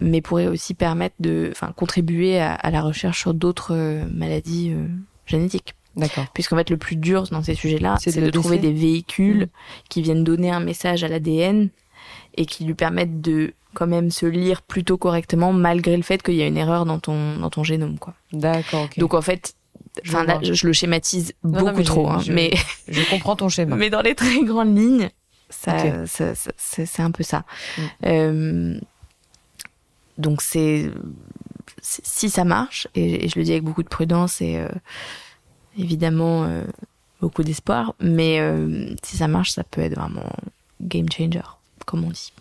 mais 0.00 0.20
pourrait 0.20 0.48
aussi 0.48 0.74
permettre 0.74 1.14
de, 1.20 1.48
enfin, 1.52 1.72
contribuer 1.72 2.40
à, 2.40 2.70
la 2.70 2.82
recherche 2.82 3.20
sur 3.20 3.34
d'autres 3.34 3.74
euh, 3.74 4.04
maladies 4.12 4.72
euh, 4.72 4.86
génétiques. 5.26 5.74
D'accord. 5.96 6.26
Puisqu'en 6.34 6.56
fait, 6.56 6.70
le 6.70 6.76
plus 6.76 6.96
dur 6.96 7.28
dans 7.30 7.42
ces 7.42 7.54
sujets-là, 7.54 7.96
c'est 8.00 8.20
de, 8.20 8.30
trouver 8.30 8.58
des 8.58 8.72
véhicules 8.72 9.48
qui 9.88 10.02
viennent 10.02 10.24
donner 10.24 10.50
un 10.50 10.58
message 10.58 11.04
à 11.04 11.08
l'ADN 11.08 11.68
et 12.36 12.46
qui 12.46 12.64
lui 12.64 12.74
permettent 12.74 13.20
de 13.20 13.52
quand 13.74 13.86
même 13.86 14.10
se 14.10 14.26
lire 14.26 14.62
plutôt 14.62 14.96
correctement 14.96 15.52
malgré 15.52 15.96
le 15.96 16.02
fait 16.02 16.22
qu'il 16.22 16.34
y 16.34 16.42
a 16.42 16.46
une 16.46 16.56
erreur 16.56 16.84
dans 16.84 16.98
ton 16.98 17.38
dans 17.38 17.50
ton 17.50 17.64
génome 17.64 17.98
quoi. 17.98 18.14
D'accord. 18.32 18.88
Donc 18.98 19.14
en 19.14 19.22
fait 19.22 19.54
Enfin, 20.06 20.24
là, 20.24 20.40
je, 20.42 20.66
le 20.66 20.72
schématise 20.72 21.34
beaucoup 21.42 21.82
trop, 21.82 22.08
hein, 22.08 22.22
mais 22.28 22.52
je 22.88 23.08
comprends 23.10 23.36
ton 23.36 23.48
schéma. 23.48 23.76
mais 23.78 23.90
dans 23.90 24.02
les 24.02 24.14
très 24.14 24.42
grandes 24.42 24.76
lignes, 24.76 25.08
ça, 25.50 26.06
ça, 26.06 26.34
c'est 26.56 27.02
un 27.02 27.10
peu 27.10 27.22
ça. 27.22 27.44
Mm. 27.78 27.82
Euh, 28.06 28.80
donc 30.18 30.42
c'est 30.42 30.90
si 31.80 32.30
ça 32.30 32.44
marche, 32.44 32.88
et, 32.94 33.28
je 33.28 33.38
le 33.38 33.44
dis 33.44 33.52
avec 33.52 33.64
beaucoup 33.64 33.82
de 33.82 33.88
prudence 33.88 34.40
et 34.40 34.56
euh, 34.58 34.68
évidemment 35.78 36.44
euh, 36.44 36.64
beaucoup 37.20 37.42
d'espoir, 37.42 37.94
mais 38.00 38.40
si 39.02 39.16
ça 39.16 39.28
marche, 39.28 39.52
ça 39.52 39.64
peut 39.64 39.80
être 39.80 39.94
vraiment 39.94 40.28
game 40.80 41.06
changer, 41.10 41.42
comme 41.86 42.04
on 42.04 42.10
dit. 42.10 42.32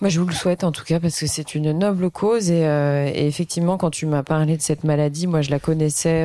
Moi, 0.00 0.10
je 0.10 0.20
vous 0.20 0.26
le 0.26 0.34
souhaite 0.34 0.64
en 0.64 0.72
tout 0.72 0.84
cas 0.84 1.00
parce 1.00 1.18
que 1.18 1.26
c'est 1.26 1.54
une 1.54 1.72
noble 1.72 2.10
cause 2.10 2.50
et, 2.50 2.62
et 2.62 3.26
effectivement, 3.26 3.76
quand 3.78 3.90
tu 3.90 4.06
m'as 4.06 4.22
parlé 4.22 4.56
de 4.56 4.62
cette 4.62 4.84
maladie, 4.84 5.26
moi, 5.26 5.42
je 5.42 5.50
la 5.50 5.58
connaissais 5.58 6.24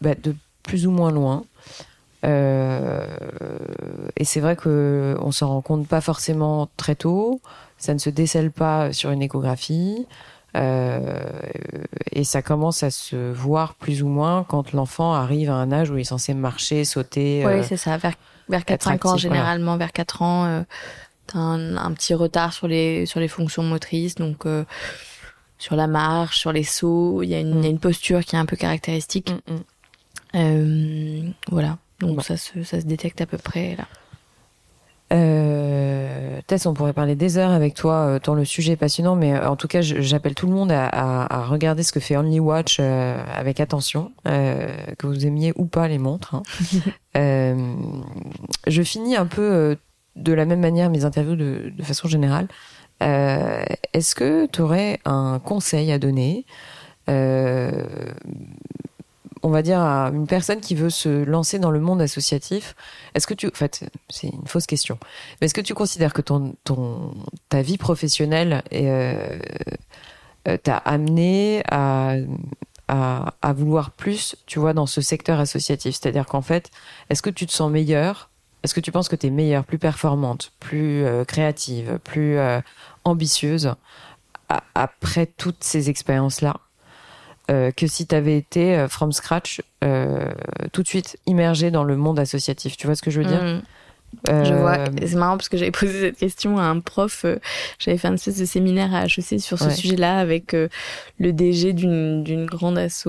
bah, 0.00 0.14
de 0.22 0.34
plus 0.62 0.86
ou 0.86 0.90
moins 0.90 1.10
loin. 1.10 1.44
Euh, 2.24 3.06
et 4.16 4.24
c'est 4.24 4.40
vrai 4.40 4.56
que 4.56 5.16
on 5.20 5.30
s'en 5.30 5.48
rend 5.48 5.60
compte 5.60 5.86
pas 5.86 6.00
forcément 6.00 6.68
très 6.76 6.94
tôt. 6.94 7.40
Ça 7.78 7.94
ne 7.94 7.98
se 7.98 8.10
décèle 8.10 8.50
pas 8.50 8.92
sur 8.92 9.10
une 9.10 9.22
échographie. 9.22 10.06
Euh, 10.56 11.00
et 12.12 12.22
ça 12.22 12.40
commence 12.40 12.84
à 12.84 12.90
se 12.90 13.32
voir 13.32 13.74
plus 13.74 14.02
ou 14.02 14.08
moins 14.08 14.44
quand 14.44 14.72
l'enfant 14.72 15.12
arrive 15.12 15.50
à 15.50 15.54
un 15.54 15.72
âge 15.72 15.90
où 15.90 15.96
il 15.96 16.02
est 16.02 16.04
censé 16.04 16.32
marcher, 16.32 16.84
sauter. 16.84 17.42
Oui, 17.44 17.52
euh, 17.52 17.62
c'est 17.62 17.76
ça. 17.76 17.96
Vers, 17.96 18.14
vers 18.48 18.62
4-5 18.62 19.08
ans, 19.08 19.16
généralement, 19.16 19.76
vers 19.76 19.92
4 19.92 20.22
ans, 20.22 20.64
un, 21.34 21.92
petit 21.94 22.14
retard 22.14 22.52
sur 22.52 22.68
les, 22.68 23.06
sur 23.06 23.20
les 23.20 23.28
fonctions 23.28 23.62
motrices. 23.62 24.14
Donc, 24.14 24.46
euh, 24.46 24.64
sur 25.58 25.76
la 25.76 25.86
marche, 25.86 26.38
sur 26.38 26.52
les 26.52 26.64
sauts, 26.64 27.22
il 27.22 27.30
y, 27.30 27.34
a 27.34 27.40
une, 27.40 27.62
y 27.62 27.66
a 27.66 27.68
mm. 27.68 27.72
une 27.72 27.78
posture 27.78 28.24
qui 28.24 28.36
est 28.36 28.38
un 28.38 28.46
peu 28.46 28.56
caractéristique. 28.56 29.30
Mm, 29.30 29.52
mm. 29.52 29.62
Euh, 30.36 31.30
voilà. 31.50 31.78
Donc 32.00 32.22
ça, 32.22 32.36
se, 32.36 32.62
ça 32.64 32.80
se 32.80 32.86
détecte 32.86 33.20
à 33.20 33.26
peu 33.26 33.38
près 33.38 33.76
là. 33.76 33.86
Euh, 35.12 36.40
Tess, 36.46 36.66
on 36.66 36.74
pourrait 36.74 36.92
parler 36.92 37.14
des 37.14 37.38
heures 37.38 37.50
avec 37.50 37.74
toi, 37.74 38.06
euh, 38.06 38.18
tant 38.18 38.34
le 38.34 38.44
sujet 38.44 38.72
est 38.72 38.76
passionnant, 38.76 39.16
mais 39.16 39.38
en 39.38 39.54
tout 39.54 39.68
cas, 39.68 39.80
j'appelle 39.80 40.34
tout 40.34 40.46
le 40.46 40.52
monde 40.52 40.72
à, 40.72 40.86
à, 40.86 41.44
regarder 41.44 41.82
ce 41.82 41.92
que 41.92 42.00
fait 42.00 42.16
Only 42.16 42.40
Watch 42.40 42.78
euh, 42.80 43.22
avec 43.34 43.60
attention, 43.60 44.12
que 44.24 45.06
vous 45.06 45.26
aimiez 45.26 45.52
ou 45.56 45.66
pas 45.66 45.88
les 45.88 45.98
montres. 45.98 46.34
Hein. 46.34 46.42
je 48.66 48.82
finis 48.82 49.16
un 49.16 49.26
peu 49.26 49.76
de 50.16 50.32
la 50.32 50.44
même 50.44 50.60
manière 50.60 50.90
mes 50.90 51.04
interviews 51.04 51.36
de, 51.36 51.72
façon 51.82 52.08
générale. 52.08 52.48
Est-ce 53.00 54.14
que 54.14 54.46
tu 54.46 54.62
aurais 54.62 55.00
un 55.04 55.40
conseil 55.44 55.92
à 55.92 55.98
donner 55.98 56.46
on 59.44 59.50
va 59.50 59.60
dire, 59.60 59.78
à 59.78 60.10
une 60.12 60.26
personne 60.26 60.60
qui 60.60 60.74
veut 60.74 60.88
se 60.88 61.22
lancer 61.22 61.58
dans 61.58 61.70
le 61.70 61.78
monde 61.78 62.00
associatif, 62.00 62.74
est-ce 63.14 63.26
que 63.26 63.34
tu, 63.34 63.46
en 63.46 63.50
fait, 63.52 63.84
c'est 64.08 64.28
une 64.28 64.46
fausse 64.46 64.64
question, 64.66 64.98
mais 65.40 65.44
est-ce 65.44 65.54
que 65.54 65.60
tu 65.60 65.74
considères 65.74 66.14
que 66.14 66.22
ton, 66.22 66.54
ta 67.50 67.60
vie 67.60 67.76
professionnelle 67.76 68.62
euh, 68.72 69.38
euh, 70.48 70.56
t'a 70.56 70.78
amené 70.78 71.62
à, 71.70 72.14
à, 72.88 73.34
à, 73.42 73.52
vouloir 73.52 73.90
plus, 73.90 74.34
tu 74.46 74.58
vois, 74.60 74.72
dans 74.72 74.86
ce 74.86 75.02
secteur 75.02 75.38
associatif? 75.38 75.96
C'est-à-dire 76.00 76.24
qu'en 76.24 76.42
fait, 76.42 76.70
est-ce 77.10 77.20
que 77.20 77.30
tu 77.30 77.44
te 77.44 77.52
sens 77.52 77.70
meilleure 77.70 78.30
Est-ce 78.64 78.74
que 78.74 78.80
tu 78.80 78.90
penses 78.90 79.08
que 79.08 79.16
tu 79.16 79.28
es 79.28 79.30
meilleure, 79.30 79.64
plus 79.64 79.78
performante, 79.78 80.52
plus 80.58 81.04
euh, 81.04 81.24
créative, 81.24 82.00
plus 82.02 82.38
ambitieuse 83.04 83.74
après 84.74 85.26
toutes 85.26 85.62
ces 85.62 85.90
expériences-là 85.90 86.56
euh, 87.50 87.70
que 87.72 87.86
si 87.86 88.06
tu 88.06 88.14
avais 88.14 88.38
été 88.38 88.74
euh, 88.74 88.88
from 88.88 89.12
scratch 89.12 89.60
euh, 89.82 90.30
tout 90.72 90.82
de 90.82 90.88
suite 90.88 91.18
immergé 91.26 91.70
dans 91.70 91.84
le 91.84 91.94
monde 91.94 92.18
associatif? 92.18 92.78
Tu 92.78 92.86
vois 92.86 92.96
ce 92.96 93.02
que 93.02 93.10
je 93.10 93.20
veux 93.20 93.26
dire? 93.26 93.42
Mm. 93.42 93.62
Je 94.28 94.54
vois. 94.54 94.78
C'est 95.04 95.16
marrant 95.16 95.36
parce 95.36 95.48
que 95.48 95.58
j'avais 95.58 95.72
posé 95.72 96.00
cette 96.00 96.16
question 96.16 96.56
à 96.56 96.62
un 96.62 96.78
prof. 96.78 97.26
j'avais 97.78 97.98
fait 97.98 98.08
un 98.08 98.14
espèce 98.14 98.38
de 98.38 98.44
séminaire 98.44 98.94
à 98.94 99.06
HEC 99.06 99.40
sur 99.40 99.58
ce 99.58 99.70
sujet-là 99.70 100.18
avec 100.18 100.52
le 100.52 101.32
DG 101.32 101.72
d'une 101.72 102.46
grande 102.46 102.78
asso 102.78 103.08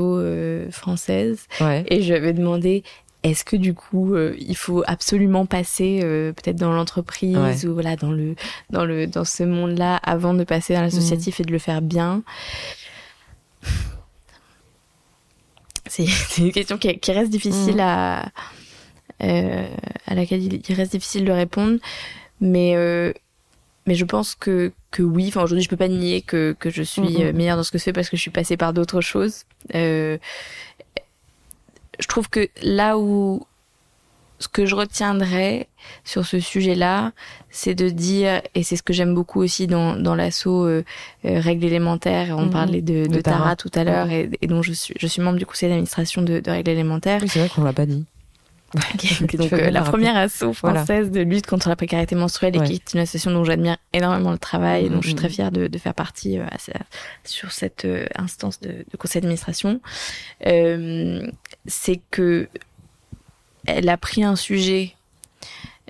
française. 0.71 1.45
Et 1.61 2.01
je 2.01 2.07
lui 2.07 2.15
avais 2.15 2.33
demandé 2.33 2.83
est-ce 3.29 3.43
que 3.43 3.55
du 3.55 3.73
coup 3.73 4.15
il 4.17 4.55
faut 4.55 4.83
absolument 4.87 5.45
passer 5.45 5.99
peut-être 6.01 6.57
dans 6.57 6.71
l'entreprise 6.71 7.65
ou 7.65 7.73
voilà 7.73 7.95
dans 7.95 8.11
le 8.11 8.35
dans 8.69 8.85
le 8.85 9.07
dans 9.07 9.25
ce 9.25 9.43
monde-là 9.43 9.97
avant 9.97 10.33
de 10.33 10.43
passer 10.43 10.73
dans 10.73 10.81
l'associatif 10.81 11.39
et 11.39 11.43
de 11.43 11.51
le 11.51 11.59
faire 11.59 11.81
bien? 11.81 12.23
C'est 15.87 16.07
une 16.37 16.51
question 16.51 16.77
qui, 16.77 17.11
reste 17.11 17.31
difficile 17.31 17.77
mm. 17.77 17.79
à 17.79 18.25
euh, 19.23 19.67
à 20.07 20.15
laquelle 20.15 20.43
il, 20.43 20.75
reste 20.75 20.91
difficile 20.91 21.23
de 21.25 21.31
répondre, 21.31 21.79
mais 22.41 22.75
euh, 22.75 23.13
mais 23.85 23.95
je 23.95 24.03
pense 24.03 24.35
que 24.35 24.73
que 24.91 25.03
oui. 25.03 25.27
Enfin 25.29 25.43
aujourd'hui, 25.43 25.63
je 25.63 25.69
peux 25.69 25.77
pas 25.77 25.87
nier 25.87 26.21
que 26.21 26.55
que 26.59 26.69
je 26.69 26.83
suis 26.83 27.23
euh, 27.23 27.31
meilleure 27.31 27.55
dans 27.55 27.63
ce 27.63 27.71
que 27.71 27.77
je 27.77 27.83
fais 27.83 27.93
parce 27.93 28.09
que 28.09 28.17
je 28.17 28.21
suis 28.21 28.31
passée 28.31 28.57
par 28.57 28.73
d'autres 28.73 29.01
choses. 29.01 29.43
Euh, 29.73 30.17
je 31.99 32.07
trouve 32.07 32.29
que 32.29 32.49
là 32.61 32.97
où 32.97 33.45
ce 34.39 34.47
que 34.47 34.65
je 34.65 34.75
retiendrai 34.75 35.67
sur 36.03 36.25
ce 36.25 36.39
sujet-là, 36.39 37.13
c'est 37.49 37.75
de 37.75 37.89
dire, 37.89 38.41
et 38.53 38.63
c'est 38.63 38.75
ce 38.75 38.83
que 38.83 38.93
j'aime 38.93 39.13
beaucoup 39.13 39.41
aussi 39.41 39.67
dans, 39.67 39.95
dans 39.95 40.15
l'assaut 40.15 40.65
euh, 40.65 40.83
euh, 41.25 41.39
Règles 41.39 41.65
élémentaires, 41.65 42.35
on 42.37 42.45
mhm. 42.45 42.51
parlait 42.51 42.81
de, 42.81 43.07
de, 43.07 43.21
Tara. 43.21 43.55
tout 43.55 43.71
à 43.75 43.83
l'heure, 43.83 44.09
et, 44.09 44.29
et, 44.41 44.47
dont 44.47 44.61
je 44.61 44.73
suis, 44.73 44.93
je 44.99 45.07
suis 45.07 45.21
membre 45.21 45.37
du 45.37 45.45
conseil 45.45 45.69
d'administration 45.69 46.21
de, 46.21 46.39
de 46.39 46.51
Règles 46.51 46.71
élémentaires. 46.71 47.21
Oui, 47.21 47.29
c'est 47.29 47.39
vrai 47.39 47.49
qu'on 47.49 47.63
l'a 47.63 47.73
pas 47.73 47.85
dit. 47.85 48.05
donc 49.37 49.53
euh, 49.53 49.69
la 49.69 49.83
première 49.83 50.17
asso 50.17 50.51
française 50.51 51.09
de 51.09 51.21
lutte 51.21 51.47
contre 51.47 51.69
la 51.69 51.77
précarité 51.77 52.13
menstruelle 52.15 52.57
et 52.57 52.63
qui 52.63 52.73
est 52.73 52.93
une 52.93 52.99
association 52.99 53.31
dont 53.31 53.45
j'admire 53.45 53.77
énormément 53.93 54.31
le 54.31 54.37
travail 54.37 54.87
et 54.87 54.89
dont 54.89 55.01
je 55.01 55.07
suis 55.07 55.15
très 55.15 55.29
mhm. 55.29 55.33
fière 55.33 55.51
de, 55.51 55.67
de 55.67 55.77
faire 55.77 55.93
partie 55.93 56.39
euh, 56.39 56.45
sur 57.23 57.53
cette 57.53 57.87
instance 58.17 58.59
de, 58.59 58.69
de 58.91 58.97
conseil 58.97 59.21
d'administration, 59.21 59.79
c'est 61.67 61.99
que 62.11 62.47
elle 63.65 63.89
a 63.89 63.97
pris 63.97 64.23
un 64.23 64.35
sujet 64.35 64.93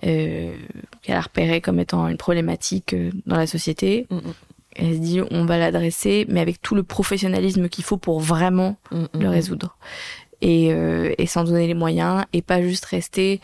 euh, 0.05 0.55
qu'elle 1.01 1.15
a 1.15 1.21
repéré 1.21 1.61
comme 1.61 1.80
étant 1.80 2.07
une 2.07 2.17
problématique 2.17 2.93
euh, 2.93 3.11
dans 3.26 3.38
la 3.38 3.47
société. 3.47 4.07
Mm, 4.09 4.15
mm. 4.15 4.34
Elle 4.78 4.93
se 4.93 4.99
dit 4.99 5.21
on 5.32 5.45
va 5.45 5.57
l'adresser, 5.57 6.26
mais 6.30 6.41
avec 6.41 6.61
tout 6.61 6.76
le 6.76 6.84
professionnalisme 6.84 7.69
qu'il 7.69 7.84
faut 7.84 7.97
pour 7.97 8.19
vraiment 8.19 8.78
mm, 8.91 9.05
le 9.19 9.30
résoudre. 9.30 9.78
Et, 10.41 10.73
euh, 10.73 11.13
et 11.17 11.28
s'en 11.28 11.45
donner 11.45 11.65
les 11.65 11.73
moyens 11.73 12.26
et 12.34 12.41
pas 12.41 12.61
juste 12.61 12.84
rester 12.86 13.39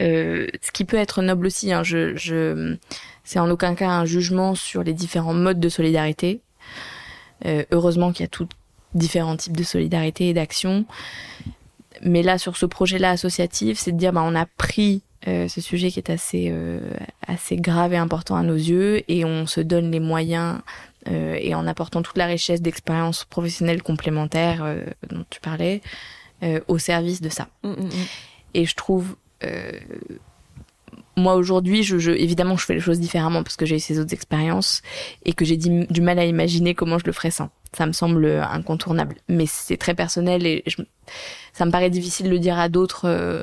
euh, 0.00 0.46
ce 0.62 0.70
qui 0.70 0.84
peut 0.84 0.96
être 0.96 1.20
noble 1.20 1.46
aussi 1.46 1.72
hein, 1.72 1.82
je, 1.82 2.14
je 2.14 2.76
c'est 3.24 3.40
en 3.40 3.50
aucun 3.50 3.74
cas 3.74 3.90
un 3.90 4.04
jugement 4.04 4.54
sur 4.54 4.84
les 4.84 4.94
différents 4.94 5.34
modes 5.34 5.58
de 5.58 5.68
solidarité 5.68 6.40
heureusement 7.44 8.12
qu'il 8.12 8.22
y 8.22 8.24
a 8.26 8.28
tout 8.28 8.48
différents 8.94 9.36
types 9.36 9.56
de 9.56 9.64
solidarité 9.64 10.28
et 10.28 10.34
d'action 10.34 10.86
mais 12.02 12.22
là, 12.22 12.38
sur 12.38 12.56
ce 12.56 12.66
projet-là 12.66 13.10
associatif, 13.10 13.78
c'est 13.78 13.92
de 13.92 13.98
dire, 13.98 14.12
bah, 14.12 14.22
on 14.24 14.34
a 14.34 14.46
pris 14.46 15.02
euh, 15.28 15.48
ce 15.48 15.60
sujet 15.60 15.90
qui 15.90 15.98
est 15.98 16.10
assez, 16.10 16.48
euh, 16.50 16.80
assez 17.26 17.56
grave 17.56 17.92
et 17.92 17.96
important 17.96 18.36
à 18.36 18.42
nos 18.42 18.54
yeux 18.54 19.02
et 19.10 19.24
on 19.24 19.46
se 19.46 19.60
donne 19.60 19.90
les 19.90 20.00
moyens 20.00 20.60
euh, 21.08 21.36
et 21.40 21.54
en 21.54 21.66
apportant 21.66 22.02
toute 22.02 22.16
la 22.16 22.26
richesse 22.26 22.60
d'expériences 22.60 23.24
professionnelles 23.24 23.82
complémentaires 23.82 24.62
euh, 24.64 24.84
dont 25.08 25.24
tu 25.30 25.40
parlais 25.40 25.80
euh, 26.42 26.60
au 26.68 26.78
service 26.78 27.20
de 27.20 27.28
ça. 27.28 27.48
Mm, 27.62 27.68
mm, 27.68 27.84
mm. 27.84 27.90
Et 28.54 28.64
je 28.66 28.74
trouve 28.74 29.16
moi 31.16 31.34
aujourd'hui, 31.34 31.82
je, 31.82 31.98
je, 31.98 32.10
évidemment, 32.10 32.56
je 32.56 32.64
fais 32.64 32.74
les 32.74 32.80
choses 32.80 32.98
différemment 32.98 33.42
parce 33.42 33.56
que 33.56 33.64
j'ai 33.64 33.76
eu 33.76 33.80
ces 33.80 33.98
autres 33.98 34.12
expériences 34.12 34.82
et 35.24 35.32
que 35.32 35.44
j'ai 35.44 35.56
du 35.56 36.00
mal 36.00 36.18
à 36.18 36.24
imaginer 36.24 36.74
comment 36.74 36.98
je 36.98 37.06
le 37.06 37.12
ferais 37.12 37.30
sans 37.30 37.50
ça 37.76 37.86
me 37.86 37.92
semble 37.92 38.26
incontournable. 38.26 39.16
Mais 39.28 39.46
c'est 39.46 39.76
très 39.76 39.94
personnel 39.94 40.46
et 40.46 40.62
je, 40.66 40.76
ça 41.52 41.64
me 41.64 41.70
paraît 41.70 41.90
difficile 41.90 42.26
de 42.26 42.30
le 42.30 42.38
dire 42.38 42.58
à 42.58 42.68
d'autres. 42.68 43.06
Euh, 43.06 43.42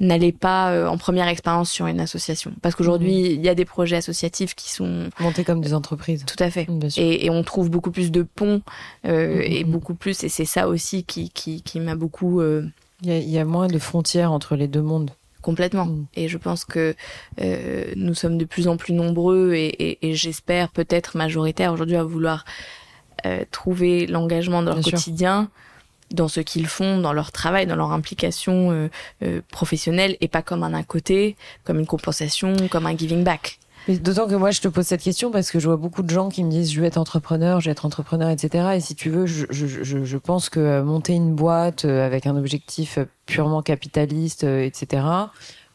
n'allez 0.00 0.32
pas 0.32 0.70
euh, 0.70 0.86
en 0.86 0.96
première 0.96 1.28
expérience 1.28 1.70
sur 1.70 1.86
une 1.86 2.00
association. 2.00 2.52
Parce 2.62 2.74
qu'aujourd'hui, 2.74 3.20
mhm. 3.20 3.30
il 3.30 3.44
y 3.44 3.48
a 3.48 3.54
des 3.54 3.64
projets 3.64 3.96
associatifs 3.96 4.54
qui 4.54 4.70
sont... 4.70 5.10
Montés 5.20 5.44
comme 5.44 5.60
des 5.60 5.74
entreprises. 5.74 6.24
Tout 6.24 6.42
à 6.42 6.50
fait. 6.50 6.66
Et, 6.96 7.26
et, 7.26 7.30
on 7.30 7.42
trouve 7.42 7.70
beaucoup 7.70 7.90
plus 7.90 8.10
de 8.10 8.22
ponts 8.22 8.62
euh, 9.06 9.36
mhm. 9.36 9.42
et 9.42 9.64
beaucoup 9.64 9.94
plus... 9.94 10.22
Et 10.24 10.28
c'est 10.28 10.44
ça 10.44 10.68
aussi 10.68 11.04
qui, 11.04 11.30
qui, 11.30 11.62
qui 11.62 11.80
m'a 11.80 11.94
beaucoup... 11.94 12.42
Il 12.42 13.08
y, 13.08 13.10
a, 13.10 13.18
y, 13.18 13.38
a, 13.38 13.44
moins 13.44 13.66
de 13.66 13.78
frontières 13.78 14.30
entre 14.30 14.54
les 14.54 14.68
deux 14.68 14.82
mondes. 14.82 15.10
Complètement. 15.40 15.86
Mhm. 15.86 16.06
Et 16.14 16.28
je 16.28 16.38
pense 16.38 16.64
que 16.64 16.94
nous 17.96 18.14
sommes 18.14 18.38
de 18.38 18.44
plus 18.44 18.68
en 18.68 18.76
plus 18.76 18.92
nombreux 18.92 19.54
et, 19.54 19.66
et, 19.66 20.10
et 20.10 20.14
j'espère 20.14 20.68
peut-être 20.68 21.16
majoritaires 21.16 21.72
aujourd'hui 21.72 21.96
à 21.96 22.04
vouloir 22.04 22.44
euh, 23.26 23.44
trouver 23.50 24.06
l'engagement 24.06 24.62
dans 24.62 24.74
leur 24.74 24.84
quotidien 24.84 25.48
dans 26.10 26.28
ce 26.28 26.40
qu'ils 26.40 26.66
font, 26.66 26.98
dans 26.98 27.14
leur 27.14 27.32
travail, 27.32 27.66
dans 27.66 27.76
leur 27.76 27.92
implication 27.92 28.90
professionnelle, 29.50 30.18
et 30.20 30.28
pas 30.28 30.42
comme 30.42 30.62
un 30.62 30.74
à 30.74 30.82
côté, 30.82 31.36
comme 31.64 31.78
une 31.78 31.86
compensation, 31.86 32.54
comme 32.70 32.84
un 32.84 32.94
giving 32.94 33.24
back. 33.24 33.58
D'autant 33.88 34.28
que 34.28 34.34
moi, 34.36 34.52
je 34.52 34.60
te 34.60 34.68
pose 34.68 34.86
cette 34.86 35.02
question 35.02 35.32
parce 35.32 35.50
que 35.50 35.58
je 35.58 35.66
vois 35.66 35.76
beaucoup 35.76 36.02
de 36.02 36.10
gens 36.10 36.28
qui 36.28 36.44
me 36.44 36.50
disent 36.50 36.72
je 36.72 36.80
veux 36.80 36.86
être 36.86 36.98
entrepreneur, 36.98 37.60
je 37.60 37.66
veux 37.66 37.72
être 37.72 37.84
entrepreneur, 37.84 38.30
etc. 38.30 38.74
Et 38.76 38.80
si 38.80 38.94
tu 38.94 39.10
veux, 39.10 39.26
je, 39.26 39.46
je, 39.50 40.04
je 40.04 40.18
pense 40.18 40.48
que 40.48 40.60
euh, 40.60 40.84
monter 40.84 41.14
une 41.14 41.34
boîte 41.34 41.84
euh, 41.84 42.06
avec 42.06 42.26
un 42.26 42.36
objectif 42.36 42.98
euh, 42.98 43.06
purement 43.26 43.60
capitaliste, 43.60 44.44
etc., 44.44 45.04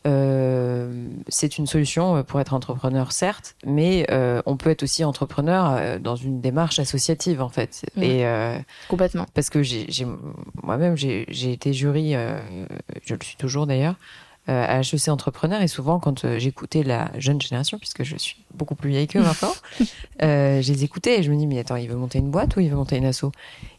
euh, 0.05 1.09
c'est 1.27 1.57
une 1.57 1.67
solution 1.67 2.23
pour 2.23 2.39
être 2.39 2.53
entrepreneur, 2.53 3.11
certes, 3.11 3.55
mais 3.65 4.05
euh, 4.11 4.41
on 4.45 4.57
peut 4.57 4.69
être 4.69 4.83
aussi 4.83 5.03
entrepreneur 5.03 5.99
dans 5.99 6.15
une 6.15 6.41
démarche 6.41 6.79
associative, 6.79 7.41
en 7.41 7.49
fait. 7.49 7.85
Mmh. 7.95 8.03
Et, 8.03 8.25
euh, 8.25 8.57
Complètement. 8.89 9.25
Parce 9.33 9.49
que 9.49 9.59
moi-même, 10.61 10.95
j'ai 10.95 11.51
été 11.51 11.73
jury, 11.73 12.13
je 12.13 13.13
le 13.13 13.19
suis 13.23 13.37
toujours 13.37 13.67
d'ailleurs, 13.67 13.95
euh, 14.49 14.63
à 14.65 14.79
HEC 14.79 15.09
Entrepreneur 15.09 15.61
et 15.61 15.67
souvent 15.67 15.99
quand 15.99 16.23
euh, 16.23 16.39
j'écoutais 16.39 16.81
la 16.81 17.11
jeune 17.19 17.41
génération, 17.41 17.77
puisque 17.77 18.03
je 18.03 18.15
suis 18.15 18.37
beaucoup 18.53 18.75
plus 18.75 18.89
vieille 18.89 19.07
que 19.07 19.19
maintenant, 19.19 19.51
euh, 20.23 20.61
je 20.61 20.71
les 20.71 20.85
écoutais 20.85 21.19
et 21.19 21.23
je 21.23 21.29
me 21.29 21.35
dis 21.35 21.45
mais 21.47 21.59
attends, 21.59 21.75
il 21.75 21.89
veut 21.89 21.97
monter 21.97 22.19
une 22.19 22.31
boîte 22.31 22.55
ou 22.55 22.61
il 22.61 22.69
veut 22.69 22.77
monter 22.77 22.95
une 22.95 23.03
asso? 23.03 23.25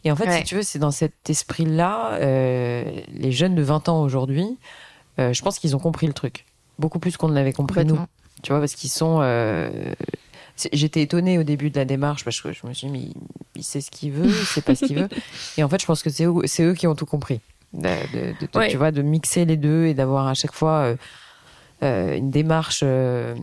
Et 0.05 0.13
en 0.13 0.17
fait, 0.17 0.31
si 0.31 0.45
tu 0.45 0.57
veux, 0.57 0.63
c'est 0.63 0.79
dans 0.79 0.91
cet 0.91 1.31
esprit-là, 1.31 2.19
les 2.21 3.33
jeunes 3.33 3.55
de 3.55 3.63
20 3.63 3.89
ans 3.89 4.03
aujourd'hui, 4.03 4.59
je 5.19 5.43
pense 5.43 5.59
qu'ils 5.59 5.75
ont 5.75 5.81
compris 5.81 6.07
le 6.07 6.13
truc, 6.13 6.47
beaucoup 6.79 6.99
plus 6.99 7.17
qu'on 7.17 7.29
ne 7.29 7.35
l'avait 7.35 7.53
compris 7.53 7.85
nous. 7.85 7.99
Tu 8.43 8.53
vois, 8.53 8.61
parce 8.61 8.75
qu'ils 8.75 8.91
sont... 8.91 9.21
J'étais 10.73 11.03
étonnée 11.03 11.39
au 11.39 11.45
début 11.45 11.71
de 11.71 11.77
la 11.77 11.85
démarche 11.85 12.25
parce 12.25 12.41
que 12.41 12.53
je 12.53 12.67
me 12.67 12.73
suis 12.73 12.89
dit, 12.89 12.93
mais 12.93 13.23
il, 13.55 13.63
sait 13.63 13.81
ce 13.81 13.91
qu'il 13.91 14.11
veut, 14.11 14.27
il 14.27 14.47
sait 14.47 14.61
pas 14.61 14.75
ce 14.75 14.87
qu'il 14.87 14.99
veut. 14.99 15.09
Et 15.57 15.63
en 15.63 15.69
fait, 15.69 15.81
je 15.81 15.87
pense 15.87 16.03
que 16.03 16.11
c'est 16.11 16.63
eux 16.65 16.75
qui 16.75 16.87
ont 16.87 16.97
tout 16.97 17.07
compris 17.07 17.41
de, 17.73 18.69
tu 18.69 18.77
vois, 18.77 18.91
de 18.91 19.03
mixer 19.03 19.45
les 19.45 19.57
deux 19.57 19.87
et 19.87 19.95
d'avoir 19.95 20.27
à 20.27 20.35
chaque 20.35 20.53
fois 20.53 20.79
euh, 20.79 20.97
euh, 21.83 22.17
une 22.17 22.31
démarche 22.31 22.81
euh, 22.83 23.35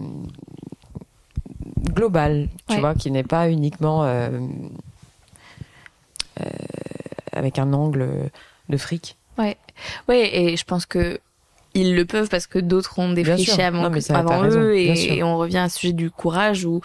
globale, 1.91 2.49
tu 2.67 2.79
vois, 2.79 2.95
qui 2.95 3.11
n'est 3.11 3.23
pas 3.23 3.49
uniquement 3.49 4.03
avec 7.31 7.59
un 7.59 7.73
angle 7.73 8.29
de 8.69 8.77
fric. 8.77 9.17
Ouais, 9.37 9.57
ouais, 10.07 10.35
et 10.35 10.57
je 10.57 10.63
pense 10.63 10.85
que 10.85 11.19
ils 11.75 11.95
le 11.95 12.05
peuvent 12.05 12.29
parce 12.29 12.47
que 12.47 12.57
d'autres 12.57 12.97
ont 12.99 13.13
défriché 13.13 13.61
avant, 13.61 13.91
avant 14.09 14.43
eux 14.45 14.75
et, 14.75 15.17
et, 15.17 15.23
on 15.23 15.37
revient 15.37 15.59
à 15.59 15.69
ce 15.69 15.79
sujet 15.79 15.93
du 15.93 16.09
courage 16.09 16.65
où 16.65 16.81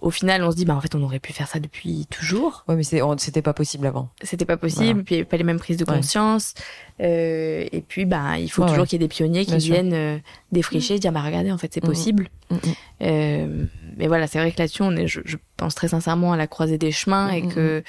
au 0.00 0.10
final, 0.10 0.42
on 0.44 0.50
se 0.50 0.56
dit, 0.56 0.64
bah, 0.64 0.74
en 0.74 0.80
fait, 0.80 0.94
on 0.94 1.02
aurait 1.02 1.18
pu 1.18 1.32
faire 1.32 1.46
ça 1.46 1.60
depuis 1.60 2.06
toujours. 2.08 2.64
Oui, 2.68 2.76
mais 2.76 2.82
c'était 2.82 3.42
pas 3.42 3.52
possible 3.52 3.86
avant. 3.86 4.08
C'était 4.22 4.46
pas 4.46 4.56
possible, 4.56 5.04
puis 5.04 5.14
il 5.14 5.18
n'y 5.18 5.20
avait 5.20 5.28
pas 5.28 5.36
les 5.36 5.44
mêmes 5.44 5.58
prises 5.58 5.76
de 5.76 5.84
conscience. 5.84 6.54
Euh, 7.00 7.66
et 7.70 7.82
puis, 7.82 8.06
bah, 8.06 8.38
il 8.38 8.50
faut 8.50 8.64
toujours 8.64 8.86
qu'il 8.86 9.00
y 9.00 9.04
ait 9.04 9.06
des 9.06 9.12
pionniers 9.12 9.44
qui 9.44 9.58
viennent 9.58 9.92
euh, 9.92 10.18
défricher, 10.52 10.98
dire, 10.98 11.12
bah, 11.12 11.20
regardez, 11.20 11.52
en 11.52 11.58
fait, 11.58 11.74
c'est 11.74 11.82
mm, 11.82 11.86
mm. 11.86 11.90
possible. 11.90 12.28
Mm, 12.50 12.56
euh, 13.02 13.64
mais 13.98 14.06
voilà, 14.06 14.26
c'est 14.26 14.38
vrai 14.38 14.52
que 14.52 14.58
là-dessus, 14.58 14.82
on 14.82 14.96
est, 14.96 15.06
je, 15.06 15.36
pense 15.56 15.74
très 15.74 15.88
sincèrement 15.88 16.32
à 16.32 16.38
la 16.38 16.46
croisée 16.46 16.78
des 16.78 16.92
chemins 16.92 17.30
et 17.30 17.42
que 17.46 17.82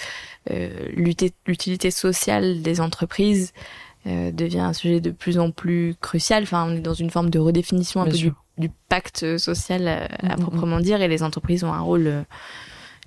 l'utilité 0.97 1.91
sociale 1.91 2.61
des 2.61 2.81
entreprises 2.81 3.53
devient 4.05 4.59
un 4.59 4.73
sujet 4.73 4.99
de 4.99 5.11
plus 5.11 5.37
en 5.37 5.51
plus 5.51 5.95
crucial. 6.01 6.43
Enfin, 6.43 6.67
on 6.69 6.75
est 6.75 6.81
dans 6.81 6.93
une 6.93 7.09
forme 7.09 7.29
de 7.29 7.39
redéfinition 7.39 8.01
un 8.01 8.05
peu 8.05 8.11
du 8.11 8.31
du 8.57 8.69
pacte 8.89 9.37
social 9.37 9.87
à, 9.87 10.07
mm, 10.07 10.39
mm, 10.39 10.41
proprement 10.41 10.77
mm. 10.77 10.83
dire 10.83 11.01
et 11.01 11.07
les 11.07 11.23
entreprises 11.23 11.63
ont 11.63 11.73
un 11.73 11.81
rôle 11.81 12.07
euh, 12.07 12.21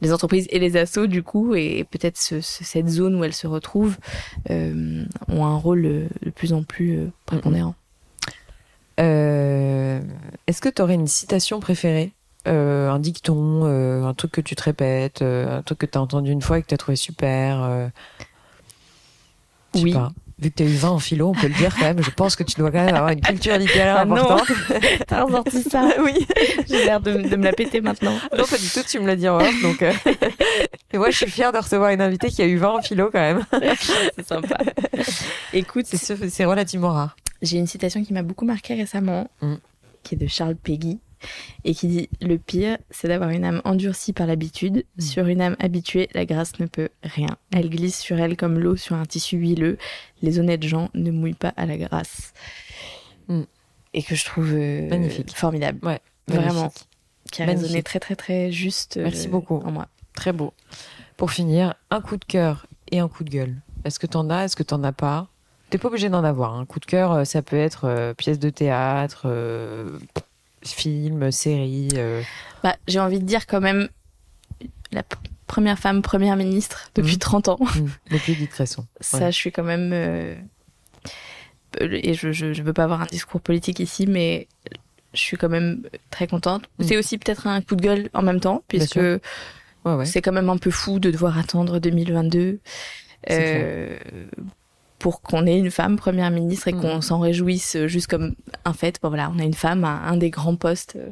les 0.02 0.12
entreprises 0.12 0.46
et 0.50 0.58
les 0.58 0.76
assos 0.76 1.06
du 1.06 1.22
coup 1.22 1.54
et 1.54 1.84
peut-être 1.84 2.18
cette 2.18 2.88
zone 2.88 3.14
où 3.14 3.24
elles 3.24 3.32
se 3.32 3.46
retrouvent 3.46 3.96
euh, 4.50 5.04
ont 5.28 5.46
un 5.46 5.56
rôle 5.56 5.86
euh, 5.86 6.06
de 6.22 6.30
plus 6.30 6.52
en 6.52 6.62
plus 6.62 7.08
prépondérant. 7.24 7.74
Est-ce 8.98 10.60
que 10.60 10.68
tu 10.68 10.82
aurais 10.82 10.94
une 10.94 11.06
citation 11.06 11.60
préférée? 11.60 12.12
Un 12.46 12.98
dicton, 12.98 13.64
un 13.64 14.12
truc 14.14 14.32
que 14.32 14.40
tu 14.42 14.54
te 14.54 14.62
répètes, 14.62 15.22
un 15.22 15.62
truc 15.62 15.78
que 15.78 15.86
tu 15.86 15.96
as 15.96 16.00
entendu 16.00 16.30
une 16.30 16.42
fois 16.42 16.58
et 16.58 16.62
que 16.62 16.66
tu 16.66 16.74
as 16.74 16.78
trouvé 16.78 16.96
super 16.96 17.90
Oui 19.74 19.94
vu 20.44 20.50
que 20.50 20.56
tu 20.56 20.62
as 20.62 20.66
eu 20.66 20.76
20 20.76 20.88
en 20.90 20.98
philo, 20.98 21.28
on 21.28 21.32
peut 21.32 21.48
le 21.48 21.54
dire 21.54 21.74
quand 21.74 21.86
même, 21.86 22.02
je 22.02 22.10
pense 22.10 22.36
que 22.36 22.42
tu 22.42 22.56
dois 22.56 22.70
quand 22.70 22.84
même 22.84 22.94
avoir 22.94 23.10
une 23.10 23.20
culture 23.20 23.56
littéraire 23.56 23.96
ah 23.98 24.02
importante. 24.02 24.52
T'as 25.06 25.22
ressorti 25.22 25.62
ça 25.62 25.88
Oui. 26.00 26.26
J'ai 26.68 26.84
l'air 26.84 27.00
de, 27.00 27.12
me 27.12 27.44
la 27.44 27.52
péter 27.52 27.80
maintenant. 27.80 28.14
Non, 28.36 28.44
pas 28.44 28.58
du 28.58 28.68
tout, 28.68 28.80
tu 28.86 28.98
me 28.98 29.06
l'as 29.06 29.16
dit 29.16 29.28
en 29.28 29.38
off, 29.38 29.62
donc... 29.62 29.80
Euh, 29.82 29.92
et 30.92 30.98
moi, 30.98 31.10
je 31.10 31.16
suis 31.16 31.30
fière 31.30 31.52
de 31.52 31.58
recevoir 31.58 31.90
une 31.90 32.00
invitée 32.00 32.28
qui 32.28 32.42
a 32.42 32.46
eu 32.46 32.56
20 32.56 32.68
en 32.68 32.82
philo 32.82 33.10
quand 33.10 33.20
même. 33.20 33.44
C'est 34.16 34.26
sympa. 34.26 34.58
Écoute... 35.52 35.86
C'est 35.86 36.44
relativement 36.44 36.90
rare. 36.90 37.16
J'ai 37.42 37.58
une 37.58 37.66
citation 37.66 38.02
qui 38.04 38.12
m'a 38.12 38.22
beaucoup 38.22 38.44
marquée 38.44 38.74
récemment, 38.74 39.28
mm. 39.40 39.54
qui 40.02 40.14
est 40.14 40.18
de 40.18 40.26
Charles 40.26 40.56
Peggy 40.56 40.98
et 41.64 41.74
qui 41.74 41.88
dit 41.88 42.08
Le 42.20 42.38
pire, 42.38 42.78
c'est 42.90 43.08
d'avoir 43.08 43.30
une 43.30 43.44
âme 43.44 43.60
endurcie 43.64 44.12
par 44.12 44.26
l'habitude. 44.26 44.84
Mm. 44.96 45.00
Sur 45.00 45.26
une 45.26 45.40
âme 45.40 45.56
habituée, 45.58 46.08
la 46.14 46.24
grâce 46.24 46.58
ne 46.60 46.66
peut 46.66 46.90
rien. 47.02 47.36
Elle 47.52 47.70
glisse 47.70 47.98
sur 47.98 48.18
elle 48.18 48.36
comme 48.36 48.58
l'eau 48.58 48.76
sur 48.76 48.96
un 48.96 49.04
tissu 49.04 49.36
huileux. 49.36 49.78
Les 50.22 50.38
honnêtes 50.38 50.62
gens 50.62 50.90
ne 50.94 51.10
mouillent 51.10 51.34
pas 51.34 51.52
à 51.56 51.66
la 51.66 51.76
grâce. 51.76 52.32
Mm. 53.28 53.42
Et 53.94 54.02
que 54.02 54.14
je 54.14 54.24
trouve 54.24 54.52
euh, 54.52 54.88
magnifique, 54.88 55.34
formidable. 55.34 55.78
Ouais, 55.86 56.00
vraiment. 56.28 56.72
Qui 57.30 57.42
a 57.42 57.46
résonné 57.46 57.82
très, 57.82 58.00
très, 58.00 58.16
très 58.16 58.52
juste. 58.52 58.96
Merci 58.96 59.28
euh, 59.28 59.30
beaucoup. 59.30 59.62
En 59.64 59.70
moi. 59.70 59.88
Très 60.14 60.32
beau. 60.32 60.52
Pour 61.16 61.30
finir, 61.30 61.74
un 61.90 62.00
coup 62.00 62.16
de 62.16 62.24
cœur 62.24 62.66
et 62.90 62.98
un 62.98 63.08
coup 63.08 63.24
de 63.24 63.30
gueule. 63.30 63.56
Est-ce 63.84 63.98
que 63.98 64.06
t'en 64.06 64.30
as 64.30 64.44
Est-ce 64.44 64.56
que 64.56 64.62
t'en 64.62 64.82
as 64.84 64.92
pas? 64.92 65.28
T'es 65.70 65.78
pas 65.78 65.88
obligé 65.88 66.08
d'en 66.08 66.24
avoir. 66.24 66.54
Un 66.54 66.66
coup 66.66 66.80
de 66.80 66.84
cœur, 66.84 67.12
euh, 67.12 67.24
ça 67.24 67.42
peut 67.42 67.56
être 67.56 68.14
pièce 68.16 68.38
de 68.38 68.50
théâtre, 68.50 69.26
films, 70.72 71.30
séries 71.30 71.88
euh. 71.94 72.22
bah, 72.62 72.76
J'ai 72.88 73.00
envie 73.00 73.18
de 73.18 73.24
dire 73.24 73.46
quand 73.46 73.60
même 73.60 73.88
la 74.92 75.02
première 75.46 75.78
femme 75.78 76.02
première 76.02 76.36
ministre 76.36 76.90
depuis 76.94 77.18
30 77.18 77.48
mmh. 77.48 77.50
ans. 77.50 77.58
Mmh. 77.60 77.86
Depuis 78.10 78.34
Guy. 78.34 78.48
Ça, 79.00 79.30
je 79.30 79.36
suis 79.36 79.52
quand 79.52 79.64
même... 79.64 79.90
Euh, 79.92 80.34
et 81.80 82.14
je, 82.14 82.30
je, 82.30 82.62
veux 82.62 82.72
pas 82.72 82.84
avoir 82.84 83.02
un 83.02 83.06
discours 83.06 83.40
politique 83.40 83.80
ici, 83.80 84.06
mais 84.06 84.46
je 85.12 85.20
suis 85.20 85.36
quand 85.36 85.48
même 85.48 85.82
très 86.10 86.28
contente. 86.28 86.62
Mmh. 86.78 86.84
C'est 86.84 86.96
aussi 86.96 87.18
peut-être 87.18 87.48
un 87.48 87.60
coup 87.62 87.74
de 87.74 87.82
gueule 87.82 88.10
en 88.14 88.22
même 88.22 88.40
temps, 88.40 88.62
puisque 88.68 89.00
c'est 90.04 90.22
quand 90.22 90.32
même 90.32 90.48
un 90.48 90.56
peu 90.56 90.70
fou 90.70 91.00
de 91.00 91.10
devoir 91.10 91.36
attendre 91.36 91.80
2022 91.80 92.60
pour 94.98 95.20
qu'on 95.20 95.46
ait 95.46 95.58
une 95.58 95.70
femme 95.70 95.96
première 95.96 96.30
ministre 96.30 96.68
et 96.68 96.72
qu'on 96.72 96.98
mm. 96.98 97.02
s'en 97.02 97.20
réjouisse 97.20 97.76
juste 97.86 98.06
comme 98.06 98.34
un 98.64 98.72
fait. 98.72 98.98
Bon 99.02 99.08
voilà, 99.08 99.30
on 99.34 99.38
a 99.38 99.44
une 99.44 99.54
femme 99.54 99.84
à 99.84 100.08
un 100.08 100.16
des 100.16 100.30
grands 100.30 100.56
postes 100.56 100.96
euh, 100.96 101.10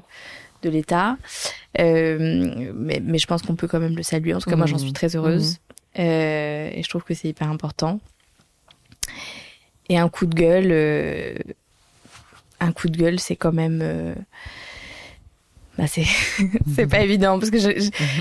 de 0.62 0.70
l'État, 0.70 1.16
euh, 1.80 2.72
mais, 2.74 3.00
mais, 3.02 3.18
je 3.18 3.26
pense 3.26 3.42
qu'on 3.42 3.56
peut 3.56 3.68
quand 3.68 3.80
même 3.80 3.96
le 3.96 4.02
saluer. 4.02 4.34
En 4.34 4.40
tout 4.40 4.48
cas, 4.48 4.56
moi, 4.56 4.66
j'en 4.66 4.78
suis 4.78 4.92
très 4.92 5.14
heureuse 5.16 5.54
mm. 5.54 6.00
euh, 6.00 6.70
et 6.72 6.82
je 6.82 6.88
trouve 6.88 7.02
que 7.02 7.14
c'est 7.14 7.28
hyper 7.28 7.50
important. 7.50 8.00
Et 9.88 9.98
un 9.98 10.08
coup 10.08 10.26
de 10.26 10.34
gueule, 10.34 10.70
euh, 10.70 11.34
un 12.60 12.72
coup 12.72 12.88
de 12.88 12.96
gueule, 12.96 13.18
c'est 13.18 13.36
quand 13.36 13.52
même 13.52 14.14
bah 15.78 15.86
c'est 15.86 16.04
c'est 16.74 16.86
pas 16.86 17.00
évident 17.00 17.38
parce 17.38 17.50
que 17.50 17.56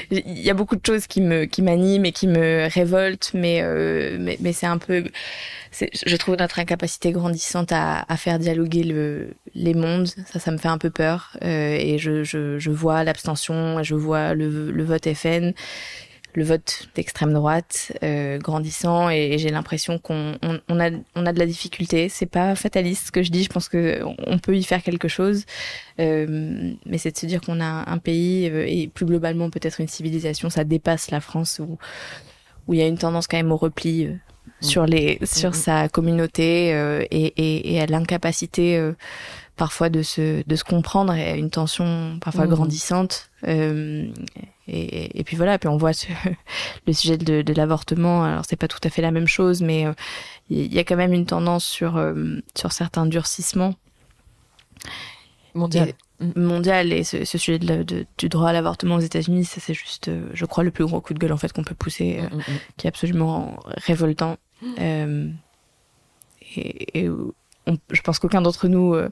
il 0.09 0.39
y 0.39 0.49
a 0.49 0.53
beaucoup 0.53 0.75
de 0.75 0.85
choses 0.85 1.05
qui 1.07 1.19
me 1.19 1.45
qui 1.45 1.61
m'animent 1.61 2.05
et 2.05 2.11
qui 2.11 2.27
me 2.27 2.67
révoltent 2.71 3.31
mais 3.33 3.59
euh, 3.61 4.17
mais, 4.19 4.37
mais 4.39 4.53
c'est 4.53 4.67
un 4.67 4.77
peu 4.77 5.03
je 5.71 6.15
trouve 6.17 6.35
notre 6.37 6.59
incapacité 6.59 7.11
grandissante 7.11 7.71
à, 7.71 8.05
à 8.07 8.17
faire 8.17 8.39
dialoguer 8.39 8.83
le, 8.83 9.35
les 9.55 9.73
mondes. 9.73 10.07
Ça 10.31 10.39
ça 10.39 10.51
me 10.51 10.57
fait 10.57 10.67
un 10.67 10.77
peu 10.77 10.89
peur 10.89 11.37
euh, 11.43 11.75
et 11.79 11.97
je, 11.97 12.23
je, 12.23 12.59
je 12.59 12.71
vois 12.71 13.03
l'abstention 13.03 13.81
je 13.83 13.95
vois 13.95 14.33
le, 14.33 14.71
le 14.71 14.83
vote 14.83 15.13
FN 15.13 15.53
le 16.35 16.43
vote 16.43 16.87
d'extrême 16.95 17.33
droite 17.33 17.93
euh, 18.03 18.37
grandissant 18.37 19.09
et, 19.09 19.37
j'ai 19.37 19.49
l'impression 19.49 19.97
qu'on 19.97 20.35
on, 20.41 20.79
a 20.79 20.89
on 21.15 21.25
a 21.25 21.33
de 21.33 21.39
la 21.39 21.45
difficulté. 21.45 22.09
C'est 22.09 22.25
pas 22.25 22.55
fataliste 22.55 23.07
ce 23.07 23.11
que 23.11 23.23
je 23.23 23.31
dis. 23.31 23.43
Je 23.43 23.49
pense 23.49 23.69
que 23.69 24.01
on 24.27 24.39
peut 24.39 24.55
y 24.55 24.63
faire 24.63 24.83
quelque 24.83 25.07
chose, 25.07 25.45
euh, 25.99 26.73
mais 26.85 26.97
c'est 26.97 27.11
de 27.11 27.17
se 27.17 27.25
dire 27.25 27.41
qu'on 27.41 27.59
a 27.59 27.89
un 27.89 27.97
pays 27.97 28.49
euh, 28.49 28.65
et 28.67 28.87
plus 28.87 29.05
globalement 29.05 29.49
peut-être 29.49 29.81
une 29.81 29.87
civilisation. 29.87 30.49
Ça 30.49 30.63
dépasse 30.63 31.11
la 31.11 31.21
France 31.21 31.59
où 31.59 31.77
où 32.67 32.73
il 32.73 32.79
y 32.79 32.83
a 32.83 32.87
une 32.87 32.97
tendance 32.97 33.27
quand 33.27 33.37
même 33.37 33.51
au 33.51 33.57
repli 33.57 34.05
euh, 34.05 34.13
sur 34.59 34.85
les 34.85 35.19
sur 35.23 35.51
mm-hmm. 35.51 35.53
sa 35.53 35.89
communauté 35.89 36.73
euh, 36.73 37.03
et, 37.11 37.33
et, 37.37 37.73
et 37.73 37.81
à 37.81 37.85
l'incapacité 37.85 38.91
parfois 39.55 39.89
de 39.89 40.01
se 40.01 40.43
de 40.45 40.55
se 40.55 40.63
comprendre 40.63 41.13
et 41.13 41.37
une 41.37 41.49
tension 41.49 42.17
parfois 42.21 42.45
mm-hmm. 42.45 42.49
grandissante 42.49 43.31
euh, 43.47 44.07
et, 44.67 45.19
et, 45.19 45.23
puis 45.23 45.35
voilà, 45.35 45.57
puis 45.57 45.67
on 45.67 45.77
voit 45.77 45.93
ce, 45.93 46.07
le 46.87 46.93
sujet 46.93 47.17
de, 47.17 47.41
de 47.41 47.53
l'avortement. 47.53 48.23
Alors 48.23 48.43
c'est 48.47 48.55
pas 48.55 48.67
tout 48.67 48.79
à 48.83 48.89
fait 48.89 49.01
la 49.01 49.11
même 49.11 49.27
chose, 49.27 49.61
mais 49.61 49.85
euh, 49.85 49.93
il 50.49 50.73
y 50.73 50.79
a 50.79 50.83
quand 50.83 50.95
même 50.95 51.13
une 51.13 51.25
tendance 51.25 51.65
sur 51.65 51.97
euh, 51.97 52.37
sur 52.55 52.71
certains 52.71 53.05
durcissements 53.05 53.73
mondial. 55.53 55.89
Et, 55.89 56.39
mondial 56.39 56.93
et 56.93 57.03
ce, 57.03 57.25
ce 57.25 57.37
sujet 57.37 57.57
de, 57.57 58.05
du 58.17 58.29
droit 58.29 58.49
à 58.49 58.53
l'avortement 58.53 58.95
aux 58.95 59.01
États-Unis, 59.01 59.45
ça 59.45 59.59
c'est 59.59 59.73
juste, 59.73 60.11
je 60.33 60.45
crois, 60.45 60.63
le 60.63 60.71
plus 60.71 60.85
gros 60.85 61.01
coup 61.01 61.15
de 61.15 61.19
gueule 61.19 61.33
en 61.33 61.37
fait 61.37 61.51
qu'on 61.51 61.63
peut 61.63 61.75
pousser, 61.75 62.21
mm, 62.21 62.35
mm, 62.35 62.37
mm. 62.37 62.57
qui 62.77 62.87
est 62.87 62.89
absolument 62.89 63.59
révoltant. 63.77 64.37
et, 66.55 67.09
je 67.67 68.01
pense 68.01 68.19
qu'aucun 68.19 68.41
d'entre 68.41 68.67
nous 68.67 68.93
euh, 68.93 69.09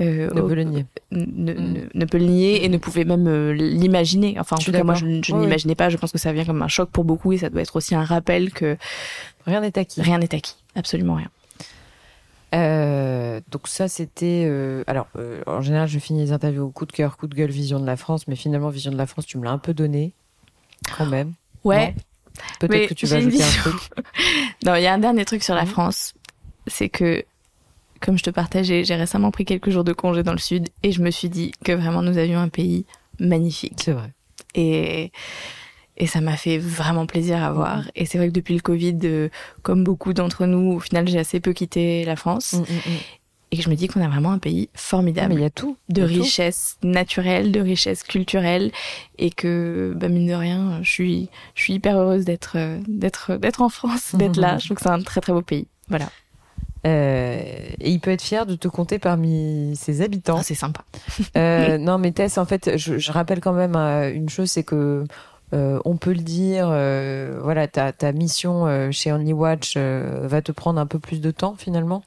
euh, 0.00 0.30
ne, 0.30 0.40
peut 0.40 0.54
le 0.54 0.64
nier. 0.64 0.86
Ne, 1.10 2.04
peut 2.06 2.18
le 2.18 2.24
nier 2.24 2.64
et 2.64 2.68
ne 2.68 2.78
pouvait 2.78 3.04
même 3.04 3.26
euh, 3.26 3.52
l'imaginer. 3.52 4.36
Enfin, 4.38 4.56
en 4.56 4.58
tout 4.58 4.72
cas, 4.72 4.84
moi, 4.84 4.94
je, 4.94 5.06
je 5.22 5.34
n'imaginais 5.34 5.74
pas. 5.74 5.90
Je 5.90 5.96
pense 5.96 6.12
que 6.12 6.18
ça 6.18 6.32
vient 6.32 6.44
comme 6.44 6.62
un 6.62 6.68
choc 6.68 6.90
pour 6.90 7.04
beaucoup 7.04 7.32
et 7.32 7.38
ça 7.38 7.50
doit 7.50 7.60
être 7.60 7.76
aussi 7.76 7.94
un 7.94 8.04
rappel 8.04 8.52
que 8.52 8.76
rien 9.46 9.60
n'est 9.60 9.78
acquis. 9.78 10.00
Rien 10.00 10.18
n'est 10.18 10.34
acquis, 10.34 10.56
absolument 10.74 11.14
rien. 11.14 11.30
donc 13.50 13.68
ça, 13.68 13.88
c'était... 13.88 14.50
alors, 14.86 15.08
en 15.46 15.60
général, 15.60 15.88
je 15.88 15.98
finis 15.98 16.20
les 16.20 16.32
interviews 16.32 16.64
au 16.64 16.70
coup 16.70 16.86
de 16.86 16.92
cœur, 16.92 17.16
coup 17.16 17.26
de 17.26 17.34
gueule, 17.34 17.50
Vision 17.50 17.80
de 17.80 17.86
la 17.86 17.96
France, 17.96 18.26
mais 18.28 18.36
finalement, 18.36 18.70
Vision 18.70 18.92
de 18.92 18.98
la 18.98 19.06
France, 19.06 19.26
tu 19.26 19.38
me 19.38 19.44
l'as 19.44 19.52
un 19.52 19.58
peu 19.58 19.74
donné, 19.74 20.12
quand 20.96 21.06
même. 21.06 21.34
Ouais. 21.64 21.94
Peut-être 22.58 22.88
que 22.88 22.94
tu 22.94 23.06
vas 23.06 23.16
ajouter 23.16 23.42
un 23.42 23.50
truc. 23.50 23.74
non, 24.64 24.74
il 24.76 24.82
y 24.82 24.86
a 24.86 24.94
un 24.94 24.98
dernier 24.98 25.24
truc 25.26 25.42
sur 25.42 25.54
la 25.54 25.66
France, 25.66 26.14
c'est 26.66 26.88
que 26.88 27.24
comme 28.00 28.18
je 28.18 28.22
te 28.22 28.30
partageais, 28.30 28.84
j'ai 28.84 28.94
récemment 28.94 29.30
pris 29.30 29.44
quelques 29.44 29.70
jours 29.70 29.84
de 29.84 29.92
congé 29.92 30.22
dans 30.22 30.32
le 30.32 30.38
sud 30.38 30.68
et 30.82 30.92
je 30.92 31.02
me 31.02 31.10
suis 31.10 31.28
dit 31.28 31.52
que 31.64 31.72
vraiment 31.72 32.02
nous 32.02 32.18
avions 32.18 32.40
un 32.40 32.48
pays 32.48 32.86
magnifique. 33.18 33.74
C'est 33.82 33.92
vrai. 33.92 34.12
Et, 34.54 35.12
et 35.96 36.06
ça 36.06 36.20
m'a 36.20 36.36
fait 36.36 36.58
vraiment 36.58 37.06
plaisir 37.06 37.42
à 37.42 37.52
voir. 37.52 37.82
Mm-hmm. 37.82 37.90
Et 37.96 38.06
c'est 38.06 38.18
vrai 38.18 38.28
que 38.28 38.32
depuis 38.32 38.54
le 38.54 38.60
Covid, 38.60 38.98
euh, 39.04 39.28
comme 39.62 39.84
beaucoup 39.84 40.12
d'entre 40.14 40.46
nous, 40.46 40.72
au 40.72 40.80
final, 40.80 41.06
j'ai 41.08 41.18
assez 41.18 41.40
peu 41.40 41.52
quitté 41.52 42.04
la 42.04 42.16
France. 42.16 42.54
Mm, 42.54 42.60
mm, 42.60 42.98
et 43.52 43.56
que 43.56 43.64
je 43.64 43.68
me 43.68 43.74
dis 43.74 43.88
qu'on 43.88 44.00
a 44.00 44.08
vraiment 44.08 44.30
un 44.30 44.38
pays 44.38 44.70
formidable. 44.74 45.34
il 45.34 45.40
y 45.40 45.44
a 45.44 45.50
tout. 45.50 45.76
De 45.88 46.02
richesse 46.02 46.78
naturelle, 46.84 47.50
de 47.50 47.60
richesse 47.60 48.04
culturelle. 48.04 48.70
Et 49.18 49.30
que, 49.30 49.92
bah, 49.96 50.08
mine 50.08 50.28
de 50.28 50.34
rien, 50.34 50.78
je 50.82 50.90
suis, 50.90 51.28
je 51.56 51.62
suis 51.62 51.74
hyper 51.74 51.98
heureuse 51.98 52.24
d'être, 52.24 52.56
d'être, 52.86 53.36
d'être 53.36 53.60
en 53.60 53.68
France, 53.68 54.14
d'être 54.14 54.36
là. 54.36 54.58
Je 54.58 54.66
trouve 54.66 54.76
que 54.76 54.82
c'est 54.84 54.88
un 54.88 55.02
très 55.02 55.20
très 55.20 55.32
beau 55.32 55.42
pays. 55.42 55.66
Voilà. 55.88 56.08
Euh, 56.86 57.42
et 57.80 57.90
il 57.90 58.00
peut 58.00 58.10
être 58.10 58.22
fier 58.22 58.46
de 58.46 58.54
te 58.54 58.68
compter 58.68 58.98
parmi 58.98 59.74
ses 59.76 60.02
habitants. 60.02 60.38
Ah, 60.38 60.42
c'est 60.42 60.54
sympa. 60.54 60.82
euh, 61.36 61.78
non, 61.78 61.98
mais 61.98 62.12
Tess, 62.12 62.38
en 62.38 62.46
fait, 62.46 62.76
je, 62.76 62.98
je 62.98 63.12
rappelle 63.12 63.40
quand 63.40 63.52
même 63.52 63.76
euh, 63.76 64.12
une 64.12 64.28
chose, 64.28 64.50
c'est 64.50 64.62
que 64.64 65.04
euh, 65.52 65.80
on 65.84 65.96
peut 65.96 66.12
le 66.12 66.22
dire, 66.22 66.68
euh, 66.70 67.38
voilà, 67.42 67.66
ta, 67.66 67.92
ta 67.92 68.12
mission 68.12 68.90
chez 68.92 69.12
Only 69.12 69.32
Watch 69.32 69.76
va 69.76 70.42
te 70.42 70.52
prendre 70.52 70.80
un 70.80 70.86
peu 70.86 70.98
plus 70.98 71.20
de 71.20 71.30
temps 71.30 71.54
finalement. 71.58 72.02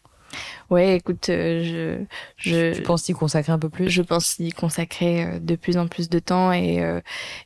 Ouais, 0.70 0.96
écoute, 0.96 1.30
euh, 1.30 2.06
je, 2.38 2.50
je. 2.50 2.74
Tu 2.74 2.82
penses 2.82 3.08
y 3.10 3.14
consacrer 3.14 3.52
un 3.52 3.60
peu 3.60 3.70
plus? 3.70 3.90
Je 3.90 4.02
pense 4.02 4.40
y 4.40 4.52
consacrer 4.52 5.26
euh, 5.26 5.40
de 5.40 5.56
plus 5.56 5.78
en 5.78 5.88
plus 5.88 6.10
de 6.10 6.20
temps 6.20 6.52
et 6.52 6.84
euh, 6.84 7.02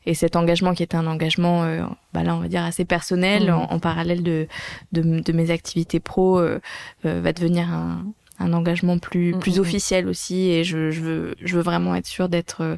et 0.06 0.14
cet 0.14 0.36
engagement 0.36 0.74
qui 0.74 0.84
est 0.84 0.96
un 0.96 1.08
engagement, 1.08 1.64
bah 2.14 2.24
là 2.24 2.36
on 2.36 2.40
va 2.40 2.48
dire 2.48 2.64
assez 2.64 2.86
personnel 2.86 3.52
mmh. 3.52 3.68
en, 3.70 3.80
parallèle 3.80 4.24
de, 4.24 4.48
de, 4.92 5.20
de 5.20 5.34
mes 5.34 5.52
activités 5.52 6.00
pro 6.00 6.42
va 7.04 7.34
devenir 7.34 7.70
un 7.70 8.06
un 8.40 8.54
engagement 8.54 9.00
plus 9.00 9.34
mmh, 9.34 9.40
plus 9.40 9.58
mmh, 9.58 9.62
officiel 9.62 10.08
aussi 10.08 10.50
et 10.50 10.64
je, 10.64 10.92
je 10.92 11.02
veux 11.02 11.36
je 11.42 11.56
veux 11.56 11.64
vraiment 11.64 11.96
être 11.96 12.06
sûre 12.06 12.30
d'être 12.30 12.78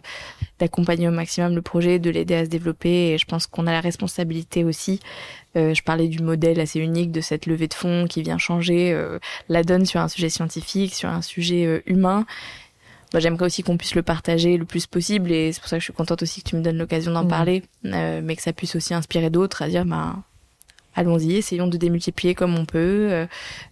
d'accompagner 0.60 1.08
au 1.08 1.12
maximum 1.12 1.56
le 1.56 1.62
projet 1.62 2.00
de 2.00 2.10
l'aider 2.10 2.36
à 2.36 2.46
se 2.46 2.50
développer 2.50 3.12
et 3.12 3.18
je 3.18 3.26
pense 3.26 3.48
qu'on 3.48 3.68
a 3.68 3.72
la 3.72 3.82
responsabilité 3.82 4.64
aussi 4.64 5.00
euh, 5.58 5.74
je 5.74 5.82
parlais 5.82 6.08
du 6.08 6.22
modèle 6.22 6.60
assez 6.60 6.80
unique 6.80 7.12
de 7.12 7.22
cette 7.22 7.46
levée 7.46 7.68
de 7.68 7.74
fonds 7.74 8.06
qui 8.08 8.22
vient 8.22 8.38
changer 8.38 8.94
euh, 8.94 9.18
la 9.48 9.64
donne 9.64 9.86
sur 9.86 10.00
un 10.00 10.08
sujet 10.08 10.30
scientifique, 10.30 10.94
sur 10.94 11.10
un 11.10 11.22
sujet 11.22 11.66
euh, 11.66 11.82
humain. 11.88 12.26
Bah, 13.12 13.20
J'aimerais 13.20 13.46
aussi 13.46 13.64
qu'on 13.64 13.78
puisse 13.78 13.96
le 13.96 14.04
partager 14.04 14.58
le 14.58 14.66
plus 14.66 14.86
possible 14.86 15.32
et 15.32 15.52
c'est 15.52 15.60
pour 15.60 15.70
ça 15.70 15.78
que 15.78 15.82
je 15.82 15.86
suis 15.86 15.94
contente 15.94 16.22
aussi 16.22 16.44
que 16.44 16.50
tu 16.50 16.56
me 16.56 16.62
donnes 16.62 16.78
l'occasion 16.78 17.12
d'en 17.12 17.24
mmh. 17.24 17.30
parler, 17.30 17.64
mais 17.84 18.36
que 18.36 18.42
ça 18.44 18.54
puisse 18.54 18.76
aussi 18.76 18.94
inspirer 18.94 19.32
d'autres 19.32 19.64
à 19.64 19.68
dire 19.68 19.86
bah 19.86 20.18
allons-y, 20.96 21.36
essayons 21.36 21.68
de 21.68 21.78
démultiplier 21.78 22.36
comme 22.36 22.58
on 22.58 22.66
peut, 22.66 23.28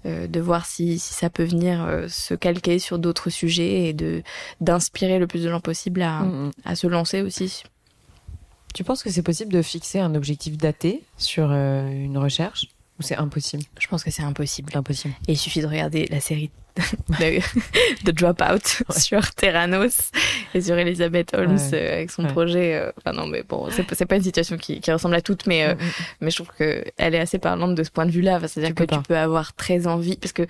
de 0.05 0.39
voir 0.39 0.65
si, 0.65 0.99
si, 0.99 1.13
ça 1.13 1.29
peut 1.29 1.43
venir 1.43 2.05
se 2.07 2.33
calquer 2.33 2.79
sur 2.79 2.99
d'autres 2.99 3.29
sujets 3.29 3.89
et 3.89 3.93
de 3.93 4.23
d'inspirer 4.61 5.19
le 5.19 5.27
plus 5.27 5.43
de 5.43 5.49
gens 5.49 5.59
possible 5.59 6.01
à, 6.01 6.21
mmh, 6.21 6.47
mmh. 6.47 6.51
à 6.65 6.75
se 6.75 6.87
lancer 6.87 7.21
aussi. 7.21 7.63
Tu 8.77 8.83
penses 8.83 9.01
que 9.01 9.09
c'est 9.09 9.23
possible 9.23 9.51
de 9.51 9.63
fixer 9.63 9.99
un 9.99 10.13
objectif 10.13 10.55
daté 10.55 11.03
sur 11.17 11.49
euh, 11.51 11.89
une 11.89 12.17
recherche? 12.17 12.67
Ou 12.99 13.03
c'est 13.03 13.15
impossible? 13.15 13.63
Je 13.79 13.87
pense 13.87 14.03
que 14.03 14.11
c'est 14.11 14.23
impossible. 14.23 14.71
Impossible. 14.75 15.13
Et 15.27 15.33
il 15.33 15.37
suffit 15.37 15.61
de 15.61 15.67
regarder 15.67 16.07
la 16.09 16.19
série 16.19 16.51
de, 18.05 18.11
Dropout 18.11 18.83
sur 18.97 19.33
Terranos 19.33 20.11
et 20.53 20.61
sur 20.61 20.77
Elizabeth 20.77 21.33
Holmes 21.33 21.57
euh, 21.73 21.93
avec 21.93 22.11
son 22.11 22.23
projet. 22.25 22.75
Euh, 22.75 22.91
enfin 22.97 23.15
non, 23.15 23.27
mais 23.27 23.43
bon, 23.43 23.69
c'est 23.71 24.05
pas 24.05 24.15
une 24.15 24.23
situation 24.23 24.57
qui, 24.57 24.79
qui, 24.79 24.91
ressemble 24.91 25.15
à 25.15 25.21
toutes, 25.21 25.47
mais 25.47 25.73
mm, 25.73 25.77
mm, 25.77 25.83
mm. 25.85 25.91
mais 26.21 26.31
je 26.31 26.35
trouve 26.35 26.55
que 26.57 26.83
elle 26.97 27.15
est 27.15 27.19
assez 27.19 27.39
parlante 27.39 27.75
de 27.75 27.83
ce 27.83 27.91
point 27.91 28.05
de 28.05 28.11
vue-là. 28.11 28.39
C'est-à-dire 28.47 28.75
que 28.75 28.83
tu 28.83 28.99
peux 29.01 29.17
avoir 29.17 29.53
très 29.53 29.87
envie 29.87 30.17
parce 30.17 30.33
que 30.33 30.45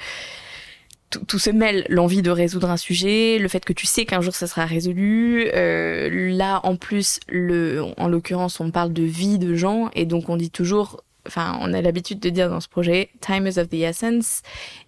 tout, 1.10 1.40
se 1.40 1.50
mêle, 1.50 1.86
l'envie 1.90 2.22
de 2.22 2.32
résoudre 2.32 2.70
un 2.70 2.78
sujet, 2.78 3.40
le 3.40 3.48
fait 3.48 3.64
que 3.64 3.74
tu 3.74 3.86
sais 3.86 4.06
qu'un 4.06 4.22
jour 4.22 4.36
ça 4.36 4.48
sera 4.48 4.66
résolu. 4.66 5.50
Euh, 5.54 6.10
là, 6.36 6.60
en 6.64 6.76
plus, 6.76 7.20
le, 7.30 7.82
en 7.98 8.08
l'occurrence, 8.08 8.60
on 8.60 8.72
parle 8.72 8.92
de 8.92 9.04
vie 9.04 9.40
de 9.40 9.56
gens 9.56 9.90
et 9.94 10.06
donc 10.06 10.30
on 10.30 10.36
dit 10.36 10.52
toujours, 10.52 11.02
enfin, 11.28 11.58
on 11.62 11.74
a 11.74 11.82
l'habitude 11.82 12.20
de 12.20 12.30
dire 12.30 12.50
dans 12.50 12.60
ce 12.60 12.68
projet, 12.68 13.10
time 13.22 13.48
is 13.48 13.60
of 13.60 13.70
the 13.70 13.76
essence, 13.76 14.42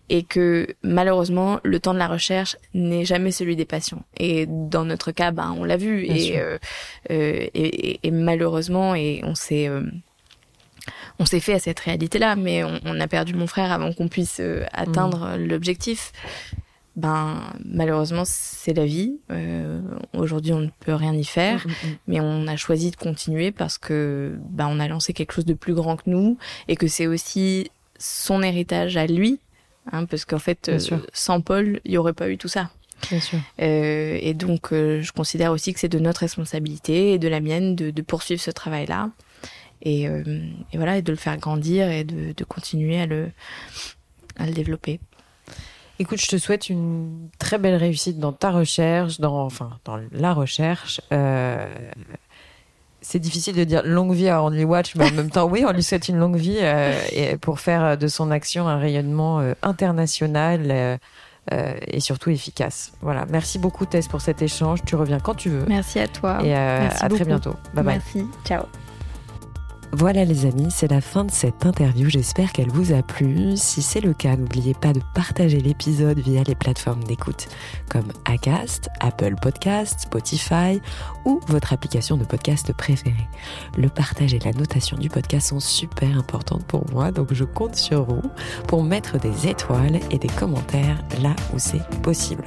et 0.09 0.23
que 0.23 0.75
malheureusement, 0.81 1.59
le 1.63 1.79
temps 1.79 1.93
de 1.93 1.99
la 1.99 2.07
recherche 2.07 2.57
n'est 2.73 3.05
jamais 3.05 3.31
celui 3.31 3.55
des 3.55 3.65
patients. 3.65 4.03
Et 4.17 4.45
dans 4.47 4.85
notre 4.85 5.11
cas, 5.11 5.31
ben, 5.31 5.55
on 5.57 5.63
l'a 5.63 5.77
vu 5.77 6.05
et, 6.05 6.39
euh, 6.39 6.57
euh, 7.11 7.47
et, 7.53 7.99
et, 8.07 8.11
malheureusement, 8.11 8.95
et 8.95 9.21
on 9.23 9.35
s'est 9.35 9.67
euh, 9.67 9.83
on 11.19 11.25
s'est 11.25 11.39
fait 11.41 11.53
à 11.53 11.59
cette 11.59 11.79
réalité-là, 11.79 12.35
mais 12.35 12.63
on, 12.63 12.99
a 12.99 13.07
perdu 13.07 13.35
mon 13.35 13.45
frère 13.45 13.71
avant 13.71 13.91
qu'on 13.91 14.07
puisse 14.07 14.41
atteindre 14.71 15.37
mm. 15.37 15.45
l'objectif. 15.45 16.13
Ben 16.99 17.53
malheureusement 17.65 18.23
c'est 18.25 18.73
la 18.73 18.85
vie. 18.85 19.19
Euh, 19.31 19.81
aujourd'hui 20.13 20.53
on 20.53 20.59
ne 20.59 20.69
peut 20.79 20.93
rien 20.93 21.13
y 21.13 21.23
faire, 21.23 21.65
mm, 21.65 21.69
mm, 21.69 21.95
mais 22.07 22.19
on 22.19 22.47
a 22.47 22.55
choisi 22.55 22.91
de 22.91 22.95
continuer 22.95 23.51
parce 23.51 23.77
que 23.77 24.37
ben 24.49 24.67
on 24.69 24.79
a 24.79 24.87
lancé 24.87 25.13
quelque 25.13 25.33
chose 25.33 25.45
de 25.45 25.53
plus 25.53 25.73
grand 25.73 25.97
que 25.97 26.09
nous 26.09 26.37
et 26.67 26.75
que 26.75 26.87
c'est 26.87 27.07
aussi 27.07 27.71
son 27.97 28.41
héritage 28.41 28.97
à 28.97 29.07
lui, 29.07 29.39
hein, 29.91 30.05
parce 30.05 30.25
qu'en 30.25 30.39
fait 30.39 30.69
euh, 30.69 30.79
sans 31.13 31.41
Paul 31.41 31.79
il 31.85 31.93
y 31.93 31.97
aurait 31.97 32.13
pas 32.13 32.29
eu 32.29 32.37
tout 32.37 32.47
ça. 32.47 32.69
Bien 33.09 33.21
sûr. 33.21 33.39
et 33.59 34.33
donc, 34.33 34.71
je 34.71 35.11
considère 35.13 35.53
aussi 35.53 35.73
que 35.73 35.79
c'est 35.79 35.87
de 35.87 35.99
notre 35.99 36.19
responsabilité 36.19 37.13
et 37.13 37.17
de 37.17 37.29
la 37.29 37.39
mienne 37.39 37.73
de, 37.73 37.91
de 37.91 38.01
poursuivre 38.01 38.41
ce 38.41 38.51
travail-là 38.51 39.11
et, 39.81 40.07
euh, 40.07 40.23
et, 40.71 40.77
voilà 40.77 40.97
et 40.97 41.01
de 41.01 41.11
le 41.11 41.17
faire 41.17 41.37
grandir 41.37 41.89
et 41.89 42.03
de, 42.03 42.33
de 42.33 42.43
continuer 42.43 42.99
à 42.99 43.05
le 43.05 43.31
à 44.37 44.45
le 44.45 44.53
développer. 44.53 44.99
Écoute, 45.99 46.19
je 46.19 46.27
te 46.27 46.37
souhaite 46.37 46.69
une 46.69 47.29
très 47.39 47.57
belle 47.57 47.75
réussite 47.75 48.19
dans 48.19 48.31
ta 48.31 48.51
recherche, 48.51 49.19
dans 49.19 49.43
enfin 49.45 49.71
dans 49.85 49.99
la 50.11 50.33
recherche. 50.33 51.01
Euh, 51.11 51.67
c'est 53.01 53.19
difficile 53.19 53.55
de 53.55 53.63
dire 53.63 53.81
longue 53.85 54.13
vie 54.13 54.29
à 54.29 54.43
Only 54.43 54.65
Watch, 54.65 54.95
mais 54.95 55.09
en 55.09 55.13
même 55.13 55.29
temps, 55.29 55.45
oui, 55.45 55.63
on 55.67 55.71
lui 55.71 55.83
souhaite 55.83 56.09
une 56.09 56.17
longue 56.17 56.35
vie 56.35 56.59
euh, 56.59 56.93
et 57.11 57.37
pour 57.37 57.59
faire 57.59 57.97
de 57.97 58.07
son 58.07 58.29
action 58.31 58.67
un 58.67 58.77
rayonnement 58.77 59.39
euh, 59.39 59.53
international 59.61 60.99
euh, 61.51 61.73
et 61.87 61.99
surtout 61.99 62.29
efficace. 62.29 62.91
Voilà. 63.01 63.25
Merci 63.29 63.57
beaucoup 63.57 63.85
Tess 63.85 64.07
pour 64.07 64.21
cet 64.21 64.41
échange. 64.41 64.79
Tu 64.85 64.95
reviens 64.95 65.19
quand 65.19 65.35
tu 65.35 65.49
veux. 65.49 65.65
Merci 65.67 65.99
à 65.99 66.07
toi. 66.07 66.39
Et 66.43 66.53
à 66.53 67.09
très 67.09 67.25
bientôt. 67.25 67.55
Bye 67.73 67.83
bye. 67.83 67.95
Merci. 67.95 68.25
Ciao. 68.45 68.63
Voilà 69.91 70.23
les 70.23 70.45
amis, 70.45 70.69
c'est 70.69 70.91
la 70.91 71.01
fin 71.01 71.25
de 71.25 71.31
cette 71.31 71.65
interview, 71.65 72.09
j'espère 72.09 72.53
qu'elle 72.53 72.69
vous 72.69 72.93
a 72.93 73.01
plu. 73.01 73.57
Si 73.57 73.81
c'est 73.81 74.01
le 74.01 74.13
cas, 74.13 74.35
n'oubliez 74.35 74.75
pas 74.75 74.93
de 74.93 75.01
partager 75.15 75.59
l'épisode 75.59 76.19
via 76.19 76.43
les 76.43 76.53
plateformes 76.53 77.03
d'écoute 77.03 77.47
comme 77.89 78.05
Acast, 78.25 78.89
Apple 78.99 79.33
Podcast, 79.41 80.01
Spotify 80.01 80.79
ou 81.25 81.39
votre 81.47 81.73
application 81.73 82.17
de 82.17 82.23
podcast 82.23 82.71
préférée. 82.71 83.27
Le 83.77 83.89
partage 83.89 84.35
et 84.35 84.39
la 84.39 84.51
notation 84.51 84.95
du 84.95 85.09
podcast 85.09 85.49
sont 85.49 85.59
super 85.59 86.15
importantes 86.15 86.65
pour 86.65 86.87
moi, 86.91 87.11
donc 87.11 87.33
je 87.33 87.43
compte 87.43 87.75
sur 87.75 88.05
vous 88.05 88.21
pour 88.67 88.83
mettre 88.83 89.17
des 89.17 89.47
étoiles 89.47 89.99
et 90.11 90.19
des 90.19 90.29
commentaires 90.29 91.03
là 91.23 91.35
où 91.51 91.57
c'est 91.57 91.83
possible. 92.03 92.43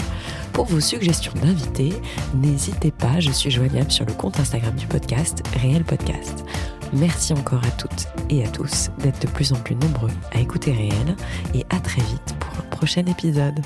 Pour 0.52 0.66
vos 0.66 0.80
suggestions 0.80 1.32
d'invités, 1.42 1.92
n'hésitez 2.34 2.92
pas, 2.92 3.18
je 3.18 3.32
suis 3.32 3.50
joignable 3.50 3.90
sur 3.90 4.06
le 4.06 4.12
compte 4.12 4.38
Instagram 4.38 4.76
du 4.76 4.86
podcast, 4.86 5.42
Réel 5.60 5.82
Podcast. 5.82 6.44
Merci 6.92 7.32
encore 7.32 7.64
à 7.64 7.70
toutes 7.70 8.06
et 8.28 8.44
à 8.44 8.48
tous 8.48 8.90
d'être 8.98 9.22
de 9.22 9.26
plus 9.26 9.52
en 9.52 9.56
plus 9.56 9.74
nombreux 9.74 10.10
à 10.32 10.40
écouter 10.40 10.72
Réel 10.72 11.16
et 11.54 11.64
à 11.70 11.80
très 11.80 12.02
vite 12.02 12.34
pour 12.38 12.58
un 12.58 12.68
prochain 12.68 13.06
épisode. 13.06 13.60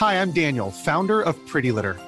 Hi, 0.00 0.14
I'm 0.14 0.30
Daniel, 0.30 0.70
founder 0.70 1.20
of 1.22 1.36
Pretty 1.46 1.72
Litter. 1.72 1.94